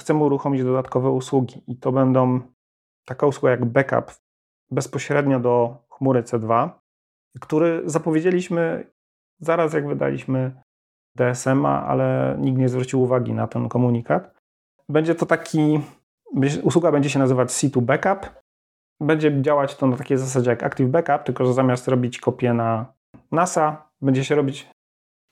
chcemy 0.00 0.24
uruchomić 0.24 0.64
dodatkowe 0.64 1.10
usługi 1.10 1.62
i 1.66 1.76
to 1.76 1.92
będą 1.92 2.40
taka 3.04 3.26
usługa 3.26 3.50
jak 3.50 3.64
backup 3.64 4.14
bezpośrednio 4.70 5.40
do 5.40 5.76
chmury 5.90 6.22
C2, 6.22 6.70
który 7.40 7.82
zapowiedzieliśmy 7.84 8.90
zaraz 9.40 9.72
jak 9.72 9.88
wydaliśmy 9.88 10.62
DSM-a, 11.16 11.86
ale 11.86 12.36
nikt 12.40 12.58
nie 12.58 12.68
zwrócił 12.68 13.02
uwagi 13.02 13.32
na 13.32 13.46
ten 13.46 13.68
komunikat. 13.68 14.34
Będzie 14.88 15.14
to 15.14 15.26
taki, 15.26 15.80
usługa 16.62 16.92
będzie 16.92 17.10
się 17.10 17.18
nazywać 17.18 17.48
C2 17.48 17.80
Backup. 17.80 18.45
Będzie 19.00 19.42
działać 19.42 19.76
to 19.76 19.86
na 19.86 19.96
takiej 19.96 20.18
zasadzie 20.18 20.50
jak 20.50 20.62
Active 20.62 20.90
Backup, 20.90 21.22
tylko 21.22 21.46
że 21.46 21.54
zamiast 21.54 21.88
robić 21.88 22.18
kopię 22.18 22.52
na 22.52 22.92
NASA, 23.32 23.90
będzie 24.00 24.24
się 24.24 24.34
robić 24.34 24.70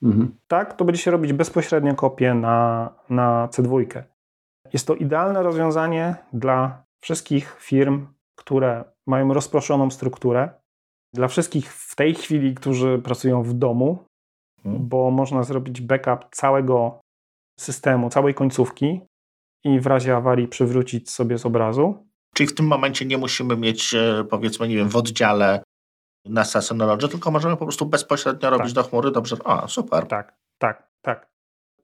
mhm. 0.03 0.35
tak, 0.47 0.73
to 0.73 0.85
będzie 0.85 1.01
się 1.01 1.11
robić 1.11 1.33
bezpośrednio 1.33 1.95
kopię 1.95 2.33
na, 2.33 2.89
na 3.09 3.47
C2. 3.51 4.03
Jest 4.73 4.87
to 4.87 4.95
idealne 4.95 5.43
rozwiązanie 5.43 6.15
dla 6.33 6.83
wszystkich 7.01 7.57
firm, 7.59 8.07
które 8.35 8.83
mają 9.07 9.33
rozproszoną 9.33 9.91
strukturę, 9.91 10.49
dla 11.13 11.27
wszystkich 11.27 11.73
w 11.73 11.95
tej 11.95 12.15
chwili, 12.15 12.55
którzy 12.55 12.99
pracują 12.99 13.43
w 13.43 13.53
domu, 13.53 14.05
mhm. 14.65 14.87
bo 14.87 15.11
można 15.11 15.43
zrobić 15.43 15.81
backup 15.81 16.25
całego 16.31 16.99
systemu, 17.59 18.09
całej 18.09 18.33
końcówki 18.33 19.01
i 19.63 19.79
w 19.79 19.87
razie 19.87 20.15
awarii 20.15 20.47
przywrócić 20.47 21.09
sobie 21.09 21.37
z 21.37 21.45
obrazu. 21.45 22.07
Czyli 22.37 22.47
w 22.47 22.55
tym 22.55 22.67
momencie 22.67 23.05
nie 23.05 23.17
musimy 23.17 23.57
mieć, 23.57 23.93
e, 23.93 24.25
powiedzmy, 24.29 24.67
nie 24.67 24.75
wiem, 24.75 24.89
w 24.89 24.95
oddziale 24.95 25.63
NASA 26.25 26.61
Synology, 26.61 27.07
tylko 27.09 27.31
możemy 27.31 27.57
po 27.57 27.65
prostu 27.65 27.85
bezpośrednio 27.85 28.49
robić 28.49 28.73
tak. 28.73 28.75
do 28.75 28.89
chmury. 28.89 29.11
Dobrze, 29.11 29.35
a 29.45 29.67
super. 29.67 30.07
Tak, 30.07 30.35
tak, 30.57 30.89
tak. 31.01 31.29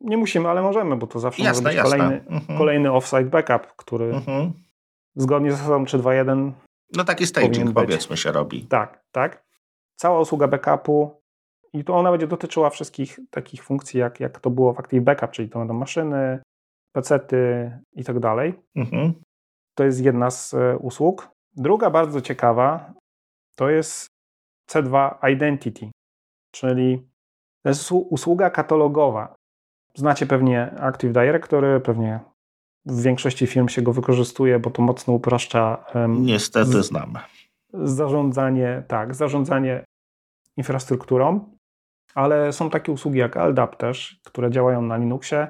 Nie 0.02 0.18
musimy, 0.18 0.50
ale 0.50 0.62
możemy, 0.62 0.96
bo 0.96 1.08
to 1.08 1.20
zawsze 1.20 1.44
jasne, 1.44 1.64
może 1.64 1.70
być 1.70 1.78
jasne. 1.78 1.98
kolejny, 1.98 2.26
mhm. 2.30 2.58
kolejny 2.58 2.92
offsite 2.92 3.24
backup, 3.26 3.76
który 3.76 4.06
mhm 4.06 4.54
zgodnie 5.16 5.52
z 5.52 5.58
zasadą 5.58 5.84
3.2.1. 5.84 6.52
No 6.96 7.04
taki 7.04 7.28
staging 7.28 7.74
powiedzmy 7.74 8.18
się 8.18 8.32
robi. 8.32 8.66
Tak, 8.66 9.04
tak. 9.12 9.46
Cała 9.96 10.20
usługa 10.20 10.48
backupu 10.48 11.22
i 11.74 11.84
to 11.84 11.96
ona 11.96 12.12
będzie 12.12 12.28
dotyczyła 12.28 12.70
wszystkich 12.70 13.20
takich 13.30 13.64
funkcji, 13.64 14.00
jak, 14.00 14.20
jak 14.20 14.40
to 14.40 14.50
było 14.50 14.74
w 14.74 14.80
Active 14.80 15.04
Backup, 15.04 15.32
czyli 15.32 15.50
to 15.50 15.60
będą 15.60 15.74
maszyny, 15.74 16.42
pecety 16.92 17.72
i 17.94 18.04
tak 18.04 18.20
dalej. 18.20 18.54
Mhm. 18.76 19.14
To 19.76 19.84
jest 19.84 20.02
jedna 20.02 20.32
z 20.32 20.54
e, 20.54 20.78
usług. 20.78 21.30
Druga 21.56 21.90
bardzo 21.90 22.22
ciekawa 22.22 22.94
to 23.56 23.70
jest 23.70 24.08
C2 24.70 25.16
Identity, 25.34 25.92
czyli 26.52 27.08
to 27.64 27.70
jest 27.70 27.92
usługa 27.92 28.50
katalogowa. 28.50 29.36
Znacie 29.96 30.26
pewnie 30.26 30.72
Active 30.80 31.14
Directory, 31.14 31.80
pewnie 31.80 32.20
w 32.86 33.02
większości 33.02 33.48
firm 33.48 33.68
się 33.68 33.82
go 33.82 33.94
wykorzystuje, 33.94 34.60
bo 34.60 34.70
to 34.70 34.82
mocno 34.82 35.14
upraszcza. 35.14 35.86
Niestety 36.10 36.84
z, 36.84 36.86
znam. 36.86 37.14
Zarządzanie, 37.74 38.84
tak, 38.88 39.16
zarządzanie 39.16 39.84
infrastrukturą, 40.58 41.50
ale 42.16 42.54
są 42.54 42.70
takie 42.70 42.92
usługi 42.92 43.20
jak 43.20 43.36
LDAP 43.36 43.76
też, 43.76 44.20
które 44.24 44.52
działają 44.52 44.82
na 44.82 44.98
Linuxie 44.98 45.48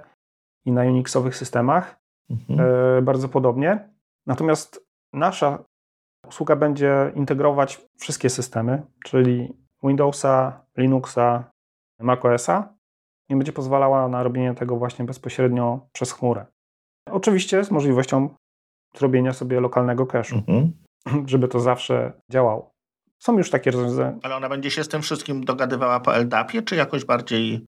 i 0.65 0.71
na 0.71 0.81
Unixowych 0.81 1.35
systemach 1.35 1.99
mhm. 2.29 2.59
e, 2.59 3.01
bardzo 3.01 3.29
podobnie. 3.29 3.90
Natomiast 4.27 4.85
nasza 5.13 5.63
usługa 6.27 6.55
będzie 6.55 7.11
integrować 7.15 7.81
wszystkie 7.97 8.29
systemy, 8.29 8.83
czyli 9.05 9.53
Windowsa, 9.83 10.65
Linuxa, 10.77 11.51
macOSa 11.99 12.73
i 13.29 13.35
będzie 13.35 13.53
pozwalała 13.53 14.07
na 14.07 14.23
robienie 14.23 14.53
tego 14.53 14.77
właśnie 14.77 15.05
bezpośrednio 15.05 15.87
przez 15.93 16.11
chmurę. 16.11 16.45
Oczywiście 17.09 17.63
z 17.63 17.71
możliwością 17.71 18.29
zrobienia 18.95 19.33
sobie 19.33 19.59
lokalnego 19.59 20.05
cache'u, 20.05 20.35
mhm. 20.35 20.73
żeby 21.31 21.47
to 21.47 21.59
zawsze 21.59 22.13
działało. 22.31 22.71
Są 23.19 23.37
już 23.37 23.49
takie 23.49 23.71
rozwiązania. 23.71 24.19
Ale 24.23 24.35
ona 24.35 24.49
będzie 24.49 24.71
się 24.71 24.83
z 24.83 24.87
tym 24.87 25.01
wszystkim 25.01 25.43
dogadywała 25.45 25.99
po 25.99 26.17
LDAP-ie, 26.17 26.63
czy 26.63 26.75
jakoś 26.75 27.05
bardziej, 27.05 27.65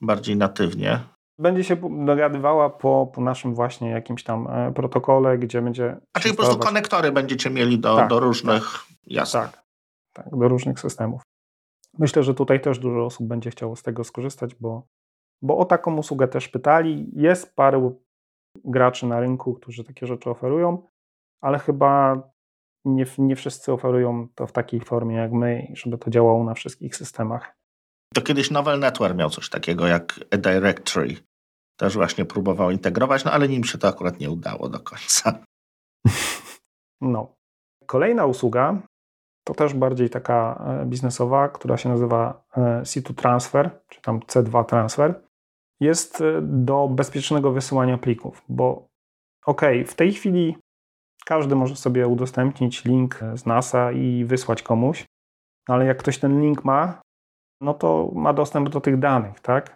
bardziej 0.00 0.36
natywnie? 0.36 1.00
Będzie 1.38 1.64
się 1.64 1.76
dogadywała 2.06 2.70
po, 2.70 3.10
po 3.14 3.20
naszym 3.20 3.54
właśnie 3.54 3.90
jakimś 3.90 4.24
tam 4.24 4.48
e, 4.48 4.72
protokole, 4.72 5.38
gdzie 5.38 5.62
będzie... 5.62 5.96
A 6.12 6.20
czyli 6.20 6.34
po 6.34 6.42
prostu 6.42 6.58
konektory 6.58 7.12
będziecie 7.12 7.50
mieli 7.50 7.78
do, 7.78 7.96
tak, 7.96 8.08
do 8.08 8.20
różnych... 8.20 8.62
Tak, 8.62 8.86
jasne. 9.06 9.40
Tak, 9.40 9.64
tak, 10.12 10.38
do 10.38 10.48
różnych 10.48 10.80
systemów. 10.80 11.22
Myślę, 11.98 12.22
że 12.22 12.34
tutaj 12.34 12.60
też 12.60 12.78
dużo 12.78 13.04
osób 13.04 13.26
będzie 13.26 13.50
chciało 13.50 13.76
z 13.76 13.82
tego 13.82 14.04
skorzystać, 14.04 14.54
bo, 14.54 14.86
bo 15.42 15.58
o 15.58 15.64
taką 15.64 15.96
usługę 15.96 16.28
też 16.28 16.48
pytali. 16.48 17.10
Jest 17.12 17.56
paru 17.56 18.02
graczy 18.64 19.06
na 19.06 19.20
rynku, 19.20 19.54
którzy 19.54 19.84
takie 19.84 20.06
rzeczy 20.06 20.30
oferują, 20.30 20.86
ale 21.40 21.58
chyba 21.58 22.22
nie, 22.84 23.04
nie 23.18 23.36
wszyscy 23.36 23.72
oferują 23.72 24.28
to 24.34 24.46
w 24.46 24.52
takiej 24.52 24.80
formie 24.80 25.16
jak 25.16 25.32
my, 25.32 25.72
żeby 25.74 25.98
to 25.98 26.10
działało 26.10 26.44
na 26.44 26.54
wszystkich 26.54 26.96
systemach. 26.96 27.55
To 28.16 28.22
kiedyś 28.22 28.50
Novel 28.50 28.78
Network 28.78 29.16
miał 29.16 29.30
coś 29.30 29.48
takiego 29.48 29.86
jak 29.86 30.20
a 30.30 30.36
Directory. 30.36 31.16
Też 31.78 31.94
właśnie 31.94 32.24
próbował 32.24 32.70
integrować, 32.70 33.24
no 33.24 33.32
ale 33.32 33.48
nim 33.48 33.64
się 33.64 33.78
to 33.78 33.88
akurat 33.88 34.20
nie 34.20 34.30
udało 34.30 34.68
do 34.68 34.80
końca. 34.80 35.32
No. 37.00 37.34
Kolejna 37.86 38.26
usługa 38.26 38.82
to 39.44 39.54
też 39.54 39.74
bardziej 39.74 40.10
taka 40.10 40.64
e, 40.66 40.86
biznesowa, 40.86 41.48
która 41.48 41.76
się 41.76 41.88
nazywa 41.88 42.44
e, 42.56 42.60
C2 42.82 43.14
Transfer, 43.14 43.70
czy 43.88 44.00
tam 44.00 44.20
C2 44.20 44.64
Transfer. 44.64 45.22
Jest 45.80 46.20
e, 46.20 46.40
do 46.42 46.88
bezpiecznego 46.88 47.52
wysyłania 47.52 47.98
plików, 47.98 48.42
bo 48.48 48.86
ok, 49.46 49.62
w 49.86 49.94
tej 49.94 50.12
chwili 50.12 50.56
każdy 51.26 51.56
może 51.56 51.76
sobie 51.76 52.06
udostępnić 52.06 52.84
link 52.84 53.20
z 53.34 53.46
NASA 53.46 53.92
i 53.92 54.24
wysłać 54.24 54.62
komuś, 54.62 55.04
no 55.68 55.74
ale 55.74 55.86
jak 55.86 55.98
ktoś 55.98 56.18
ten 56.18 56.40
link 56.40 56.64
ma, 56.64 57.00
no 57.60 57.74
to 57.74 58.10
ma 58.14 58.32
dostęp 58.32 58.68
do 58.68 58.80
tych 58.80 58.98
danych, 58.98 59.40
tak? 59.40 59.74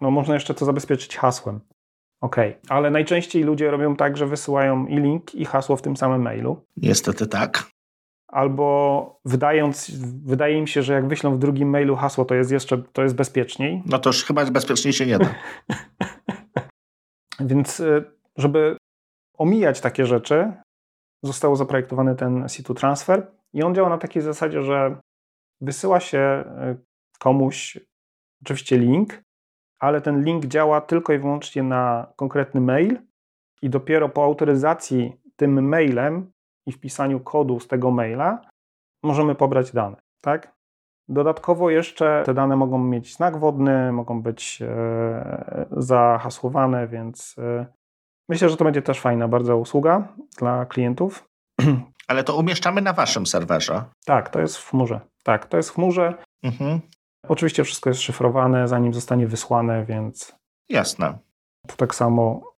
No 0.00 0.10
można 0.10 0.34
jeszcze 0.34 0.54
to 0.54 0.64
zabezpieczyć 0.64 1.16
hasłem. 1.16 1.60
Ok, 2.20 2.36
ale 2.68 2.90
najczęściej 2.90 3.42
ludzie 3.42 3.70
robią 3.70 3.96
tak, 3.96 4.16
że 4.16 4.26
wysyłają 4.26 4.86
i 4.86 4.96
link, 4.96 5.34
i 5.34 5.44
hasło 5.44 5.76
w 5.76 5.82
tym 5.82 5.96
samym 5.96 6.22
mailu. 6.22 6.64
Niestety 6.76 7.26
tak. 7.26 7.64
Albo 8.28 9.20
wydając, 9.24 9.90
wydaje 10.24 10.60
mi 10.60 10.68
się, 10.68 10.82
że 10.82 10.92
jak 10.92 11.08
wyślą 11.08 11.34
w 11.34 11.38
drugim 11.38 11.70
mailu 11.70 11.96
hasło, 11.96 12.24
to 12.24 12.34
jest 12.34 12.50
jeszcze 12.50 12.78
to 12.78 13.02
jest 13.02 13.14
bezpieczniej. 13.14 13.82
No 13.86 13.98
to 13.98 14.08
już 14.08 14.24
chyba 14.24 14.44
bezpieczniej 14.44 14.92
się 14.92 15.06
nie 15.06 15.18
da. 15.18 15.34
Więc 17.40 17.80
y, 17.80 18.04
żeby 18.36 18.76
omijać 19.38 19.80
takie 19.80 20.06
rzeczy, 20.06 20.52
został 21.22 21.56
zaprojektowany 21.56 22.14
ten 22.14 22.44
C2 22.44 22.74
Transfer 22.74 23.26
i 23.52 23.62
on 23.62 23.74
działa 23.74 23.88
na 23.88 23.98
takiej 23.98 24.22
zasadzie, 24.22 24.62
że 24.62 25.00
wysyła 25.60 26.00
się 26.00 26.44
y, 26.72 26.87
komuś 27.18 27.78
oczywiście 28.42 28.78
link, 28.78 29.22
ale 29.78 30.00
ten 30.00 30.24
link 30.24 30.46
działa 30.46 30.80
tylko 30.80 31.12
i 31.12 31.18
wyłącznie 31.18 31.62
na 31.62 32.12
konkretny 32.16 32.60
mail 32.60 32.98
i 33.62 33.70
dopiero 33.70 34.08
po 34.08 34.24
autoryzacji 34.24 35.16
tym 35.36 35.68
mailem 35.68 36.30
i 36.66 36.72
wpisaniu 36.72 37.20
kodu 37.20 37.60
z 37.60 37.68
tego 37.68 37.90
maila 37.90 38.40
możemy 39.02 39.34
pobrać 39.34 39.72
dane, 39.72 39.96
tak? 40.20 40.58
Dodatkowo 41.08 41.70
jeszcze 41.70 42.22
te 42.26 42.34
dane 42.34 42.56
mogą 42.56 42.78
mieć 42.78 43.16
znak 43.16 43.38
wodny, 43.38 43.92
mogą 43.92 44.22
być 44.22 44.62
e, 44.62 45.66
zahasłowane, 45.70 46.88
więc 46.88 47.36
e, 47.38 47.66
myślę, 48.28 48.48
że 48.48 48.56
to 48.56 48.64
będzie 48.64 48.82
też 48.82 49.00
fajna 49.00 49.28
bardzo 49.28 49.56
usługa 49.56 50.08
dla 50.38 50.66
klientów. 50.66 51.28
Ale 52.08 52.24
to 52.24 52.36
umieszczamy 52.36 52.82
na 52.82 52.92
waszym 52.92 53.26
serwerze. 53.26 53.84
Tak, 54.04 54.28
to 54.28 54.40
jest 54.40 54.56
w 54.56 54.70
chmurze. 54.70 55.00
Tak, 55.22 55.46
to 55.46 55.56
jest 55.56 55.70
w 55.70 55.74
chmurze. 55.74 56.14
Mhm. 56.42 56.80
Oczywiście 57.28 57.64
wszystko 57.64 57.90
jest 57.90 58.00
szyfrowane, 58.00 58.68
zanim 58.68 58.94
zostanie 58.94 59.26
wysłane, 59.26 59.84
więc. 59.84 60.34
Jasne. 60.68 61.18
To 61.66 61.76
tak 61.76 61.94
samo 61.94 62.54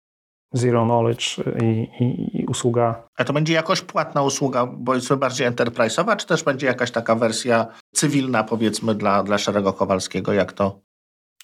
Zero 0.55 0.85
Knowledge 0.85 1.39
i, 1.63 1.65
i, 2.05 2.41
i, 2.41 2.47
usługa. 2.47 3.09
A 3.17 3.25
to 3.25 3.33
będzie 3.33 3.55
jakoś 3.55 3.81
płatna 3.81 4.23
usługa, 4.23 4.69
powiedzmy 4.87 5.17
bardziej 5.17 5.51
enterprise'owa, 5.51 6.17
czy 6.17 6.27
też 6.27 6.45
będzie 6.45 6.67
jakaś 6.67 6.91
taka 6.91 7.15
wersja 7.15 7.67
cywilna, 7.95 8.45
powiedzmy, 8.45 8.95
dla, 8.95 9.23
dla 9.23 9.39
Szerego 9.39 9.73
Kowalskiego, 9.73 10.33
jak 10.33 10.53
to? 10.53 10.81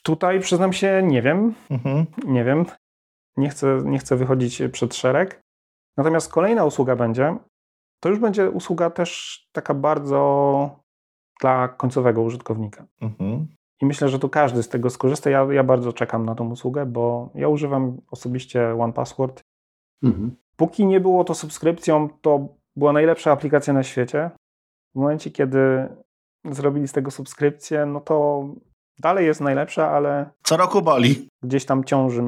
Tutaj 0.03 0.41
przyznam 0.41 0.73
się, 0.73 1.03
nie 1.05 1.23
wiem. 1.23 1.55
Mhm. 1.71 2.07
Nie 2.25 2.45
wiem. 2.45 2.67
Nie 3.37 3.49
chcę, 3.49 3.81
nie 3.85 3.99
chcę 3.99 4.17
wychodzić 4.17 4.63
przed 4.73 4.95
szereg. 4.95 5.41
Natomiast 5.97 6.33
kolejna 6.33 6.65
usługa 6.65 6.97
będzie, 6.97 7.37
to 8.01 8.09
już 8.09 8.19
będzie 8.19 8.51
usługa 8.51 8.91
też 8.91 9.41
taka 9.53 9.75
bardzo 9.75 10.86
dla 11.41 11.69
końcowego 11.69 12.23
użytkownika. 12.23 12.87
Mhm. 13.01 13.47
I 13.83 13.87
myślę, 13.87 14.09
że 14.09 14.19
tu 14.19 14.29
każdy 14.29 14.63
z 14.63 14.69
tego 14.69 14.91
skorzysta. 14.91 15.31
Ja, 15.31 15.47
ja 15.51 15.65
bardzo 15.65 15.93
czekam 15.93 16.27
na 16.27 16.35
tą 16.35 16.51
usługę, 16.51 16.87
bo 16.87 17.31
ja 17.35 17.49
używam 17.49 18.01
osobiście 18.11 18.77
OnePassword. 18.79 19.41
Mhm. 20.03 20.37
Póki 20.57 20.87
nie 20.87 21.01
było 21.01 21.25
to 21.25 21.35
subskrypcją, 21.35 22.09
to 22.21 22.49
była 22.77 22.93
najlepsza 22.93 23.33
aplikacja 23.33 23.73
na 23.73 23.83
świecie. 23.83 24.31
W 24.95 24.99
momencie, 24.99 25.31
kiedy 25.31 25.89
zrobili 26.45 26.89
z 26.89 26.93
tego 26.93 27.11
subskrypcję, 27.11 27.87
no 27.87 28.01
to 28.01 28.45
dalej 28.99 29.27
jest 29.27 29.41
najlepsza, 29.41 29.91
ale. 29.91 30.31
Co 30.43 30.57
roku 30.57 30.83
boli. 30.83 31.29
Gdzieś 31.43 31.65
tam 31.65 31.85
ciąży. 31.85 32.23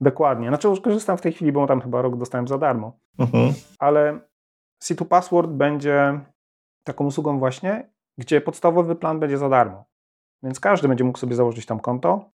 Dokładnie. 0.00 0.48
Znaczy, 0.48 0.68
już 0.68 0.80
korzystam 0.80 1.18
w 1.18 1.20
tej 1.20 1.32
chwili, 1.32 1.52
bo 1.52 1.66
tam 1.66 1.80
chyba 1.80 2.02
rok 2.02 2.16
dostałem 2.16 2.48
za 2.48 2.58
darmo. 2.58 2.92
Mhm. 3.18 3.52
Ale 3.78 4.20
C2 4.84 5.04
Password 5.04 5.50
będzie 5.50 6.20
taką 6.84 7.06
usługą 7.06 7.38
właśnie, 7.38 7.90
gdzie 8.18 8.40
podstawowy 8.40 8.96
plan 8.96 9.20
będzie 9.20 9.38
za 9.38 9.48
darmo. 9.48 9.84
Więc 10.42 10.60
każdy 10.60 10.88
będzie 10.88 11.04
mógł 11.04 11.18
sobie 11.18 11.34
założyć 11.34 11.66
tam 11.66 11.80
konto 11.80 12.30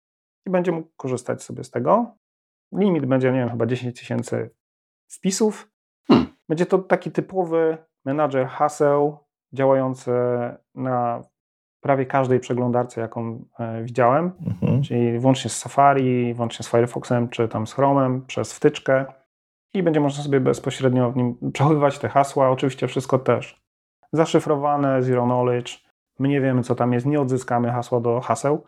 i 0.45 0.49
będzie 0.49 0.71
mógł 0.71 0.89
korzystać 0.97 1.43
sobie 1.43 1.63
z 1.63 1.71
tego. 1.71 2.15
Limit 2.73 3.05
będzie, 3.05 3.31
nie 3.31 3.39
wiem, 3.39 3.49
chyba 3.49 3.65
10 3.65 3.99
tysięcy 3.99 4.49
wpisów. 5.07 5.71
Hmm. 6.07 6.27
Będzie 6.49 6.65
to 6.65 6.79
taki 6.79 7.11
typowy 7.11 7.77
menadżer 8.05 8.47
haseł 8.47 9.17
działający 9.53 10.11
na 10.75 11.23
prawie 11.81 12.05
każdej 12.05 12.39
przeglądarce, 12.39 13.01
jaką 13.01 13.45
e, 13.59 13.83
widziałem, 13.83 14.31
mhm. 14.47 14.83
czyli 14.83 15.19
włącznie 15.19 15.49
z 15.49 15.57
Safari, 15.57 16.33
włącznie 16.33 16.63
z 16.63 16.69
Firefoxem, 16.69 17.29
czy 17.29 17.47
tam 17.47 17.67
z 17.67 17.73
Chromem, 17.73 18.25
przez 18.25 18.53
wtyczkę 18.53 19.05
i 19.73 19.83
będzie 19.83 19.99
można 19.99 20.23
sobie 20.23 20.39
bezpośrednio 20.39 21.11
w 21.11 21.17
nim 21.17 21.51
przechowywać 21.53 21.99
te 21.99 22.09
hasła. 22.09 22.49
Oczywiście 22.49 22.87
wszystko 22.87 23.19
też 23.19 23.61
zaszyfrowane, 24.13 25.03
zero 25.03 25.25
knowledge. 25.25 25.79
My 26.19 26.27
nie 26.27 26.41
wiemy, 26.41 26.63
co 26.63 26.75
tam 26.75 26.93
jest, 26.93 27.05
nie 27.05 27.21
odzyskamy 27.21 27.71
hasła 27.71 27.99
do 27.99 28.21
haseł. 28.21 28.63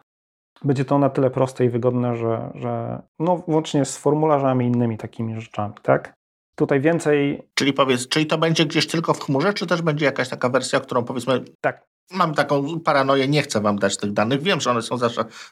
Będzie 0.64 0.86
to 0.86 1.00
na 1.00 1.10
tyle 1.10 1.30
proste 1.30 1.66
i 1.66 1.70
wygodne, 1.70 2.16
że, 2.16 2.52
że 2.56 3.02
no, 3.20 3.38
włącznie 3.38 3.86
z 3.86 3.98
formularzami 3.98 4.66
i 4.66 4.68
innymi 4.68 4.98
takimi 4.98 5.42
rzeczami, 5.42 5.74
tak? 5.82 6.14
Tutaj 6.56 6.82
więcej. 6.82 7.48
Czyli 7.54 7.74
powiedz, 7.74 8.08
czyli 8.08 8.26
to 8.26 8.38
będzie 8.38 8.66
gdzieś 8.66 8.88
tylko 8.88 9.14
w 9.14 9.20
chmurze, 9.20 9.54
czy 9.54 9.68
też 9.68 9.82
będzie 9.82 10.06
jakaś 10.06 10.30
taka 10.30 10.50
wersja, 10.50 10.80
którą 10.80 11.04
powiedzmy. 11.04 11.44
Tak. 11.62 11.86
Mam 12.12 12.34
taką 12.34 12.80
paranoję, 12.80 13.28
nie 13.28 13.42
chcę 13.42 13.62
wam 13.62 13.80
dać 13.80 13.98
tych 13.98 14.14
danych. 14.14 14.42
Wiem, 14.42 14.62
że 14.62 14.72
one 14.72 14.82
są 14.82 14.96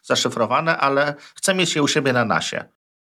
zaszyfrowane, 0.03 0.77
ale 0.77 1.15
chcę 1.35 1.55
mieć 1.55 1.75
je 1.75 1.83
u 1.83 1.87
siebie 1.87 2.13
na 2.13 2.25
nasie. 2.25 2.63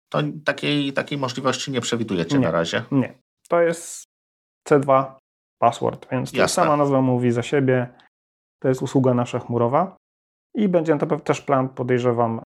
To 0.10 0.20
takiej, 0.46 0.94
takiej 0.94 1.18
możliwości 1.18 1.72
nie 1.72 1.82
przewidujecie 1.82 2.38
nie, 2.38 2.46
na 2.46 2.52
razie. 2.52 2.84
Nie. 2.92 3.14
To 3.50 3.62
jest 3.62 4.04
C2 4.70 5.14
password, 5.64 6.08
więc 6.12 6.32
to 6.32 6.48
sama 6.48 6.78
nazwa 6.78 7.02
mówi 7.02 7.32
za 7.32 7.44
siebie. 7.44 7.88
To 8.62 8.68
jest 8.68 8.82
usługa 8.82 9.14
nasza 9.14 9.40
chmurowa 9.40 9.96
i 10.56 10.70
będzie 10.70 10.98
to 10.98 11.20
też 11.20 11.42
plan, 11.42 11.70
podejrzewam, 11.70 12.42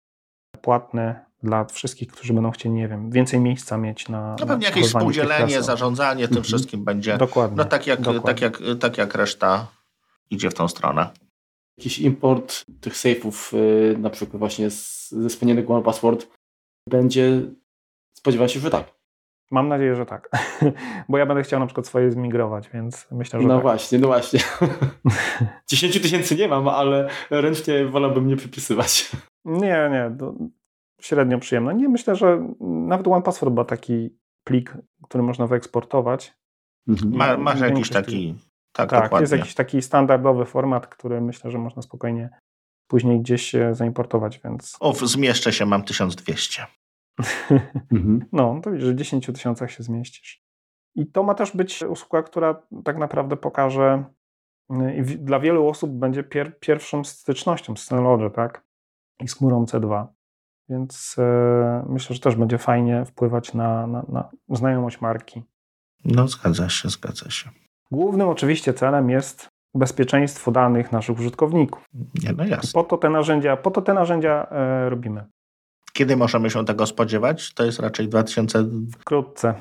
płatny 0.63 1.15
dla 1.43 1.65
wszystkich, 1.65 2.09
którzy 2.09 2.33
będą 2.35 2.51
chcieli, 2.51 2.75
nie 2.75 2.89
wiem, 2.89 3.11
więcej 3.11 3.41
miejsca 3.41 3.77
mieć 3.77 4.09
na. 4.09 4.37
No 4.41 4.47
pewnie 4.47 4.67
jakieś 4.67 4.87
współdzielenie, 4.87 5.63
zarządzanie 5.63 6.29
tym 6.29 6.37
mhm. 6.37 6.45
wszystkim 6.45 6.85
będzie. 6.85 7.19
Dokładnie. 7.19 7.57
No 7.57 7.65
tak 7.65 7.87
jak, 7.87 8.01
dokładnie. 8.01 8.27
tak, 8.27 8.41
jak, 8.41 8.79
tak 8.81 8.99
jak 8.99 9.15
reszta 9.15 9.67
idzie 10.31 10.51
w 10.51 10.55
tą 10.55 10.69
stronę. 10.69 11.11
Jakiś 11.79 11.99
import 11.99 12.65
tych 12.81 12.95
safe'ów, 12.95 13.57
yy, 13.57 13.99
na 13.99 14.11
przykład 14.11 14.39
właśnie 14.39 14.71
z, 14.71 15.11
ze 15.11 15.29
wspomnianego 15.29 15.75
One 15.75 15.83
Password, 15.83 16.27
będzie, 16.89 17.43
spodziewam 18.19 18.49
się, 18.49 18.61
że 18.61 18.71
tak. 18.71 19.02
Mam 19.53 19.69
nadzieję, 19.69 19.97
że 19.97 20.07
tak. 20.07 20.31
Bo 21.09 21.19
ja 21.19 21.27
będę 21.27 21.43
chciał 21.43 21.61
na 21.61 21.67
przykład 21.67 21.87
swoje 21.87 22.11
zmigrować, 22.11 22.71
więc 22.75 23.07
myślę, 23.11 23.41
że. 23.41 23.49
No 23.49 23.55
tak. 23.55 23.63
właśnie, 23.63 23.99
no 23.99 24.07
właśnie. 24.07 24.41
10 25.71 26.01
tysięcy 26.03 26.37
nie 26.37 26.49
mam, 26.49 26.69
ale 26.69 27.09
ręcznie 27.31 27.87
wolałbym 27.87 28.27
nie 28.27 28.37
przypisywać. 28.37 29.11
Nie, 29.45 29.91
nie. 29.93 30.11
średnio 31.01 31.39
przyjemne. 31.39 31.75
Nie, 31.75 31.89
myślę, 31.89 32.17
że 32.17 32.49
nawet 32.61 33.09
OnePassword 33.09 33.55
ma 33.55 33.65
taki 33.65 34.17
plik, 34.45 34.77
który 35.05 35.25
można 35.25 35.47
wyeksportować. 35.47 36.35
Mhm. 36.89 37.17
Ma, 37.17 37.37
masz 37.37 37.61
jakiś 37.61 37.91
taki. 37.91 38.35
Tak, 38.73 38.91
tak 38.91 39.03
dokładnie. 39.03 39.23
jest 39.23 39.33
jakiś 39.33 39.55
taki 39.55 39.83
standardowy 39.83 40.45
format, 40.45 40.87
który 40.87 41.21
myślę, 41.21 41.51
że 41.51 41.59
można 41.59 41.83
spokojnie 41.83 42.31
później 42.87 43.21
gdzieś 43.21 43.53
zaimportować, 43.73 44.41
więc. 44.45 44.77
O, 44.81 44.93
zmieszczę 44.93 45.53
się, 45.53 45.67
mam 45.67 45.83
1200. 45.83 46.67
Mhm. 47.93 48.25
No, 48.33 48.61
to 48.63 48.71
widzisz, 48.71 48.87
że 48.87 48.93
w 48.93 48.97
10 48.97 49.27
tysiącach 49.27 49.71
się 49.71 49.83
zmieścisz. 49.83 50.43
I 50.95 51.07
to 51.07 51.23
ma 51.23 51.35
też 51.35 51.57
być 51.57 51.83
usługa, 51.83 52.23
która 52.23 52.63
tak 52.85 52.99
naprawdę 52.99 53.37
pokaże, 53.37 54.05
y, 54.71 55.19
dla 55.19 55.41
wielu 55.41 55.69
osób 55.69 55.91
będzie 55.91 56.23
pier 56.25 56.61
pierwszą 56.61 57.05
stycznością 57.05 57.77
z 57.77 57.85
Synology, 57.85 58.31
tak? 58.31 58.65
I 59.21 59.29
z 59.29 59.35
chmurą 59.35 59.65
C2. 59.65 60.07
więc 60.69 61.17
e, 61.19 61.85
myślę, 61.89 62.15
że 62.15 62.21
też 62.21 62.37
będzie 62.37 62.59
fajnie 62.59 63.05
wpływać 63.05 63.55
na, 63.55 63.87
na, 63.87 64.05
na 64.09 64.31
znajomość 64.49 65.01
marki. 65.01 65.43
No, 66.05 66.29
zgadza 66.29 66.69
się, 66.69 66.89
zgadza 66.89 67.31
się. 67.31 67.51
Głównym 67.91 68.29
oczywiście 68.29 68.75
celem 68.75 69.11
jest 69.11 69.49
bezpieczeństwo 69.75 70.53
danych 70.53 70.93
naszych 70.93 71.19
użytkowników. 71.19 71.85
Nie, 71.95 72.33
no 72.33 72.45
jasne. 72.45 72.71
Po 72.75 72.85
to 72.85 72.99
te 72.99 73.11
narzędzia, 73.11 73.57
po 73.57 73.71
to 73.71 73.83
te 73.83 73.95
narzędzia 73.95 74.47
e, 74.51 74.91
robimy. 74.91 75.25
Kiedy 75.93 76.17
możemy 76.17 76.51
się 76.51 76.65
tego 76.65 76.87
spodziewać? 76.87 77.55
To 77.55 77.65
jest 77.65 77.81
raczej 77.81 78.09
2020. 78.09 78.99
Wkrótce. 79.01 79.55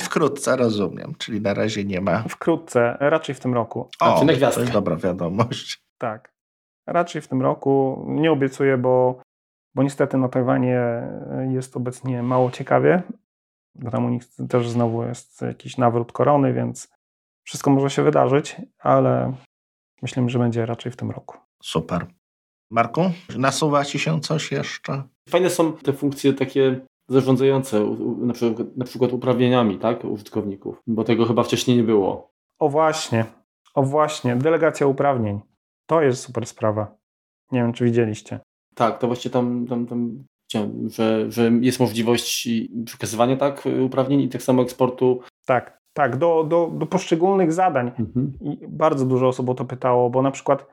wkrótce, 0.06 0.56
rozumiem, 0.56 1.14
czyli 1.18 1.40
na 1.40 1.54
razie 1.54 1.84
nie 1.84 2.00
ma. 2.00 2.22
Wkrótce, 2.22 2.96
raczej 3.00 3.34
w 3.34 3.40
tym 3.40 3.54
roku. 3.54 3.88
O, 4.00 4.24
to 4.26 4.60
jest 4.60 4.72
dobra 4.72 4.96
wiadomość. 4.96 5.84
Tak, 5.98 6.32
raczej 6.86 7.22
w 7.22 7.28
tym 7.28 7.42
roku. 7.42 8.04
Nie 8.08 8.32
obiecuję, 8.32 8.78
bo, 8.78 9.22
bo 9.74 9.82
niestety 9.82 10.18
na 10.18 10.28
Tajwanie 10.28 11.02
jest 11.50 11.76
obecnie 11.76 12.22
mało 12.22 12.50
ciekawie. 12.50 13.02
Bo 13.74 13.90
tam 13.90 14.04
u 14.04 14.08
nich 14.08 14.22
też 14.48 14.68
znowu 14.68 15.02
jest 15.04 15.42
jakiś 15.42 15.78
nawrót 15.78 16.12
korony, 16.12 16.52
więc 16.52 16.88
wszystko 17.44 17.70
może 17.70 17.90
się 17.90 18.02
wydarzyć, 18.02 18.56
ale 18.78 19.32
myślę, 20.02 20.28
że 20.28 20.38
będzie 20.38 20.66
raczej 20.66 20.92
w 20.92 20.96
tym 20.96 21.10
roku. 21.10 21.38
Super. 21.62 22.06
Marku, 22.74 23.10
nasuwa 23.38 23.84
Ci 23.84 23.98
się 23.98 24.20
coś 24.20 24.52
jeszcze? 24.52 25.02
Fajne 25.28 25.50
są 25.50 25.72
te 25.72 25.92
funkcje 25.92 26.32
takie 26.32 26.80
zarządzające, 27.08 27.96
na 28.18 28.32
przykład, 28.32 28.76
na 28.76 28.84
przykład 28.84 29.12
uprawnieniami 29.12 29.78
tak, 29.78 30.04
użytkowników, 30.04 30.82
bo 30.86 31.04
tego 31.04 31.24
chyba 31.26 31.42
wcześniej 31.42 31.76
nie 31.76 31.82
było. 31.82 32.30
O 32.58 32.68
właśnie, 32.68 33.24
o 33.74 33.82
właśnie, 33.82 34.36
delegacja 34.36 34.86
uprawnień. 34.86 35.40
To 35.86 36.02
jest 36.02 36.22
super 36.22 36.46
sprawa. 36.46 36.96
Nie 37.52 37.62
wiem, 37.62 37.72
czy 37.72 37.84
widzieliście. 37.84 38.40
Tak, 38.74 38.98
to 38.98 39.06
właśnie 39.06 39.30
tam, 39.30 39.66
tam, 39.66 39.86
tam 39.86 40.24
że, 40.86 41.30
że 41.30 41.50
jest 41.60 41.80
możliwość 41.80 42.48
przekazywania 42.86 43.36
tak 43.36 43.62
uprawnień 43.84 44.20
i 44.20 44.28
tak 44.28 44.42
samo 44.42 44.62
eksportu. 44.62 45.20
Tak, 45.46 45.78
tak, 45.92 46.16
do, 46.16 46.44
do, 46.44 46.70
do 46.78 46.86
poszczególnych 46.86 47.52
zadań. 47.52 47.86
Mhm. 47.98 48.32
I 48.40 48.58
bardzo 48.68 49.06
dużo 49.06 49.28
osób 49.28 49.48
o 49.48 49.54
to 49.54 49.64
pytało, 49.64 50.10
bo 50.10 50.22
na 50.22 50.30
przykład 50.30 50.66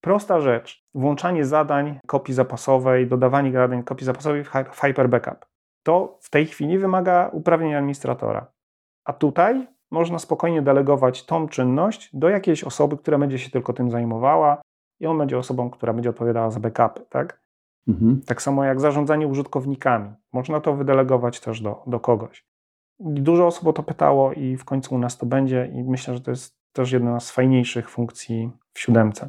prosta 0.00 0.40
rzecz, 0.40 0.84
włączanie 0.94 1.44
zadań 1.44 2.00
kopii 2.06 2.34
zapasowej, 2.34 3.06
dodawanie 3.06 3.52
zadań 3.52 3.82
kopii 3.82 4.06
zapasowej 4.06 4.44
w 4.44 4.80
Hyper 4.80 5.08
Backup. 5.08 5.46
To 5.82 6.18
w 6.20 6.30
tej 6.30 6.46
chwili 6.46 6.78
wymaga 6.78 7.30
uprawnień 7.32 7.74
administratora. 7.74 8.52
A 9.04 9.12
tutaj 9.12 9.66
można 9.90 10.18
spokojnie 10.18 10.62
delegować 10.62 11.26
tą 11.26 11.48
czynność 11.48 12.16
do 12.16 12.28
jakiejś 12.28 12.64
osoby, 12.64 12.96
która 12.96 13.18
będzie 13.18 13.38
się 13.38 13.50
tylko 13.50 13.72
tym 13.72 13.90
zajmowała 13.90 14.62
i 15.00 15.06
on 15.06 15.18
będzie 15.18 15.38
osobą, 15.38 15.70
która 15.70 15.92
będzie 15.92 16.10
odpowiadała 16.10 16.50
za 16.50 16.60
backupy, 16.60 17.00
tak? 17.08 17.40
Mhm. 17.88 18.20
Tak 18.26 18.42
samo 18.42 18.64
jak 18.64 18.80
zarządzanie 18.80 19.26
użytkownikami. 19.26 20.12
Można 20.32 20.60
to 20.60 20.74
wydelegować 20.74 21.40
też 21.40 21.60
do, 21.60 21.82
do 21.86 22.00
kogoś. 22.00 22.44
Dużo 23.00 23.46
osób 23.46 23.66
o 23.66 23.72
to 23.72 23.82
pytało 23.82 24.32
i 24.32 24.56
w 24.56 24.64
końcu 24.64 24.94
u 24.94 24.98
nas 24.98 25.18
to 25.18 25.26
będzie 25.26 25.70
i 25.74 25.82
myślę, 25.82 26.14
że 26.14 26.20
to 26.20 26.30
jest 26.30 26.60
też 26.72 26.92
jedna 26.92 27.20
z 27.20 27.30
fajniejszych 27.30 27.90
funkcji 27.90 28.50
w 28.72 28.80
siódemce. 28.80 29.28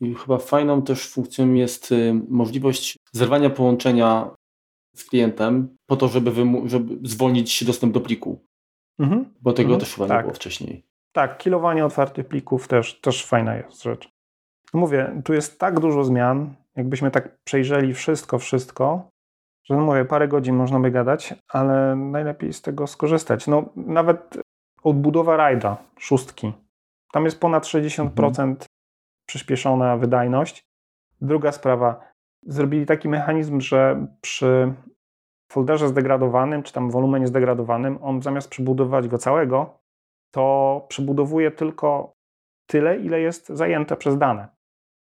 I 0.00 0.14
chyba 0.14 0.38
fajną 0.38 0.82
też 0.82 1.08
funkcją 1.08 1.54
jest 1.54 1.92
y, 1.92 2.14
możliwość 2.28 2.96
zerwania 3.12 3.50
połączenia 3.50 4.30
z 4.96 5.04
klientem 5.04 5.76
po 5.86 5.96
to, 5.96 6.08
żeby, 6.08 6.32
żeby 6.66 7.08
zwolnić 7.08 7.64
dostęp 7.64 7.94
do 7.94 8.00
pliku. 8.00 8.38
Mhm. 8.98 9.34
Bo 9.40 9.52
tego 9.52 9.66
mhm. 9.66 9.80
też 9.80 9.94
chyba 9.94 10.08
tak. 10.08 10.16
nie 10.16 10.22
było 10.22 10.34
wcześniej. 10.34 10.84
Tak, 11.12 11.38
kilowanie 11.38 11.84
otwartych 11.84 12.28
plików 12.28 12.68
też, 12.68 13.00
też 13.00 13.26
fajna 13.26 13.56
jest 13.56 13.82
rzecz. 13.82 14.08
No 14.74 14.80
mówię, 14.80 15.22
tu 15.24 15.32
jest 15.32 15.58
tak 15.58 15.80
dużo 15.80 16.04
zmian, 16.04 16.54
jakbyśmy 16.76 17.10
tak 17.10 17.38
przejrzeli 17.44 17.94
wszystko, 17.94 18.38
wszystko, 18.38 19.10
że 19.64 19.76
no 19.76 19.80
mówię, 19.80 20.04
parę 20.04 20.28
godzin 20.28 20.56
można 20.56 20.80
by 20.80 20.90
gadać, 20.90 21.34
ale 21.48 21.96
najlepiej 21.96 22.52
z 22.52 22.62
tego 22.62 22.86
skorzystać. 22.86 23.46
No 23.46 23.72
nawet 23.76 24.38
odbudowa 24.82 25.36
rajda, 25.36 25.76
szóstki, 25.98 26.52
tam 27.12 27.24
jest 27.24 27.40
ponad 27.40 27.64
60% 27.64 28.28
mhm. 28.28 28.56
Przyspieszona 29.30 29.96
wydajność. 29.96 30.66
Druga 31.20 31.52
sprawa, 31.52 32.00
zrobili 32.42 32.86
taki 32.86 33.08
mechanizm, 33.08 33.60
że 33.60 34.06
przy 34.20 34.74
folderze 35.52 35.88
zdegradowanym, 35.88 36.62
czy 36.62 36.72
tam 36.72 36.90
wolumenie 36.90 37.26
zdegradowanym, 37.26 37.98
on 38.02 38.22
zamiast 38.22 38.50
przebudować 38.50 39.08
go 39.08 39.18
całego, 39.18 39.78
to 40.30 40.86
przebudowuje 40.88 41.50
tylko 41.50 42.16
tyle, 42.66 42.96
ile 42.96 43.20
jest 43.20 43.48
zajęte 43.48 43.96
przez 43.96 44.18
dane. 44.18 44.48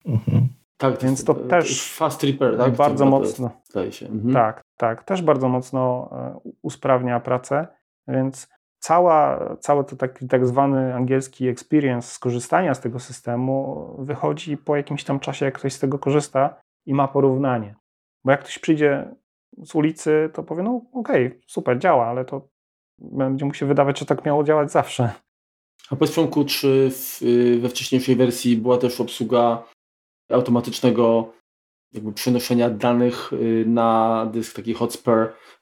Mhm. 0.06 0.48
Tak, 0.76 1.02
więc 1.02 1.24
to, 1.24 1.34
to 1.34 1.40
też 1.48 1.92
fast 1.92 2.24
repair, 2.24 2.58
tak? 2.58 2.76
Bardzo 2.76 3.06
mocno. 3.06 3.50
Się. 3.90 4.06
Mhm. 4.06 4.34
Tak, 4.34 4.62
tak, 4.76 5.04
też 5.04 5.22
bardzo 5.22 5.48
mocno 5.48 6.10
e, 6.12 6.40
usprawnia 6.62 7.20
pracę, 7.20 7.66
więc 8.08 8.48
cała, 8.78 9.40
cały 9.60 9.84
to 9.84 9.96
taki 9.96 10.28
tak 10.28 10.46
zwany 10.46 10.94
angielski 10.94 11.48
experience 11.48 12.08
skorzystania 12.08 12.74
z 12.74 12.80
tego 12.80 13.00
systemu 13.00 13.88
wychodzi 13.98 14.56
po 14.56 14.76
jakimś 14.76 15.04
tam 15.04 15.20
czasie, 15.20 15.44
jak 15.44 15.58
ktoś 15.58 15.72
z 15.72 15.78
tego 15.78 15.98
korzysta 15.98 16.60
i 16.86 16.94
ma 16.94 17.08
porównanie. 17.08 17.74
Bo 18.24 18.30
jak 18.30 18.40
ktoś 18.40 18.58
przyjdzie 18.58 19.14
z 19.62 19.74
ulicy, 19.74 20.30
to 20.32 20.42
powie, 20.42 20.62
no 20.62 20.80
okej, 20.92 21.26
okay, 21.26 21.40
super, 21.46 21.78
działa, 21.78 22.06
ale 22.06 22.24
to 22.24 22.48
będzie 22.98 23.44
mu 23.44 23.54
się 23.54 23.66
wydawać, 23.66 23.98
że 23.98 24.06
tak 24.06 24.24
miało 24.24 24.44
działać 24.44 24.72
zawsze. 24.72 25.12
A 25.90 25.96
powiedz 25.96 26.12
Przemku, 26.12 26.44
czy 26.44 26.90
w, 26.90 27.22
y, 27.22 27.58
we 27.60 27.68
wcześniejszej 27.68 28.16
wersji 28.16 28.56
była 28.56 28.78
też 28.78 29.00
obsługa 29.00 29.64
automatycznego 30.30 31.32
jakby 31.96 32.12
przenoszenia 32.12 32.70
danych 32.70 33.32
y, 33.32 33.64
na 33.66 34.26
dysk 34.32 34.56
taki 34.56 34.74
hotspur 34.74 35.18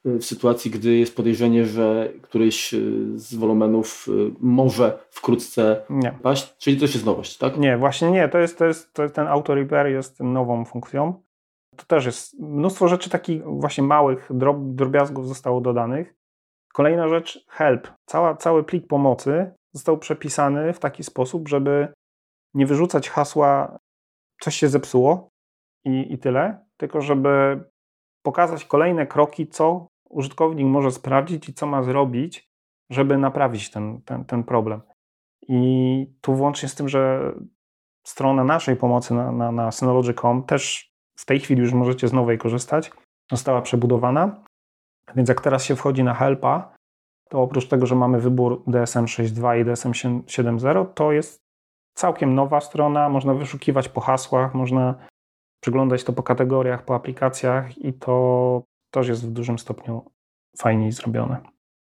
y, 0.07 0.18
w 0.18 0.24
sytuacji, 0.24 0.70
gdy 0.70 0.97
jest 0.97 1.16
podejrzenie, 1.16 1.66
że 1.66 2.09
któryś 2.22 2.74
z 3.14 3.35
wolumenów 3.35 4.07
może 4.41 4.99
wkrótce 5.11 5.82
nie. 5.91 6.12
paść. 6.22 6.57
Czyli 6.57 6.76
to 6.76 6.82
jest 6.82 7.07
nowość, 7.07 7.39
tak? 7.39 7.57
Nie, 7.57 7.76
właśnie 7.76 8.11
nie. 8.11 8.28
To 8.28 8.39
jest, 8.39 8.59
to 8.59 8.64
jest, 8.64 8.95
to 8.95 9.03
jest 9.03 9.14
ten 9.14 9.26
auto 9.26 9.55
repair 9.55 9.87
jest 9.87 10.20
nową 10.20 10.64
funkcją. 10.64 11.22
To 11.76 11.85
też 11.85 12.07
jest 12.07 12.41
mnóstwo 12.41 12.89
rzeczy 12.89 13.11
takich 13.11 13.45
właśnie 13.45 13.85
małych 13.85 14.28
drob, 14.30 14.57
drobiazgów 14.61 15.28
zostało 15.28 15.61
dodanych. 15.61 16.14
Kolejna 16.72 17.09
rzecz, 17.09 17.47
help. 17.49 17.89
Cała, 18.07 18.37
cały 18.37 18.64
plik 18.64 18.87
pomocy 18.87 19.51
został 19.72 19.99
przepisany 19.99 20.72
w 20.72 20.78
taki 20.78 21.05
sposób, 21.05 21.49
żeby 21.49 21.89
nie 22.55 22.66
wyrzucać 22.66 23.11
hasła 23.11 23.78
coś 24.41 24.55
się 24.55 24.68
zepsuło 24.68 25.34
i, 25.85 26.12
i 26.12 26.18
tyle, 26.18 26.66
tylko 26.76 27.01
żeby 27.01 27.64
pokazać 28.22 28.64
kolejne 28.64 29.07
kroki, 29.07 29.47
co 29.47 29.87
użytkownik 30.09 30.66
może 30.66 30.91
sprawdzić 30.91 31.49
i 31.49 31.55
co 31.55 31.66
ma 31.66 31.82
zrobić, 31.82 32.51
żeby 32.91 33.18
naprawić 33.18 33.70
ten, 33.70 34.03
ten, 34.03 34.24
ten 34.24 34.45
problem. 34.45 34.80
I 35.49 36.07
tu 36.20 36.35
włącznie 36.35 36.68
z 36.68 36.74
tym, 36.74 36.89
że 36.89 37.32
strona 38.07 38.45
naszej 38.45 38.76
pomocy 38.76 39.14
na, 39.14 39.32
na, 39.32 39.53
na 39.53 39.72
Synology.com 39.72 40.43
też 40.43 40.93
w 41.16 41.24
tej 41.24 41.41
chwili 41.41 41.61
już 41.61 41.72
możecie 41.72 42.09
z 42.09 42.12
nowej 42.12 42.39
korzystać, 42.39 42.93
została 43.30 43.62
przebudowana. 43.62 44.45
Więc 45.16 45.28
jak 45.28 45.41
teraz 45.41 45.64
się 45.64 45.76
wchodzi 45.76 46.05
na 46.05 46.14
Helpa, 46.14 46.74
to 47.28 47.43
oprócz 47.43 47.68
tego, 47.68 47.87
że 47.87 47.95
mamy 47.95 48.20
wybór 48.20 48.62
DSM 48.66 49.05
6.2 49.05 49.61
i 49.61 49.64
DSM 49.64 49.93
7.0, 49.93 50.87
to 50.95 51.12
jest 51.12 51.39
całkiem 51.95 52.35
nowa 52.35 52.61
strona, 52.61 53.09
można 53.09 53.35
wyszukiwać 53.35 53.89
po 53.89 54.01
hasłach, 54.01 54.55
można 54.55 54.95
przeglądać 55.64 56.04
to 56.04 56.12
po 56.12 56.22
kategoriach, 56.22 56.84
po 56.84 56.94
aplikacjach 56.94 57.78
i 57.78 57.92
to 57.92 58.62
też 58.90 59.08
jest 59.08 59.26
w 59.26 59.30
dużym 59.30 59.58
stopniu 59.58 60.10
fajniej 60.58 60.92
zrobione. 60.92 61.40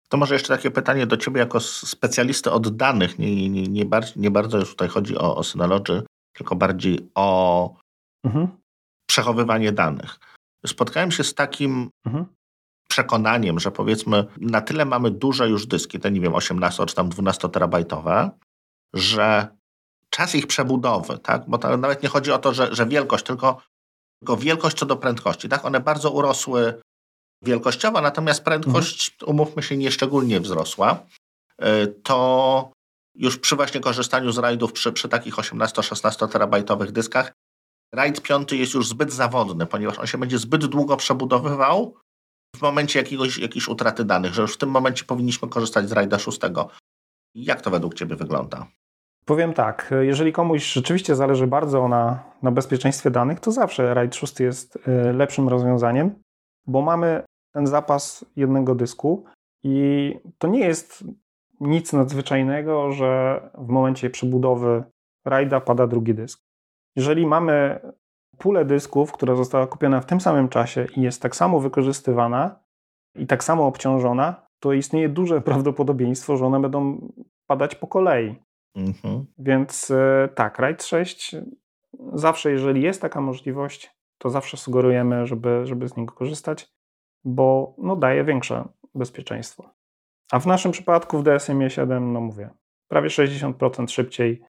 To 0.09 0.17
może 0.17 0.35
jeszcze 0.35 0.55
takie 0.55 0.71
pytanie 0.71 1.07
do 1.07 1.17
Ciebie 1.17 1.39
jako 1.39 1.59
specjalisty 1.59 2.51
od 2.51 2.75
danych. 2.75 3.19
Nie, 3.19 3.49
nie, 3.49 3.63
nie, 3.63 3.85
bardzo, 3.85 4.13
nie 4.15 4.31
bardzo 4.31 4.57
już 4.57 4.69
tutaj 4.69 4.87
chodzi 4.87 5.17
o, 5.17 5.35
o 5.35 5.43
Synology, 5.43 6.03
tylko 6.35 6.55
bardziej 6.55 7.09
o 7.15 7.73
mhm. 8.25 8.47
przechowywanie 9.09 9.71
danych. 9.71 10.19
Spotkałem 10.65 11.11
się 11.11 11.23
z 11.23 11.33
takim 11.33 11.89
mhm 12.05 12.25
przekonaniem, 12.89 13.59
że 13.59 13.71
powiedzmy 13.71 14.25
na 14.37 14.61
tyle 14.61 14.85
mamy 14.85 15.11
duże 15.11 15.49
już 15.49 15.65
dyski, 15.65 15.99
te 15.99 16.11
nie 16.11 16.21
wiem, 16.21 16.35
18 16.35 16.85
czy 16.85 16.95
tam 16.95 17.09
12 17.09 17.49
terabajtowe, 17.49 18.29
że 18.93 19.47
czas 20.15 20.35
ich 20.35 20.47
przebudowy, 20.47 21.17
tak? 21.17 21.43
bo 21.47 21.57
to 21.57 21.77
nawet 21.77 22.03
nie 22.03 22.09
chodzi 22.09 22.31
o 22.31 22.39
to, 22.39 22.53
że, 22.53 22.75
że 22.75 22.85
wielkość, 22.85 23.25
tylko, 23.25 23.61
tylko 24.19 24.37
wielkość 24.37 24.77
co 24.77 24.85
do 24.85 24.97
prędkości. 24.97 25.49
Tak? 25.49 25.65
One 25.65 25.79
bardzo 25.79 26.11
urosły 26.11 26.81
wielkościowo, 27.41 28.01
natomiast 28.01 28.43
prędkość, 28.43 29.17
umówmy 29.25 29.63
się, 29.63 29.77
nieszczególnie 29.77 30.39
wzrosła. 30.39 31.05
Y, 31.63 31.87
to 32.03 32.71
już 33.15 33.37
przy 33.37 33.55
właśnie 33.55 33.81
korzystaniu 33.81 34.31
z 34.31 34.37
rajdów 34.37 34.73
przy, 34.73 34.91
przy 34.91 35.09
takich 35.09 35.35
18-16 35.35 36.27
terabajtowych 36.27 36.91
dyskach, 36.91 37.31
rajd 37.93 38.21
5 38.21 38.51
jest 38.51 38.73
już 38.73 38.87
zbyt 38.87 39.13
zawodny, 39.13 39.65
ponieważ 39.65 39.99
on 39.99 40.07
się 40.07 40.17
będzie 40.17 40.37
zbyt 40.37 40.65
długo 40.65 40.97
przebudowywał 40.97 41.95
w 42.55 42.61
momencie 42.61 42.99
jakiegoś, 42.99 43.37
jakiejś 43.37 43.67
utraty 43.67 44.05
danych, 44.05 44.33
że 44.33 44.41
już 44.41 44.53
w 44.53 44.57
tym 44.57 44.69
momencie 44.69 45.05
powinniśmy 45.05 45.49
korzystać 45.49 45.89
z 45.89 45.91
rajda 45.91 46.19
6. 46.19 46.39
Jak 47.35 47.61
to 47.61 47.71
według 47.71 47.93
Ciebie 47.93 48.15
wygląda? 48.15 48.67
Powiem 49.25 49.53
tak, 49.53 49.93
jeżeli 50.01 50.33
komuś 50.33 50.73
rzeczywiście 50.73 51.15
zależy 51.15 51.47
bardzo 51.47 51.87
na, 51.87 52.23
na 52.41 52.51
bezpieczeństwie 52.51 53.11
danych, 53.11 53.39
to 53.39 53.51
zawsze 53.51 53.93
RAID 53.93 54.15
6 54.15 54.39
jest 54.39 54.75
y, 54.75 55.13
lepszym 55.13 55.49
rozwiązaniem, 55.49 56.15
bo 56.67 56.81
mamy 56.81 57.23
ten 57.53 57.67
zapas 57.67 58.25
jednego 58.35 58.75
dysku 58.75 59.25
i 59.63 60.15
to 60.37 60.47
nie 60.47 60.59
jest 60.59 61.03
nic 61.59 61.93
nadzwyczajnego, 61.93 62.91
że 62.91 63.41
w 63.57 63.67
momencie 63.67 64.09
przebudowy 64.09 64.83
RAIDa 65.25 65.59
pada 65.59 65.87
drugi 65.87 66.13
dysk. 66.13 66.39
Jeżeli 66.95 67.27
mamy 67.27 67.79
pulę 68.37 68.65
dysków, 68.65 69.11
która 69.11 69.35
została 69.35 69.67
kupiona 69.67 70.01
w 70.01 70.05
tym 70.05 70.21
samym 70.21 70.49
czasie 70.49 70.87
i 70.95 71.01
jest 71.01 71.21
tak 71.21 71.35
samo 71.35 71.59
wykorzystywana 71.59 72.59
i 73.15 73.27
tak 73.27 73.43
samo 73.43 73.67
obciążona, 73.67 74.45
to 74.59 74.73
istnieje 74.73 75.09
duże 75.09 75.41
prawdopodobieństwo, 75.51 76.37
że 76.37 76.45
one 76.45 76.59
będą 76.59 77.11
padać 77.47 77.75
po 77.75 77.87
kolei. 77.87 78.35
Mhm. 78.75 79.25
Więc 79.37 79.91
e, 79.91 80.29
tak, 80.35 80.59
RAID 80.59 80.83
6 80.83 81.35
zawsze, 82.13 82.51
jeżeli 82.51 82.81
jest 82.81 83.01
taka 83.01 83.21
możliwość, 83.21 83.95
to 84.17 84.29
zawsze 84.29 84.57
sugerujemy, 84.57 85.27
żeby, 85.27 85.65
żeby 85.65 85.87
z 85.87 85.97
niego 85.97 86.13
korzystać, 86.13 86.67
bo 87.23 87.75
no, 87.77 87.95
daje 87.95 88.23
większe 88.23 88.67
bezpieczeństwo. 88.95 89.69
A 90.31 90.39
w 90.39 90.45
naszym 90.45 90.71
przypadku 90.71 91.19
w 91.19 91.23
DSM 91.23 91.69
7, 91.69 92.13
no 92.13 92.21
mówię, 92.21 92.49
prawie 92.87 93.09
60% 93.09 93.87
szybciej 93.87 94.41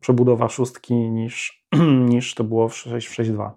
przebudowa 0.00 0.48
szóstki 0.48 0.94
niż, 0.94 1.66
niż 2.10 2.34
to 2.34 2.44
było 2.44 2.68
w 2.68 2.72
6.2. 2.72 3.50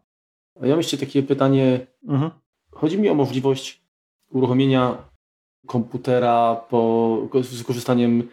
A 0.61 0.65
ja 0.65 0.69
mam 0.69 0.79
jeszcze 0.79 0.97
takie 0.97 1.23
pytanie. 1.23 1.87
Mhm. 2.07 2.31
Chodzi 2.71 2.99
mi 2.99 3.09
o 3.09 3.15
możliwość 3.15 3.83
uruchomienia 4.29 5.09
komputera 5.67 6.55
po, 6.69 7.17
z 7.41 7.57
wykorzystaniem 7.57 8.29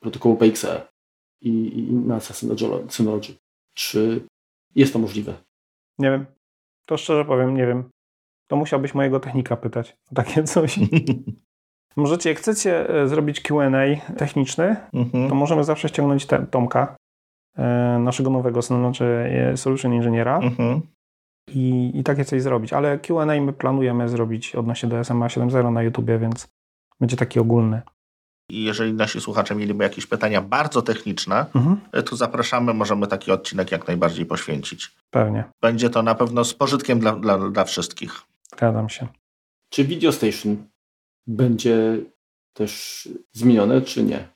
protokołu 0.00 0.36
PXE 0.36 0.88
i, 1.40 1.78
i 1.78 1.92
na 1.92 2.20
Synology. 2.88 3.34
Czy 3.74 4.20
jest 4.74 4.92
to 4.92 4.98
możliwe? 4.98 5.34
Nie 5.98 6.10
wiem. 6.10 6.26
To 6.86 6.96
szczerze 6.96 7.24
powiem, 7.24 7.56
nie 7.56 7.66
wiem. 7.66 7.90
To 8.50 8.56
musiałbyś 8.56 8.94
mojego 8.94 9.20
technika 9.20 9.56
pytać 9.56 9.96
o 10.12 10.14
takie 10.14 10.44
coś. 10.52 10.78
Możecie, 11.96 12.28
jak 12.28 12.38
chcecie 12.38 12.90
e, 12.90 13.08
zrobić 13.08 13.40
Q&A 13.40 14.14
techniczny, 14.16 14.76
mhm. 14.92 15.28
to 15.28 15.34
możemy 15.34 15.64
zawsze 15.64 15.88
ściągnąć 15.88 16.26
te, 16.26 16.46
Tomka, 16.46 16.96
e, 17.56 17.98
naszego 17.98 18.30
nowego 18.30 18.62
znaczy 18.62 19.30
solution 19.56 19.94
inżyniera 19.94 20.38
mhm. 20.38 20.80
i, 21.48 21.92
i 21.94 22.04
takie 22.04 22.24
coś 22.24 22.42
zrobić. 22.42 22.72
Ale 22.72 22.98
Q&A 22.98 23.24
my 23.40 23.52
planujemy 23.52 24.08
zrobić 24.08 24.54
odnośnie 24.54 24.88
do 24.88 25.04
SMA 25.04 25.26
7.0 25.26 25.72
na 25.72 25.82
YouTubie, 25.82 26.18
więc 26.18 26.48
będzie 27.00 27.16
taki 27.16 27.40
ogólny. 27.40 27.82
I 28.50 28.64
jeżeli 28.64 28.94
nasi 28.94 29.20
słuchacze 29.20 29.54
mieliby 29.54 29.84
jakieś 29.84 30.06
pytania 30.06 30.42
bardzo 30.42 30.82
techniczne, 30.82 31.46
mhm. 31.54 31.80
to 32.04 32.16
zapraszamy, 32.16 32.74
możemy 32.74 33.06
taki 33.06 33.32
odcinek 33.32 33.72
jak 33.72 33.86
najbardziej 33.88 34.26
poświęcić. 34.26 34.96
Pewnie. 35.10 35.44
Będzie 35.60 35.90
to 35.90 36.02
na 36.02 36.14
pewno 36.14 36.44
z 36.44 36.54
pożytkiem 36.54 36.98
dla, 36.98 37.12
dla, 37.12 37.50
dla 37.50 37.64
wszystkich. 37.64 38.22
Zgadzam 38.52 38.88
się. 38.88 39.06
Czy 39.70 39.84
Video 39.84 40.12
Station 40.12 40.56
będzie 41.26 41.98
też 42.52 43.08
zmienione, 43.32 43.82
czy 43.82 44.02
nie? 44.02 44.28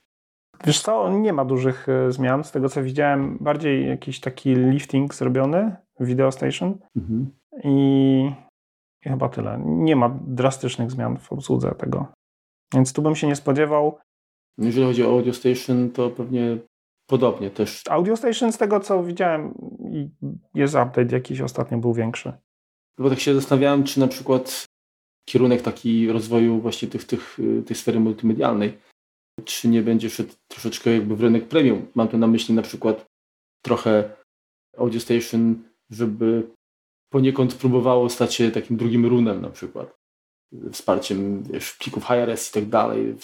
Wiesz 0.64 0.80
co, 0.80 1.10
nie 1.10 1.32
ma 1.32 1.44
dużych 1.44 1.88
e, 1.88 2.12
zmian. 2.12 2.44
Z 2.44 2.50
tego 2.50 2.68
co 2.68 2.82
widziałem, 2.82 3.38
bardziej 3.40 3.88
jakiś 3.88 4.20
taki 4.20 4.54
lifting 4.54 5.14
zrobiony 5.14 5.76
w 6.00 6.06
Video 6.06 6.32
Station 6.32 6.78
mhm. 6.96 7.30
i, 7.64 8.30
i 9.04 9.08
chyba 9.08 9.28
tyle. 9.28 9.62
Nie 9.66 9.96
ma 9.96 10.18
drastycznych 10.26 10.90
zmian 10.90 11.18
w 11.18 11.32
obsłudze 11.32 11.74
tego. 11.78 12.06
Więc 12.74 12.92
tu 12.92 13.02
bym 13.02 13.16
się 13.16 13.26
nie 13.26 13.36
spodziewał. 13.36 13.98
Jeżeli 14.58 14.86
chodzi 14.86 15.04
o 15.04 15.10
Audio 15.10 15.32
Station, 15.32 15.90
to 15.90 16.10
pewnie 16.10 16.58
podobnie 17.06 17.50
też. 17.50 17.82
Audio 17.90 18.16
Station 18.16 18.52
z 18.52 18.58
tego 18.58 18.80
co 18.80 19.04
widziałem 19.04 19.54
jest 20.54 20.74
update 20.74 21.14
jakiś 21.16 21.40
ostatnio 21.40 21.78
był 21.78 21.94
większy. 21.94 22.32
Bo 22.98 23.10
tak 23.10 23.20
się 23.20 23.34
zastanawiałem, 23.34 23.84
czy 23.84 24.00
na 24.00 24.08
przykład 24.08 24.66
kierunek 25.28 25.62
taki 25.62 26.12
rozwoju 26.12 26.60
właśnie 26.60 26.88
tych, 26.88 27.04
tych, 27.04 27.38
tej 27.66 27.76
sfery 27.76 28.00
multimedialnej, 28.00 28.78
czy 29.44 29.68
nie 29.68 29.82
będzie 29.82 30.10
szedł 30.10 30.32
troszeczkę 30.48 30.90
jakby 30.90 31.16
w 31.16 31.20
rynek 31.20 31.48
premium. 31.48 31.86
Mam 31.94 32.08
tu 32.08 32.18
na 32.18 32.26
myśli 32.26 32.54
na 32.54 32.62
przykład 32.62 33.06
trochę 33.64 34.16
Audio 34.78 35.00
Station, 35.00 35.62
żeby 35.90 36.50
poniekąd 37.12 37.54
próbowało 37.54 38.08
stać 38.08 38.34
się 38.34 38.50
takim 38.50 38.76
drugim 38.76 39.06
runem 39.06 39.42
na 39.42 39.50
przykład 39.50 40.01
wsparciem 40.72 41.42
wiesz, 41.42 41.72
plików 41.72 42.04
HRS 42.04 42.50
i 42.50 42.54
tak 42.54 42.68
dalej, 42.68 43.16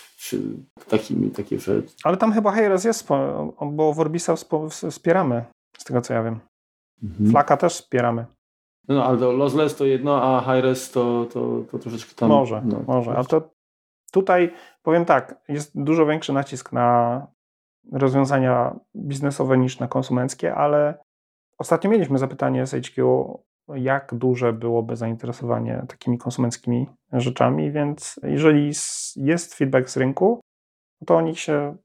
takimi, 0.89 1.31
takie 1.31 1.59
rzeczy. 1.59 1.95
Ale 2.05 2.17
tam 2.17 2.33
chyba 2.33 2.53
HRS 2.53 2.85
jest, 2.85 3.09
bo 3.73 3.93
w 3.93 4.01
Orbisa 4.01 4.35
wspieramy, 4.91 5.45
z 5.79 5.85
tego 5.85 6.01
co 6.01 6.15
ja 6.15 6.23
wiem. 6.23 6.41
Mhm. 7.03 7.31
Flaka 7.31 7.57
też 7.57 7.73
wspieramy. 7.73 8.27
No, 8.89 8.95
no 8.95 9.05
ale 9.05 9.19
to 9.19 9.33
lossless 9.33 9.77
to 9.77 9.85
jedno, 9.85 10.23
a 10.23 10.41
HRS 10.41 10.91
to, 10.91 11.27
to, 11.33 11.63
to 11.71 11.79
troszeczkę 11.79 12.15
tam... 12.15 12.29
Może, 12.29 12.63
no, 12.65 12.83
może, 12.87 13.11
ale 13.11 13.25
to 13.25 13.51
tutaj 14.13 14.55
powiem 14.83 15.05
tak, 15.05 15.41
jest 15.49 15.83
dużo 15.83 16.07
większy 16.07 16.33
nacisk 16.33 16.73
na 16.73 17.27
rozwiązania 17.93 18.81
biznesowe 18.97 19.59
niż 19.59 19.79
na 19.79 19.89
konsumenckie, 19.89 20.55
ale 20.55 21.05
ostatnio 21.59 21.91
mieliśmy 21.91 22.19
zapytanie 22.19 22.67
z 22.67 22.71
HQ 22.71 23.03
jak 23.75 24.15
duże 24.15 24.53
byłoby 24.53 24.97
zainteresowanie 24.97 25.85
takimi 25.89 26.19
konsumenckimi 26.19 26.87
rzeczami, 27.13 27.73
więc 27.73 28.21
jeżeli 28.23 28.67
jest 29.17 29.55
feedback 29.55 29.89
z 29.89 29.97
rynku, 29.97 30.41
to 31.07 31.17
oni 31.17 31.37
się 31.37 31.77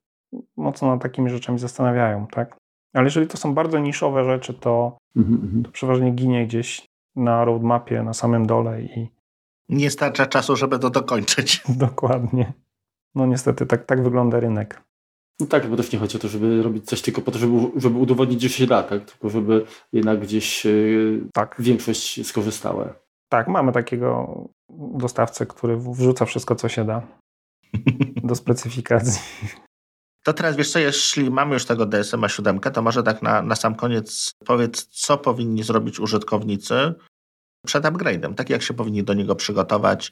mocno 0.58 0.88
nad 0.88 1.02
takimi 1.02 1.30
rzeczami 1.30 1.60
zastanawiają, 1.60 2.28
tak? 2.28 2.58
Ale 2.94 3.04
jeżeli 3.04 3.28
to 3.28 3.38
są 3.38 3.54
bardzo 3.54 3.80
niszowe 3.80 4.26
rzeczy, 4.26 4.54
to, 4.54 4.98
mm-hmm. 5.18 5.66
to 5.66 5.72
przeważnie 5.72 6.12
ginie 6.12 6.48
gdzieś 6.48 6.86
na 7.16 7.46
roadmapie 7.46 8.04
na 8.04 8.14
samym 8.14 8.46
dole 8.46 8.82
i 8.82 9.10
nie 9.70 9.90
starcza 9.90 10.26
czasu, 10.26 10.56
żeby 10.56 10.80
to 10.80 10.90
dokończyć. 10.90 11.64
Dokładnie. 11.88 12.54
No 13.16 13.26
niestety 13.26 13.66
tak, 13.66 13.86
tak 13.86 14.04
wygląda 14.04 14.40
rynek. 14.40 14.82
No 15.40 15.46
tak, 15.46 15.68
bo 15.68 15.78
też 15.78 15.92
nie 15.92 16.00
chodzi 16.00 16.18
o 16.18 16.20
to, 16.20 16.28
żeby 16.28 16.64
robić 16.64 16.86
coś 16.86 17.02
tylko 17.02 17.22
po 17.22 17.32
to, 17.32 17.40
żeby, 17.40 17.54
żeby 17.76 17.98
udowodnić, 17.98 18.42
że 18.42 18.50
się 18.50 18.68
da, 18.68 18.84
tak? 18.84 19.12
tylko 19.12 19.30
żeby 19.30 19.66
jednak 19.94 20.20
gdzieś 20.20 20.66
yy, 20.66 21.28
tak. 21.34 21.56
większość 21.60 22.28
skorzystała. 22.28 22.94
Tak, 23.30 23.48
mamy 23.48 23.72
takiego 23.72 24.44
dostawcę, 24.96 25.46
który 25.46 25.78
wrzuca 25.78 26.26
wszystko, 26.26 26.56
co 26.56 26.70
się 26.70 26.86
da 26.86 27.08
do 28.24 28.36
specyfikacji. 28.36 29.22
To 30.24 30.34
teraz 30.34 30.56
wiesz 30.56 30.72
co, 30.72 30.80
jeśli 30.80 31.32
mamy 31.32 31.54
już 31.54 31.66
tego 31.66 31.86
DSM 31.86 32.28
7, 32.28 32.60
to 32.60 32.82
może 32.82 33.04
tak 33.04 33.22
na, 33.22 33.42
na 33.42 33.56
sam 33.56 33.76
koniec 33.76 34.32
powiedz, 34.46 34.88
co 34.88 35.18
powinni 35.18 35.64
zrobić 35.64 36.00
użytkownicy 36.00 36.94
przed 37.66 37.84
upgrade'em, 37.84 38.34
tak 38.34 38.50
jak 38.50 38.62
się 38.62 38.74
powinni 38.74 39.04
do 39.04 39.14
niego 39.14 39.36
przygotować, 39.36 40.12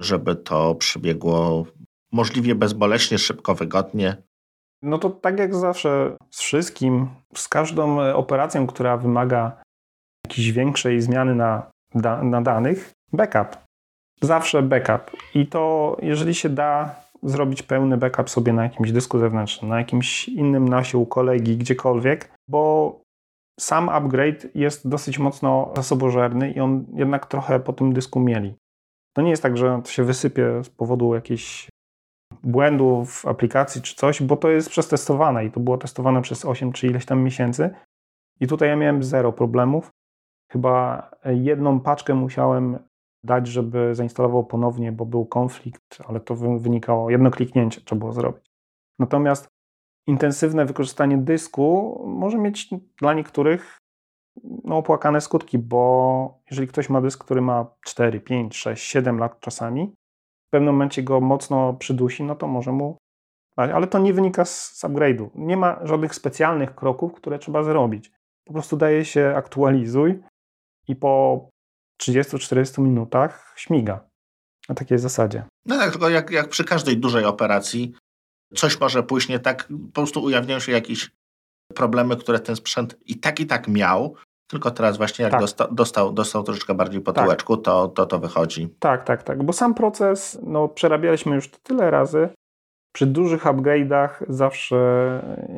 żeby 0.00 0.36
to 0.36 0.74
przebiegło 0.74 1.66
możliwie 2.12 2.54
bezboleśnie, 2.54 3.18
szybko, 3.18 3.54
wygodnie. 3.54 4.22
No 4.86 4.98
to 4.98 5.10
tak 5.10 5.38
jak 5.38 5.54
zawsze 5.54 6.16
z 6.30 6.40
wszystkim, 6.40 7.08
z 7.34 7.48
każdą 7.48 8.00
e, 8.00 8.16
operacją, 8.16 8.66
która 8.66 8.96
wymaga 8.96 9.62
jakiejś 10.26 10.52
większej 10.52 11.00
zmiany 11.00 11.34
na, 11.34 11.70
da, 11.94 12.22
na 12.22 12.42
danych, 12.42 12.92
backup. 13.12 13.58
Zawsze 14.22 14.62
backup. 14.62 15.16
I 15.34 15.46
to, 15.46 15.96
jeżeli 16.02 16.34
się 16.34 16.48
da 16.48 16.94
zrobić 17.22 17.62
pełny 17.62 17.96
backup 17.96 18.30
sobie 18.30 18.52
na 18.52 18.62
jakimś 18.62 18.92
dysku 18.92 19.18
zewnętrznym, 19.18 19.70
na 19.70 19.78
jakimś 19.78 20.28
innym 20.28 20.68
nasie 20.68 20.98
u 20.98 21.06
kolegi, 21.06 21.56
gdziekolwiek, 21.56 22.32
bo 22.48 22.94
sam 23.60 23.88
upgrade 23.88 24.46
jest 24.54 24.88
dosyć 24.88 25.18
mocno 25.18 25.72
zasobożerny 25.76 26.52
i 26.52 26.60
on 26.60 26.86
jednak 26.94 27.26
trochę 27.26 27.60
po 27.60 27.72
tym 27.72 27.92
dysku 27.92 28.20
mieli. 28.20 28.54
To 29.16 29.22
nie 29.22 29.30
jest 29.30 29.42
tak, 29.42 29.56
że 29.56 29.80
to 29.84 29.90
się 29.90 30.04
wysypie 30.04 30.64
z 30.64 30.68
powodu 30.68 31.14
jakiejś 31.14 31.68
błędu 32.46 33.04
w 33.04 33.26
aplikacji 33.26 33.82
czy 33.82 33.96
coś, 33.96 34.22
bo 34.22 34.36
to 34.36 34.50
jest 34.50 34.70
przetestowane 34.70 35.44
i 35.44 35.50
to 35.50 35.60
było 35.60 35.78
testowane 35.78 36.22
przez 36.22 36.44
8 36.44 36.72
czy 36.72 36.86
ileś 36.86 37.06
tam 37.06 37.22
miesięcy. 37.22 37.70
I 38.40 38.46
tutaj 38.46 38.68
ja 38.68 38.76
miałem 38.76 39.02
zero 39.02 39.32
problemów. 39.32 39.90
Chyba 40.52 41.10
jedną 41.24 41.80
paczkę 41.80 42.14
musiałem 42.14 42.78
dać, 43.24 43.46
żeby 43.46 43.94
zainstalował 43.94 44.44
ponownie, 44.44 44.92
bo 44.92 45.06
był 45.06 45.26
konflikt, 45.26 45.98
ale 46.08 46.20
to 46.20 46.34
wynikało, 46.34 47.10
jedno 47.10 47.30
kliknięcie 47.30 47.80
trzeba 47.80 47.98
było 47.98 48.12
zrobić. 48.12 48.46
Natomiast 48.98 49.48
intensywne 50.06 50.66
wykorzystanie 50.66 51.18
dysku 51.18 51.98
może 52.06 52.38
mieć 52.38 52.70
dla 53.00 53.14
niektórych 53.14 53.78
no, 54.64 54.76
opłakane 54.76 55.20
skutki, 55.20 55.58
bo 55.58 56.40
jeżeli 56.50 56.68
ktoś 56.68 56.88
ma 56.88 57.00
dysk, 57.00 57.24
który 57.24 57.40
ma 57.40 57.66
4, 57.84 58.20
5, 58.20 58.56
6, 58.56 58.84
7 58.86 59.18
lat 59.18 59.40
czasami, 59.40 59.94
w 60.48 60.50
pewnym 60.50 60.74
momencie 60.74 61.02
go 61.02 61.20
mocno 61.20 61.74
przydusi, 61.74 62.22
no 62.22 62.34
to 62.34 62.46
może 62.46 62.72
mu 62.72 62.96
ale 63.56 63.86
to 63.86 63.98
nie 63.98 64.14
wynika 64.14 64.44
z, 64.44 64.84
upgrade'u. 64.84 65.30
Nie 65.34 65.56
ma 65.56 65.80
żadnych 65.86 66.14
specjalnych 66.14 66.74
kroków, 66.74 67.12
które 67.14 67.38
trzeba 67.38 67.62
zrobić. 67.62 68.12
Po 68.44 68.52
prostu 68.52 68.76
daje 68.76 69.04
się 69.04 69.34
aktualizuj 69.36 70.22
i 70.88 70.96
po 70.96 71.48
30-40 72.02 72.80
minutach 72.80 73.54
śmiga. 73.56 74.08
Na 74.68 74.74
takiej 74.74 74.98
zasadzie. 74.98 75.44
No 75.66 75.78
tak, 75.78 75.90
tylko 75.90 76.08
jak, 76.08 76.30
jak 76.30 76.48
przy 76.48 76.64
każdej 76.64 76.98
dużej 76.98 77.24
operacji 77.24 77.94
coś 78.54 78.80
może 78.80 79.02
pójść 79.02 79.28
nie 79.28 79.38
tak, 79.38 79.68
po 79.68 79.92
prostu 79.92 80.22
ujawniają 80.22 80.60
się 80.60 80.72
jakieś 80.72 81.10
problemy, 81.74 82.16
które 82.16 82.40
ten 82.40 82.56
sprzęt 82.56 82.96
i 83.06 83.20
tak 83.20 83.40
i 83.40 83.46
tak 83.46 83.68
miał, 83.68 84.16
tylko 84.46 84.70
teraz 84.70 84.96
właśnie 84.96 85.22
jak 85.22 85.32
Tak. 85.32 85.40
dosta, 85.40 85.68
dostał, 85.72 86.12
dostał 86.12 86.42
troszeczkę 86.42 86.74
bardziej 86.74 87.00
po 87.00 87.12
Tak. 87.12 87.24
tyłeczku, 87.24 87.56
to, 87.56 87.88
to 87.88 88.06
to 88.06 88.18
wychodzi. 88.18 88.68
Tak, 88.78 89.04
tak, 89.04 89.22
tak. 89.22 89.42
Bo 89.42 89.52
sam 89.52 89.74
proces, 89.74 90.38
no 90.42 90.68
przerabialiśmy 90.68 91.34
już 91.34 91.50
to 91.50 91.58
tyle 91.62 91.90
razy. 91.90 92.28
Przy 92.94 93.06
dużych 93.06 93.44
upgrade'ach 93.44 94.08
zawsze, 94.28 94.76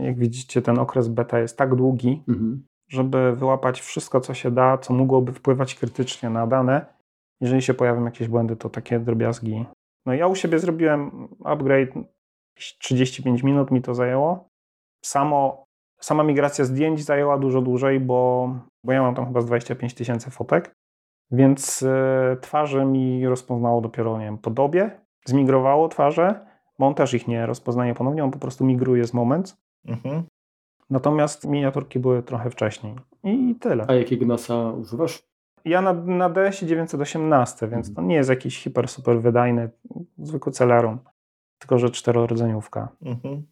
jak 0.02 0.18
widzicie, 0.18 0.62
ten 0.62 0.78
okres 0.78 1.08
beta 1.08 1.38
jest 1.38 1.56
tak 1.58 1.74
długi, 1.74 2.22
Mhm. 2.28 2.64
żeby 2.90 3.36
wyłapać 3.36 3.80
wszystko, 3.80 4.20
co 4.20 4.34
się 4.34 4.50
da, 4.50 4.78
co 4.78 4.94
mogłoby 4.94 5.32
wpływać 5.32 5.74
krytycznie 5.74 6.30
na 6.30 6.46
dane. 6.46 6.86
Jeżeli 7.40 7.62
się 7.62 7.74
pojawią 7.74 8.04
jakieś 8.04 8.28
błędy, 8.28 8.56
to 8.56 8.70
takie 8.70 9.00
drobiazgi. 9.00 9.64
No 10.06 10.14
ja 10.14 10.26
u 10.26 10.34
siebie 10.34 10.58
zrobiłem 10.58 11.28
upgrade, 11.44 11.88
jakieś 12.56 12.78
35 12.78 13.42
minut 13.42 13.70
mi 13.70 13.82
to 13.82 13.94
zajęło. 13.94 14.48
Samo, 15.04 15.64
sama 16.00 16.22
migracja 16.22 16.64
zdjęć 16.64 17.04
zajęła 17.04 17.38
dużo 17.38 17.62
dłużej, 17.62 18.00
bo, 18.00 18.50
bo 18.84 18.92
ja 18.92 19.02
mam 19.02 19.14
tam 19.14 19.26
chyba 19.26 19.40
z 19.40 19.46
25 19.46 19.94
tysięcy 19.94 20.30
fotek, 20.30 20.74
więc 21.30 21.82
e, 21.82 22.36
twarze 22.40 22.84
mi 22.84 23.26
rozpoznało 23.26 23.80
dopiero, 23.80 24.18
nie 24.18 24.24
wiem, 24.24 24.38
po 24.38 24.50
dobie. 24.50 24.90
Zmigrowało 25.24 25.88
twarze, 25.88 26.46
bo 26.78 26.86
on 26.86 26.94
też 26.94 27.14
ich 27.14 27.28
nie 27.28 27.46
rozpoznaje 27.46 27.94
ponownie, 27.94 28.24
on 28.24 28.30
po 28.30 28.38
prostu 28.38 28.64
migruje 28.64 29.04
z 29.04 29.14
moment. 29.14 29.56
Mhm. 29.86 30.22
Natomiast 30.90 31.46
miniaturki 31.46 31.98
były 31.98 32.22
trochę 32.22 32.50
wcześniej. 32.50 32.94
I 33.24 33.54
tyle. 33.54 33.84
A 33.88 33.94
jakiego 33.94 34.26
NASA 34.26 34.72
używasz? 34.72 35.22
Ja 35.64 35.82
na, 35.82 35.92
na 35.92 36.30
DS 36.30 36.60
918, 36.60 37.68
więc 37.68 37.94
to 37.94 38.02
nie 38.02 38.14
jest 38.14 38.30
jakiś 38.30 38.62
hiper, 38.62 38.88
super 38.88 39.20
wydajny, 39.20 39.70
zwykły 40.18 40.52
Celeron, 40.52 40.98
tylko 41.58 41.78
że 41.78 41.90
czterorodzeniówka. 41.90 42.88
Mhm. 43.02 43.42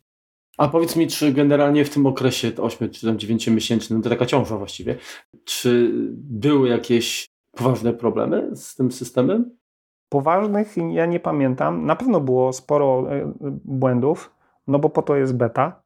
A 0.57 0.68
powiedz 0.68 0.96
mi, 0.96 1.07
czy 1.07 1.32
generalnie 1.32 1.84
w 1.84 1.90
tym 1.90 2.07
okresie 2.07 2.52
8 2.61 2.90
czy 2.90 3.07
tam 3.07 3.18
9 3.18 3.46
miesięcznym, 3.48 4.02
to 4.02 4.11
taka 4.11 4.26
ciąża 4.26 4.57
właściwie, 4.57 4.96
czy 5.44 5.90
były 6.14 6.68
jakieś 6.68 7.26
poważne 7.57 7.92
problemy 7.92 8.57
z 8.57 8.74
tym 8.74 8.92
systemem? 8.92 9.50
Poważnych 10.09 10.74
ja 10.92 11.07
nie 11.07 11.20
pamiętam. 11.20 11.86
Na 11.86 11.96
pewno 11.96 12.20
było 12.20 12.52
sporo 12.52 13.12
e, 13.12 13.32
błędów, 13.64 14.34
no 14.66 14.78
bo 14.78 14.90
po 14.90 15.02
to 15.02 15.16
jest 15.16 15.36
beta. 15.36 15.82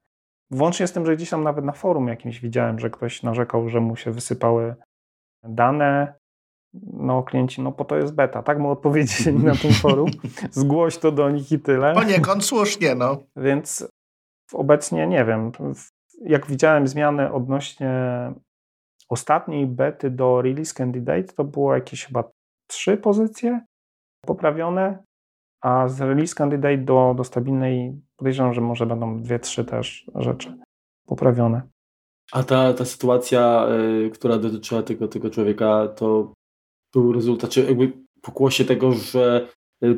Włącznie 0.51 0.87
z 0.87 0.93
tym, 0.93 1.07
że 1.07 1.17
gdzieś 1.17 1.31
tam 1.31 1.43
nawet 1.43 1.65
na 1.65 1.73
forum 1.73 2.09
jakimś 2.09 2.41
widziałem, 2.41 2.79
że 2.79 2.91
ktoś 2.91 3.23
narzekał, 3.23 3.69
że 3.69 3.81
mu 3.81 3.97
się 3.97 4.11
wysypały 4.11 4.75
dane. 5.43 6.15
No, 6.93 7.23
klienci, 7.23 7.63
no 7.63 7.73
po 7.73 7.85
to 7.85 7.97
jest 7.97 8.15
beta, 8.15 8.43
tak 8.43 8.59
mu 8.59 8.71
odpowiedzieli 8.71 9.39
na 9.39 9.55
tym 9.55 9.73
forum. 9.83 10.11
Zgłoś 10.51 10.99
to 10.99 11.13
do 11.13 11.31
nich 11.31 11.53
i 11.53 11.59
tyle. 11.59 11.95
Poniekąd 11.95 12.45
słusznie, 12.45 12.95
no. 12.95 13.17
Więc 13.37 13.89
obecnie 14.53 15.07
nie 15.07 15.25
wiem. 15.25 15.53
Jak 16.25 16.47
widziałem 16.47 16.89
zmiany 16.89 17.33
odnośnie 17.33 17.93
ostatniej 19.09 19.67
bety 19.67 20.11
do 20.11 20.43
release 20.43 20.75
candidate, 20.75 21.33
to 21.33 21.45
było 21.45 21.75
jakieś 21.75 22.05
chyba 22.05 22.31
trzy 22.67 22.97
pozycje 22.97 23.61
poprawione, 24.27 25.03
a 25.61 25.89
z 25.89 26.01
release 26.01 26.35
candidate 26.35 26.79
do, 26.79 27.15
do 27.17 27.25
stabilnej 27.25 28.01
podejrzewam, 28.17 28.55
że 28.55 28.61
może 28.61 28.87
będą 28.87 29.23
dwie, 29.23 29.39
trzy 29.39 29.65
też 29.65 30.11
rzeczy 30.15 30.59
poprawione. 31.07 31.63
A 32.33 32.43
ta, 32.43 32.75
ta 32.75 32.85
sytuacja, 32.85 33.67
y, 34.07 34.11
która 34.11 34.39
dotyczyła 34.39 34.83
tego, 34.83 35.09
tego 35.09 35.31
człowieka, 35.31 35.89
to 35.89 36.33
był 36.95 37.13
rezultat, 37.13 37.51
czy 37.51 37.65
jakby 37.65 37.93
pokłosie 38.23 38.65
tego, 38.65 38.93
że 38.93 39.49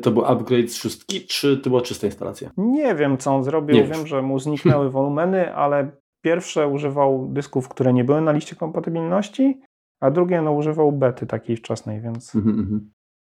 to 0.01 0.11
był 0.11 0.25
upgrade 0.25 0.69
z 0.71 0.75
szóstki, 0.75 1.25
czy 1.25 1.57
to 1.57 1.69
była 1.69 1.81
czysta 1.81 2.07
instalacja? 2.07 2.51
Nie 2.57 2.95
wiem, 2.95 3.17
co 3.17 3.35
on 3.35 3.43
zrobił. 3.43 3.75
Nie 3.75 3.83
wiem, 3.83 3.99
wiesz. 3.99 4.09
że 4.09 4.21
mu 4.21 4.39
zniknęły 4.39 4.89
wolumeny, 4.97 5.55
ale 5.55 5.91
pierwsze 6.23 6.67
używał 6.67 7.27
dysków, 7.31 7.69
które 7.69 7.93
nie 7.93 8.03
były 8.03 8.21
na 8.21 8.31
liście 8.31 8.55
kompatybilności, 8.55 9.61
a 10.01 10.11
drugie 10.11 10.41
no, 10.41 10.51
używał 10.51 10.91
bety 10.91 11.27
takiej 11.27 11.57
wczesnej, 11.57 12.01
więc 12.01 12.35
Mhm, 12.35 12.59
mhm. 12.59 12.91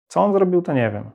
co 0.08 0.24
on 0.24 0.32
zrobił, 0.32 0.62
to 0.62 0.72
nie 0.72 0.90
wiem. 0.90 1.10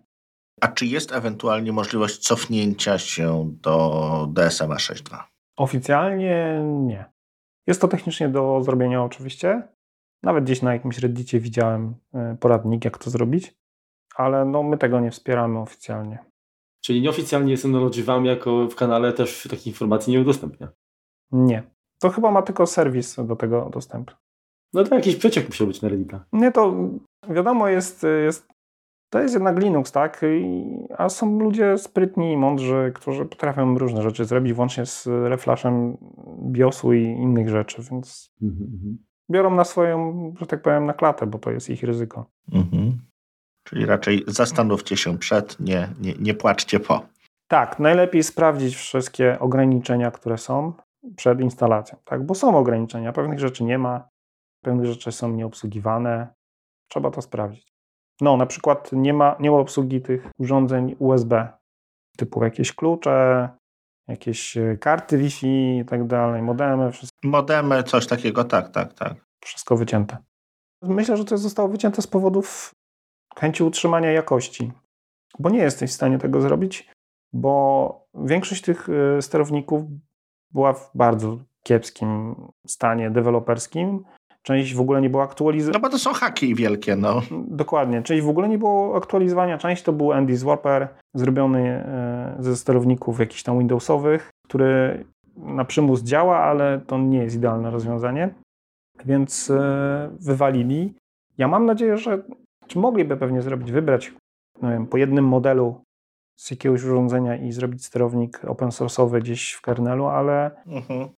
A 0.61 0.67
czy 0.67 0.85
jest 0.85 1.11
ewentualnie 1.11 1.71
możliwość 1.71 2.17
cofnięcia 2.17 2.97
się 2.97 3.51
do 3.61 4.27
DSMA 4.33 4.75
6.2? 4.75 5.17
Oficjalnie 5.57 6.63
nie. 6.63 7.05
Jest 7.67 7.81
to 7.81 7.87
technicznie 7.87 8.29
do 8.29 8.61
zrobienia 8.63 9.03
oczywiście. 9.03 9.67
Nawet 10.23 10.43
gdzieś 10.43 10.61
na 10.61 10.73
jakimś 10.73 10.99
reddicie 10.99 11.39
widziałem 11.39 11.95
e, 12.13 12.37
poradnik, 12.39 12.85
jak 12.85 12.97
to 12.97 13.09
zrobić, 13.09 13.55
ale 14.15 14.45
no, 14.45 14.63
my 14.63 14.77
tego 14.77 14.99
nie 14.99 15.11
wspieramy 15.11 15.59
oficjalnie. 15.59 16.19
Czyli 16.81 17.01
nieoficjalnie 17.01 17.57
Synology 17.57 18.03
Wam 18.03 18.25
jako 18.25 18.67
w 18.67 18.75
kanale 18.75 19.13
też 19.13 19.47
takich 19.49 19.67
informacji 19.67 20.13
nie 20.13 20.21
udostępnia. 20.21 20.67
Nie. 21.31 21.63
To 21.99 22.09
chyba 22.09 22.31
ma 22.31 22.41
tylko 22.41 22.65
serwis 22.65 23.15
do 23.15 23.35
tego 23.35 23.69
dostęp. 23.73 24.11
No 24.73 24.83
to 24.83 24.95
jakiś 24.95 25.15
przeciek 25.15 25.47
musiał 25.47 25.67
być 25.67 25.81
na 25.81 25.89
Reddita. 25.89 26.25
Nie, 26.33 26.51
to 26.51 26.73
wiadomo 27.29 27.67
jest, 27.67 28.05
jest 28.23 28.47
to 29.13 29.19
jest 29.19 29.33
jednak 29.33 29.59
Linux, 29.59 29.91
tak? 29.91 30.21
I, 30.23 30.65
a 30.97 31.09
są 31.09 31.39
ludzie 31.39 31.77
sprytni 31.77 32.31
i 32.31 32.37
mądrzy, 32.37 32.91
którzy 32.95 33.25
potrafią 33.25 33.77
różne 33.77 34.01
rzeczy 34.01 34.25
zrobić, 34.25 34.53
włącznie 34.53 34.85
z 34.85 35.07
reflashem 35.07 35.97
BIOSu 36.51 36.93
i 36.93 37.03
innych 37.03 37.49
rzeczy, 37.49 37.81
więc 37.91 38.33
Mhm, 38.41 38.69
mhm. 38.73 38.97
biorą 39.31 39.55
na 39.55 39.63
swoją, 39.63 40.33
że 40.39 40.45
tak 40.45 40.61
powiem, 40.61 40.85
na 40.85 40.93
klatę, 40.93 41.27
bo 41.27 41.39
to 41.39 41.51
jest 41.51 41.69
ich 41.69 41.83
ryzyko. 41.83 42.25
Mhm. 42.51 42.99
Czyli 43.63 43.85
raczej 43.85 44.23
zastanówcie 44.27 44.97
się 44.97 45.17
przed, 45.17 45.59
nie, 45.59 45.89
nie, 46.01 46.13
nie 46.19 46.33
płaczcie 46.33 46.79
po. 46.79 47.05
Tak, 47.47 47.79
najlepiej 47.79 48.23
sprawdzić 48.23 48.75
wszystkie 48.75 49.39
ograniczenia, 49.39 50.11
które 50.11 50.37
są 50.37 50.73
przed 51.15 51.41
instalacją, 51.41 51.97
tak? 52.05 52.25
Bo 52.25 52.35
są 52.35 52.57
ograniczenia, 52.57 53.13
pewnych 53.13 53.39
rzeczy 53.39 53.63
nie 53.63 53.77
ma, 53.77 54.09
pewnych 54.63 54.85
rzeczy 54.85 55.11
są 55.11 55.29
nieobsługiwane, 55.29 56.27
trzeba 56.87 57.11
to 57.11 57.21
sprawdzić. 57.21 57.73
No, 58.21 58.37
na 58.37 58.45
przykład 58.45 58.89
nie 58.91 59.13
ma, 59.13 59.35
nie 59.39 59.51
ma 59.51 59.57
obsługi 59.57 60.01
tych 60.01 60.31
urządzeń 60.37 60.95
USB, 60.99 61.47
typu 62.17 62.43
jakieś 62.43 62.73
klucze, 62.73 63.49
jakieś 64.07 64.57
e, 64.57 64.77
karty 64.77 65.17
Wi-Fi 65.17 65.77
i 65.77 65.85
tak 65.85 66.07
dalej, 66.07 66.41
modemy, 66.41 66.91
wszystko, 66.91 67.17
Modemy, 67.23 67.83
coś 67.83 68.07
takiego, 68.07 68.43
tak, 68.43 68.69
tak, 68.69 68.93
tak. 68.93 69.13
wszystko 69.43 69.77
wycięte. 69.77 70.17
Myślę, 70.81 71.17
że 71.17 71.25
to 71.25 71.37
zostało 71.37 71.69
wycięte 71.69 72.01
z 72.01 72.07
powodów 72.07 72.71
chęci 73.39 73.63
utrzymania 73.63 74.11
jakości, 74.11 74.71
bo 75.39 75.49
nie 75.49 75.59
jesteś 75.59 75.91
w 75.91 75.93
stanie 75.93 76.17
tego 76.17 76.41
zrobić, 76.41 76.89
bo 77.33 78.05
większość 78.15 78.61
tych 78.61 78.89
e, 78.89 79.21
sterowników 79.21 79.83
była 80.51 80.73
w 80.73 80.91
bardzo 80.95 81.37
kiepskim 81.63 82.35
stanie 82.67 83.11
deweloperskim. 83.11 84.03
Część 84.41 84.73
w 84.73 84.81
ogóle 84.81 85.01
nie 85.01 85.09
była 85.09 85.23
aktualizowana. 85.23 85.79
No 85.79 85.81
bo 85.81 85.89
to 85.89 85.99
są 85.99 86.13
haki 86.13 86.55
wielkie, 86.55 86.95
no. 86.95 87.21
Dokładnie. 87.47 88.01
Część 88.01 88.23
w 88.23 88.29
ogóle 88.29 88.49
nie 88.49 88.57
było 88.57 88.97
aktualizowania. 88.97 89.57
Część 89.57 89.83
to 89.83 89.93
był 89.93 90.11
Andy 90.11 90.37
Warper, 90.37 90.87
zrobiony 91.13 91.59
e, 91.59 92.35
ze 92.39 92.55
sterowników 92.55 93.19
jakichś 93.19 93.43
tam 93.43 93.59
Windowsowych, 93.59 94.29
który 94.47 95.05
na 95.37 95.65
przymus 95.65 96.03
działa, 96.03 96.39
ale 96.39 96.81
to 96.87 96.97
nie 96.97 97.17
jest 97.17 97.35
idealne 97.35 97.71
rozwiązanie. 97.71 98.33
Więc 99.05 99.49
e, 99.49 100.09
wywalili. 100.19 100.93
Ja 101.37 101.47
mam 101.47 101.65
nadzieję, 101.65 101.97
że 101.97 102.23
czy 102.73 102.79
mogliby 102.79 103.17
pewnie 103.17 103.41
zrobić, 103.41 103.71
wybrać 103.71 104.11
nie 104.61 104.69
wiem, 104.69 104.87
po 104.87 104.97
jednym 104.97 105.25
modelu 105.27 105.83
z 106.39 106.51
jakiegoś 106.51 106.83
urządzenia 106.83 107.35
i 107.35 107.51
zrobić 107.51 107.85
sterownik 107.85 108.45
open 108.45 108.69
source'owy 108.69 109.19
gdzieś 109.21 109.51
w 109.51 109.61
kernelu, 109.61 110.05
ale 110.07 110.63
Mhm. 110.67 111.09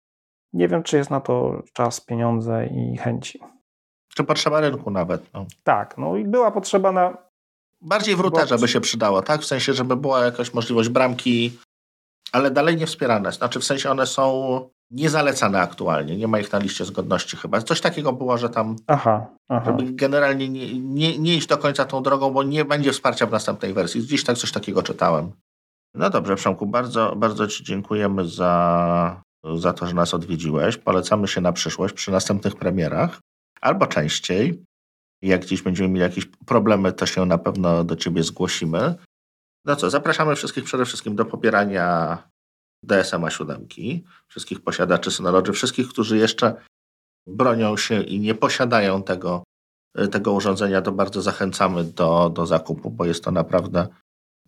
nie 0.53 0.67
wiem, 0.67 0.83
czy 0.83 0.97
jest 0.97 1.09
na 1.09 1.21
to 1.21 1.63
czas, 1.73 2.01
pieniądze 2.01 2.65
i 2.67 2.97
chęci. 2.97 3.39
Czy 4.15 4.23
potrzeba 4.23 4.59
rynku 4.61 4.91
nawet, 4.91 5.33
no. 5.33 5.45
Tak, 5.63 5.97
no 5.97 6.15
i 6.15 6.23
była 6.25 6.51
potrzeba 6.51 6.91
na 6.91 7.17
Bardziej 7.81 8.15
w 8.15 8.19
routerze 8.19 8.55
Bo- 8.55 8.61
by 8.61 8.67
się 8.67 8.81
przydało, 8.81 9.21
tak? 9.21 9.41
W 9.41 9.45
sensie, 9.45 9.73
żeby 9.73 9.95
była 9.95 10.25
jakaś 10.25 10.53
możliwość 10.53 10.89
bramki, 10.89 11.59
ale 12.31 12.51
dalej 12.51 12.77
nie 12.77 12.85
wspierane. 12.87 13.31
Znaczy, 13.31 13.59
w 13.59 13.63
sensie 13.63 13.91
one 13.91 14.05
są 14.05 14.69
niezalecane 14.91 15.59
aktualnie. 15.59 16.17
Nie 16.17 16.27
ma 16.27 16.39
ich 16.39 16.51
na 16.51 16.59
liście 16.59 16.85
zgodności 16.85 17.37
chyba. 17.37 17.61
Coś 17.61 17.81
takiego 17.81 18.13
było, 18.13 18.37
że 18.37 18.49
tam 18.49 18.75
Aha, 18.87 19.27
aha. 19.49 19.65
żeby 19.65 19.91
generalnie 19.91 20.49
nie, 20.49 20.79
nie, 20.79 21.17
nie 21.17 21.35
iść 21.35 21.47
do 21.47 21.57
końca 21.57 21.85
tą 21.85 22.03
drogą, 22.03 22.31
bo 22.31 22.43
nie 22.43 22.65
będzie 22.65 22.91
wsparcia 22.91 23.25
w 23.25 23.31
następnej 23.31 23.73
wersji. 23.73 24.01
Gdzieś 24.01 24.23
tak 24.23 24.37
coś 24.37 24.51
takiego 24.51 24.83
czytałem. 24.83 25.31
No 25.95 26.09
dobrze, 26.09 26.35
Przemku, 26.35 26.65
bardzo, 26.65 27.15
bardzo 27.15 27.47
Ci 27.47 27.63
dziękujemy 27.63 28.27
za, 28.27 29.21
za 29.55 29.73
to, 29.73 29.87
że 29.87 29.93
nas 29.93 30.13
odwiedziłeś. 30.13 30.77
Polecamy 30.77 31.27
się 31.27 31.41
na 31.41 31.53
przyszłość 31.53 31.93
przy 31.93 32.11
następnych 32.11 32.55
premierach, 32.55 33.19
albo 33.61 33.87
częściej. 33.87 34.63
Jak 35.21 35.41
gdzieś 35.41 35.61
będziemy 35.61 35.89
mieli 35.89 36.01
jakieś 36.01 36.25
problemy, 36.25 36.93
to 36.93 37.05
się 37.05 37.25
na 37.25 37.37
pewno 37.37 37.83
do 37.83 37.95
Ciebie 37.95 38.23
zgłosimy. 38.23 38.95
No 39.65 39.75
co, 39.75 39.89
zapraszamy 39.89 40.35
wszystkich 40.35 40.63
przede 40.63 40.85
wszystkim 40.85 41.15
do 41.15 41.25
popierania 41.25 42.17
DSMA 42.83 43.29
7, 43.29 43.67
wszystkich 44.27 44.61
posiadaczy 44.61 45.11
Synology, 45.11 45.53
wszystkich, 45.53 45.87
którzy 45.87 46.17
jeszcze 46.17 46.55
bronią 47.27 47.77
się 47.77 48.01
i 48.01 48.19
nie 48.19 48.35
posiadają 48.35 49.03
tego, 49.03 49.43
tego 50.11 50.33
urządzenia, 50.33 50.81
to 50.81 50.91
bardzo 50.91 51.21
zachęcamy 51.21 51.83
do, 51.83 52.29
do 52.29 52.45
zakupu, 52.45 52.91
bo 52.91 53.05
jest 53.05 53.23
to 53.23 53.31
naprawdę 53.31 53.87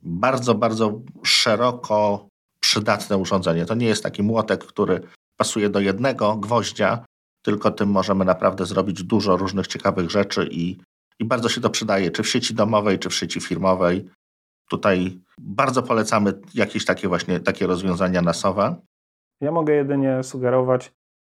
bardzo, 0.01 0.55
bardzo 0.55 1.01
szeroko 1.23 2.27
przydatne 2.59 3.17
urządzenie. 3.17 3.65
To 3.65 3.75
nie 3.75 3.87
jest 3.87 4.03
taki 4.03 4.23
młotek, 4.23 4.65
który 4.65 5.01
pasuje 5.37 5.69
do 5.69 5.79
jednego 5.79 6.35
gwoździa, 6.35 7.05
tylko 7.41 7.71
tym 7.71 7.89
możemy 7.89 8.25
naprawdę 8.25 8.65
zrobić 8.65 9.03
dużo 9.03 9.37
różnych 9.37 9.67
ciekawych 9.67 10.11
rzeczy 10.11 10.47
i, 10.51 10.77
i 11.19 11.25
bardzo 11.25 11.49
się 11.49 11.61
to 11.61 11.69
przydaje, 11.69 12.11
czy 12.11 12.23
w 12.23 12.29
sieci 12.29 12.53
domowej, 12.53 12.99
czy 12.99 13.09
w 13.09 13.15
sieci 13.15 13.41
firmowej. 13.41 14.09
Tutaj 14.69 15.19
bardzo 15.37 15.83
polecamy 15.83 16.33
jakieś 16.53 16.85
takie 16.85 17.07
właśnie 17.07 17.39
takie 17.39 17.67
rozwiązania 17.67 18.21
nasowe. 18.21 18.75
Ja 19.41 19.51
mogę 19.51 19.73
jedynie 19.73 20.23
sugerować 20.23 20.93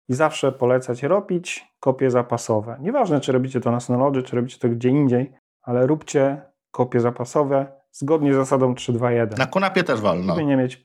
i 0.09 0.13
zawsze 0.13 0.51
polecać 0.51 1.03
robić 1.03 1.67
kopie 1.79 2.11
zapasowe. 2.11 2.77
Nieważne, 2.81 3.19
czy 3.19 3.31
robicie 3.31 3.61
to 3.61 3.71
na 3.71 3.79
Synology, 3.79 4.23
czy 4.23 4.35
robicie 4.35 4.59
to 4.59 4.69
gdzie 4.69 4.89
indziej, 4.89 5.33
ale 5.61 5.87
róbcie 5.87 6.41
kopie 6.71 6.99
zapasowe 6.99 7.81
zgodnie 7.91 8.33
z 8.33 8.35
zasadą 8.35 8.73
3-2-1. 8.73 9.37
Na 9.37 9.45
kunapie 9.45 9.83
też 9.83 10.01
wolno. 10.01 10.35
Żeby 10.35 10.45
nie 10.45 10.57
mieć... 10.57 10.83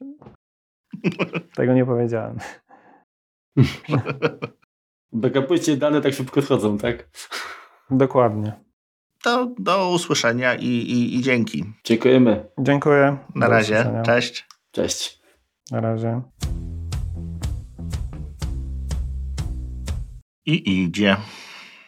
Tego 1.56 1.74
nie 1.74 1.86
powiedziałem. 1.86 2.38
Backupujcie 5.12 5.76
dane 5.76 6.00
tak 6.00 6.14
szybko 6.14 6.42
chodzą, 6.42 6.78
tak? 6.78 7.08
Dokładnie. 7.90 8.67
To 9.22 9.54
do 9.58 9.90
usłyszenia 9.90 10.54
i, 10.54 10.66
i, 10.66 11.16
i 11.16 11.22
dzięki. 11.22 11.64
Dziękujemy. 11.84 12.44
Dziękuję. 12.58 13.18
Na 13.34 13.46
Do 13.46 13.52
razie. 13.52 14.02
Cześć. 14.04 14.46
Cześć. 14.70 15.20
Na 15.70 15.80
razie. 15.80 16.22
I 20.46 20.82
idzie. 20.82 21.16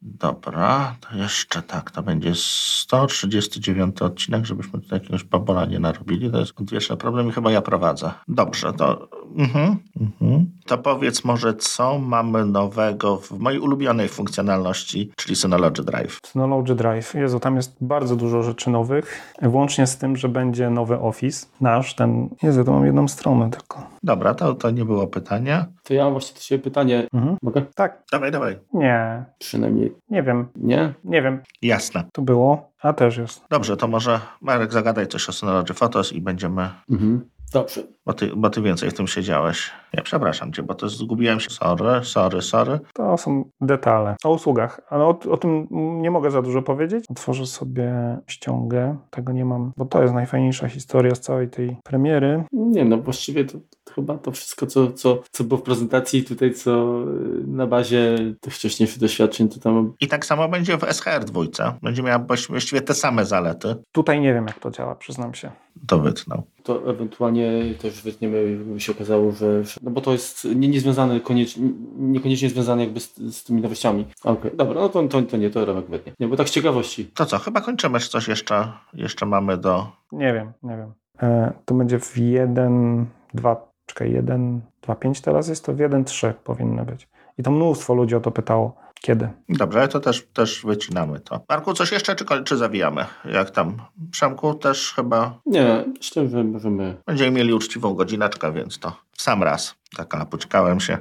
Dobra, 0.03 0.97
to 1.01 1.17
jeszcze 1.17 1.63
tak, 1.63 1.91
to 1.91 2.03
będzie 2.03 2.33
139 2.35 4.03
odcinek, 4.03 4.45
żebyśmy 4.45 4.81
tutaj 4.81 4.99
jakiegoś 4.99 5.25
babola 5.25 5.67
nie 5.67 5.79
narobili. 5.79 6.31
To 6.31 6.41
jest 6.41 6.61
odwieczny 6.61 6.97
problem 6.97 7.29
i 7.29 7.33
chyba 7.33 7.53
ja 7.53 7.63
prowadzę. 7.63 8.11
Dobrze, 8.29 8.73
to, 8.73 9.09
mhm, 9.37 9.77
mhm. 10.01 10.51
to 10.67 10.79
powiedz 10.79 11.25
może, 11.25 11.55
co 11.55 11.99
mamy 11.99 12.45
nowego 12.45 13.17
w 13.17 13.31
mojej 13.31 13.61
ulubionej 13.61 14.09
funkcjonalności, 14.09 15.13
czyli 15.17 15.37
Synology 15.37 15.85
Drive. 15.85 16.19
Synology 16.27 16.75
Drive. 16.75 17.15
Jezu, 17.15 17.41
tam 17.41 17.57
jest 17.57 17.77
bardzo 17.81 18.17
dużo 18.17 18.43
rzeczy 18.43 18.71
nowych, 18.71 19.35
włącznie 19.43 19.87
z 19.87 19.99
tym, 19.99 20.17
że 20.17 20.29
będzie 20.29 20.71
nowy 20.71 20.99
Office. 20.99 21.47
Nasz, 21.61 21.95
ten... 21.95 22.29
Jezu, 22.43 22.65
to 22.65 22.73
mam 22.73 22.87
jedną 22.87 23.09
stronę 23.09 23.51
tylko. 23.51 23.87
Dobra, 24.03 24.35
to, 24.35 24.55
to 24.55 24.71
nie 24.71 24.85
było 24.85 25.07
pytania. 25.07 25.67
To 25.85 25.95
ja 25.95 26.05
mam 26.05 26.13
właśnie 26.13 26.35
do 26.35 26.41
Ciebie 26.41 26.65
pytanie. 26.65 27.09
Mhm. 27.13 27.37
Mogę? 27.43 27.63
Tak. 27.75 28.03
Dawaj, 28.13 28.33
dawaj. 28.33 28.59
Nie. 28.75 29.25
Przynajmniej 29.39 29.90
Nie 30.11 30.23
wiem. 30.23 30.49
nie? 30.57 30.95
Nie 31.05 31.23
wiem. 31.23 31.43
Jasne. 31.63 32.05
Tu 32.13 32.23
było, 32.23 32.73
a 32.83 32.93
też 32.93 33.17
jest. 33.17 33.45
Dobrze, 33.51 33.77
to 33.77 33.89
może 33.89 34.21
Marek 34.41 34.73
zagadaj 34.73 35.07
coś 35.07 35.29
o 35.29 35.33
Synology 35.33 35.75
Photos 35.75 36.13
i 36.13 36.21
będziemy 36.21 36.69
Mhm. 36.91 37.31
Dobrze. 37.53 37.81
Bo 38.07 38.13
ty, 38.13 38.31
bo 38.37 38.51
ty 38.51 38.63
więcej 38.63 38.91
w 38.91 38.95
tym 38.95 39.07
siedziałeś. 39.07 39.71
Ja 39.93 40.03
przepraszam 40.03 40.53
cię, 40.53 40.63
bo 40.63 40.75
to 40.75 40.89
zgubiłem 40.89 41.41
się. 41.41 41.51
Sorry, 41.51 42.05
sorry, 42.05 42.43
sorry. 42.43 42.79
To 42.95 43.19
są 43.19 43.45
detale. 43.61 44.17
O 44.25 44.31
usługach, 44.31 44.81
ale 44.89 45.05
o, 45.05 45.19
o 45.31 45.37
tym 45.37 45.67
nie 46.01 46.11
mogę 46.11 46.31
za 46.31 46.43
dużo 46.43 46.63
powiedzieć. 46.63 47.05
Otworzę 47.09 47.47
sobie 47.47 47.93
ściągę. 48.27 48.97
Tego 49.11 49.33
nie 49.33 49.45
mam, 49.45 49.73
bo 49.77 49.85
to 49.85 50.03
jest 50.03 50.15
najfajniejsza 50.15 50.69
historia 50.69 51.15
z 51.15 51.21
całej 51.21 51.49
tej 51.49 51.77
premiery. 51.85 52.45
Nie, 52.53 52.85
no 52.85 52.99
właściwie 52.99 53.45
to, 53.45 53.59
to 53.85 53.95
chyba 53.95 54.19
to 54.19 54.31
wszystko, 54.31 54.67
co, 54.67 54.93
co, 54.93 55.23
co 55.31 55.45
było 55.45 55.61
w 55.61 55.63
prezentacji 55.63 56.25
tutaj, 56.25 56.55
co 56.55 57.03
y, 57.43 57.47
na 57.47 57.67
bazie 57.67 58.17
tych 58.41 58.55
wcześniejszych 58.55 58.99
doświadczeń, 58.99 59.49
to 59.49 59.61
tam 59.61 59.93
I 60.01 60.09
tak 60.09 60.27
samo 60.27 60.49
będzie 60.49 60.77
w 60.79 60.81
SHR 60.85 61.25
dwójce. 61.25 61.73
Będzie 61.83 62.03
miała 62.03 62.25
właściwie 62.49 62.81
te 62.83 62.95
same 62.95 63.25
zalety. 63.25 63.77
Tutaj 63.93 64.21
nie 64.21 64.35
wiem, 64.35 64.47
jak 64.47 64.59
to 64.59 64.71
działa, 64.71 64.95
przyznam 64.95 65.35
się. 65.35 65.51
To 65.87 65.99
wytnął. 65.99 66.43
to 66.63 66.91
ewentualnie 66.91 67.75
też 67.83 68.03
wytniemy, 68.03 68.57
by 68.57 68.81
się 68.81 68.93
okazało, 68.93 69.33
że, 69.33 69.65
że- 69.65 69.80
no 69.83 69.91
bo 69.91 70.01
to 70.01 70.13
jest 70.13 70.45
nie, 70.45 70.69
niezwiązane 70.69 71.21
koniecznie, 71.21 71.69
niekoniecznie 71.97 72.49
związane 72.49 72.85
jakby 72.85 73.01
z, 73.01 73.17
z 73.17 73.45
tymi 73.45 73.63
nowościami. 73.63 74.07
Okej, 74.25 74.51
dobra, 74.55 74.81
no 74.81 74.89
to, 74.89 75.09
to, 75.09 75.23
to 75.23 75.37
nie, 75.37 75.51
to 75.51 75.65
Remek 75.65 75.87
wytnie. 75.87 76.13
Nie, 76.21 76.29
bo 76.29 76.37
tak 76.37 76.49
z 76.49 76.53
ciekawości. 76.53 77.07
To 77.15 77.27
co, 77.27 77.39
chyba 77.39 77.61
kończymy, 77.61 78.01
czy 78.01 78.09
coś 78.09 78.29
jeszcze, 78.29 78.73
jeszcze 78.95 79.27
mamy 79.27 79.59
do... 79.59 79.87
Nie 80.13 80.33
wiem, 80.33 80.53
nie 80.63 80.77
wiem. 80.77 80.93
E, 81.23 81.53
to 81.65 81.75
będzie 81.75 81.99
w 81.99 82.19
1, 82.19 83.07
2, 83.35 83.69
czekaj, 83.87 84.13
1, 84.13 84.61
2, 84.83 84.95
5 84.95 85.21
teraz 85.21 85.49
jest, 85.49 85.65
to 85.65 85.75
w 85.75 85.79
1, 85.79 86.05
3 86.05 86.35
powinno 86.45 86.85
być. 86.85 87.09
I 87.39 87.43
to 87.43 87.51
mnóstwo 87.51 87.95
ludzi 87.95 88.17
o 88.17 88.21
to 88.21 88.31
pytało. 88.31 88.77
Kiedy? 89.01 89.29
Dobrze, 89.49 89.89
to 89.89 90.01
też, 90.01 90.27
też 90.33 90.63
wycinamy 90.65 91.21
to. 91.21 91.41
Marku, 91.49 91.75
coś 91.75 91.93
jeszcze, 91.93 92.17
czy, 92.17 92.25
czy 92.45 92.57
zawijamy? 92.57 93.05
Jak 93.25 93.51
tam? 93.51 93.83
Przemku 94.11 94.55
też 94.55 94.93
chyba 94.93 95.41
Nie, 95.47 95.85
myślę, 95.99 96.29
że 96.29 96.45
możemy 96.45 96.97
będziemy 97.07 97.31
mieli 97.31 97.53
uczciwą 97.53 97.95
godzineczkę, 97.95 98.53
więc 98.53 98.79
to 98.79 98.97
sam 99.19 99.43
raz. 99.43 99.75
Tak, 99.97 100.15
a 100.15 100.27
poczekałem 100.27 100.81
się. 100.81 100.99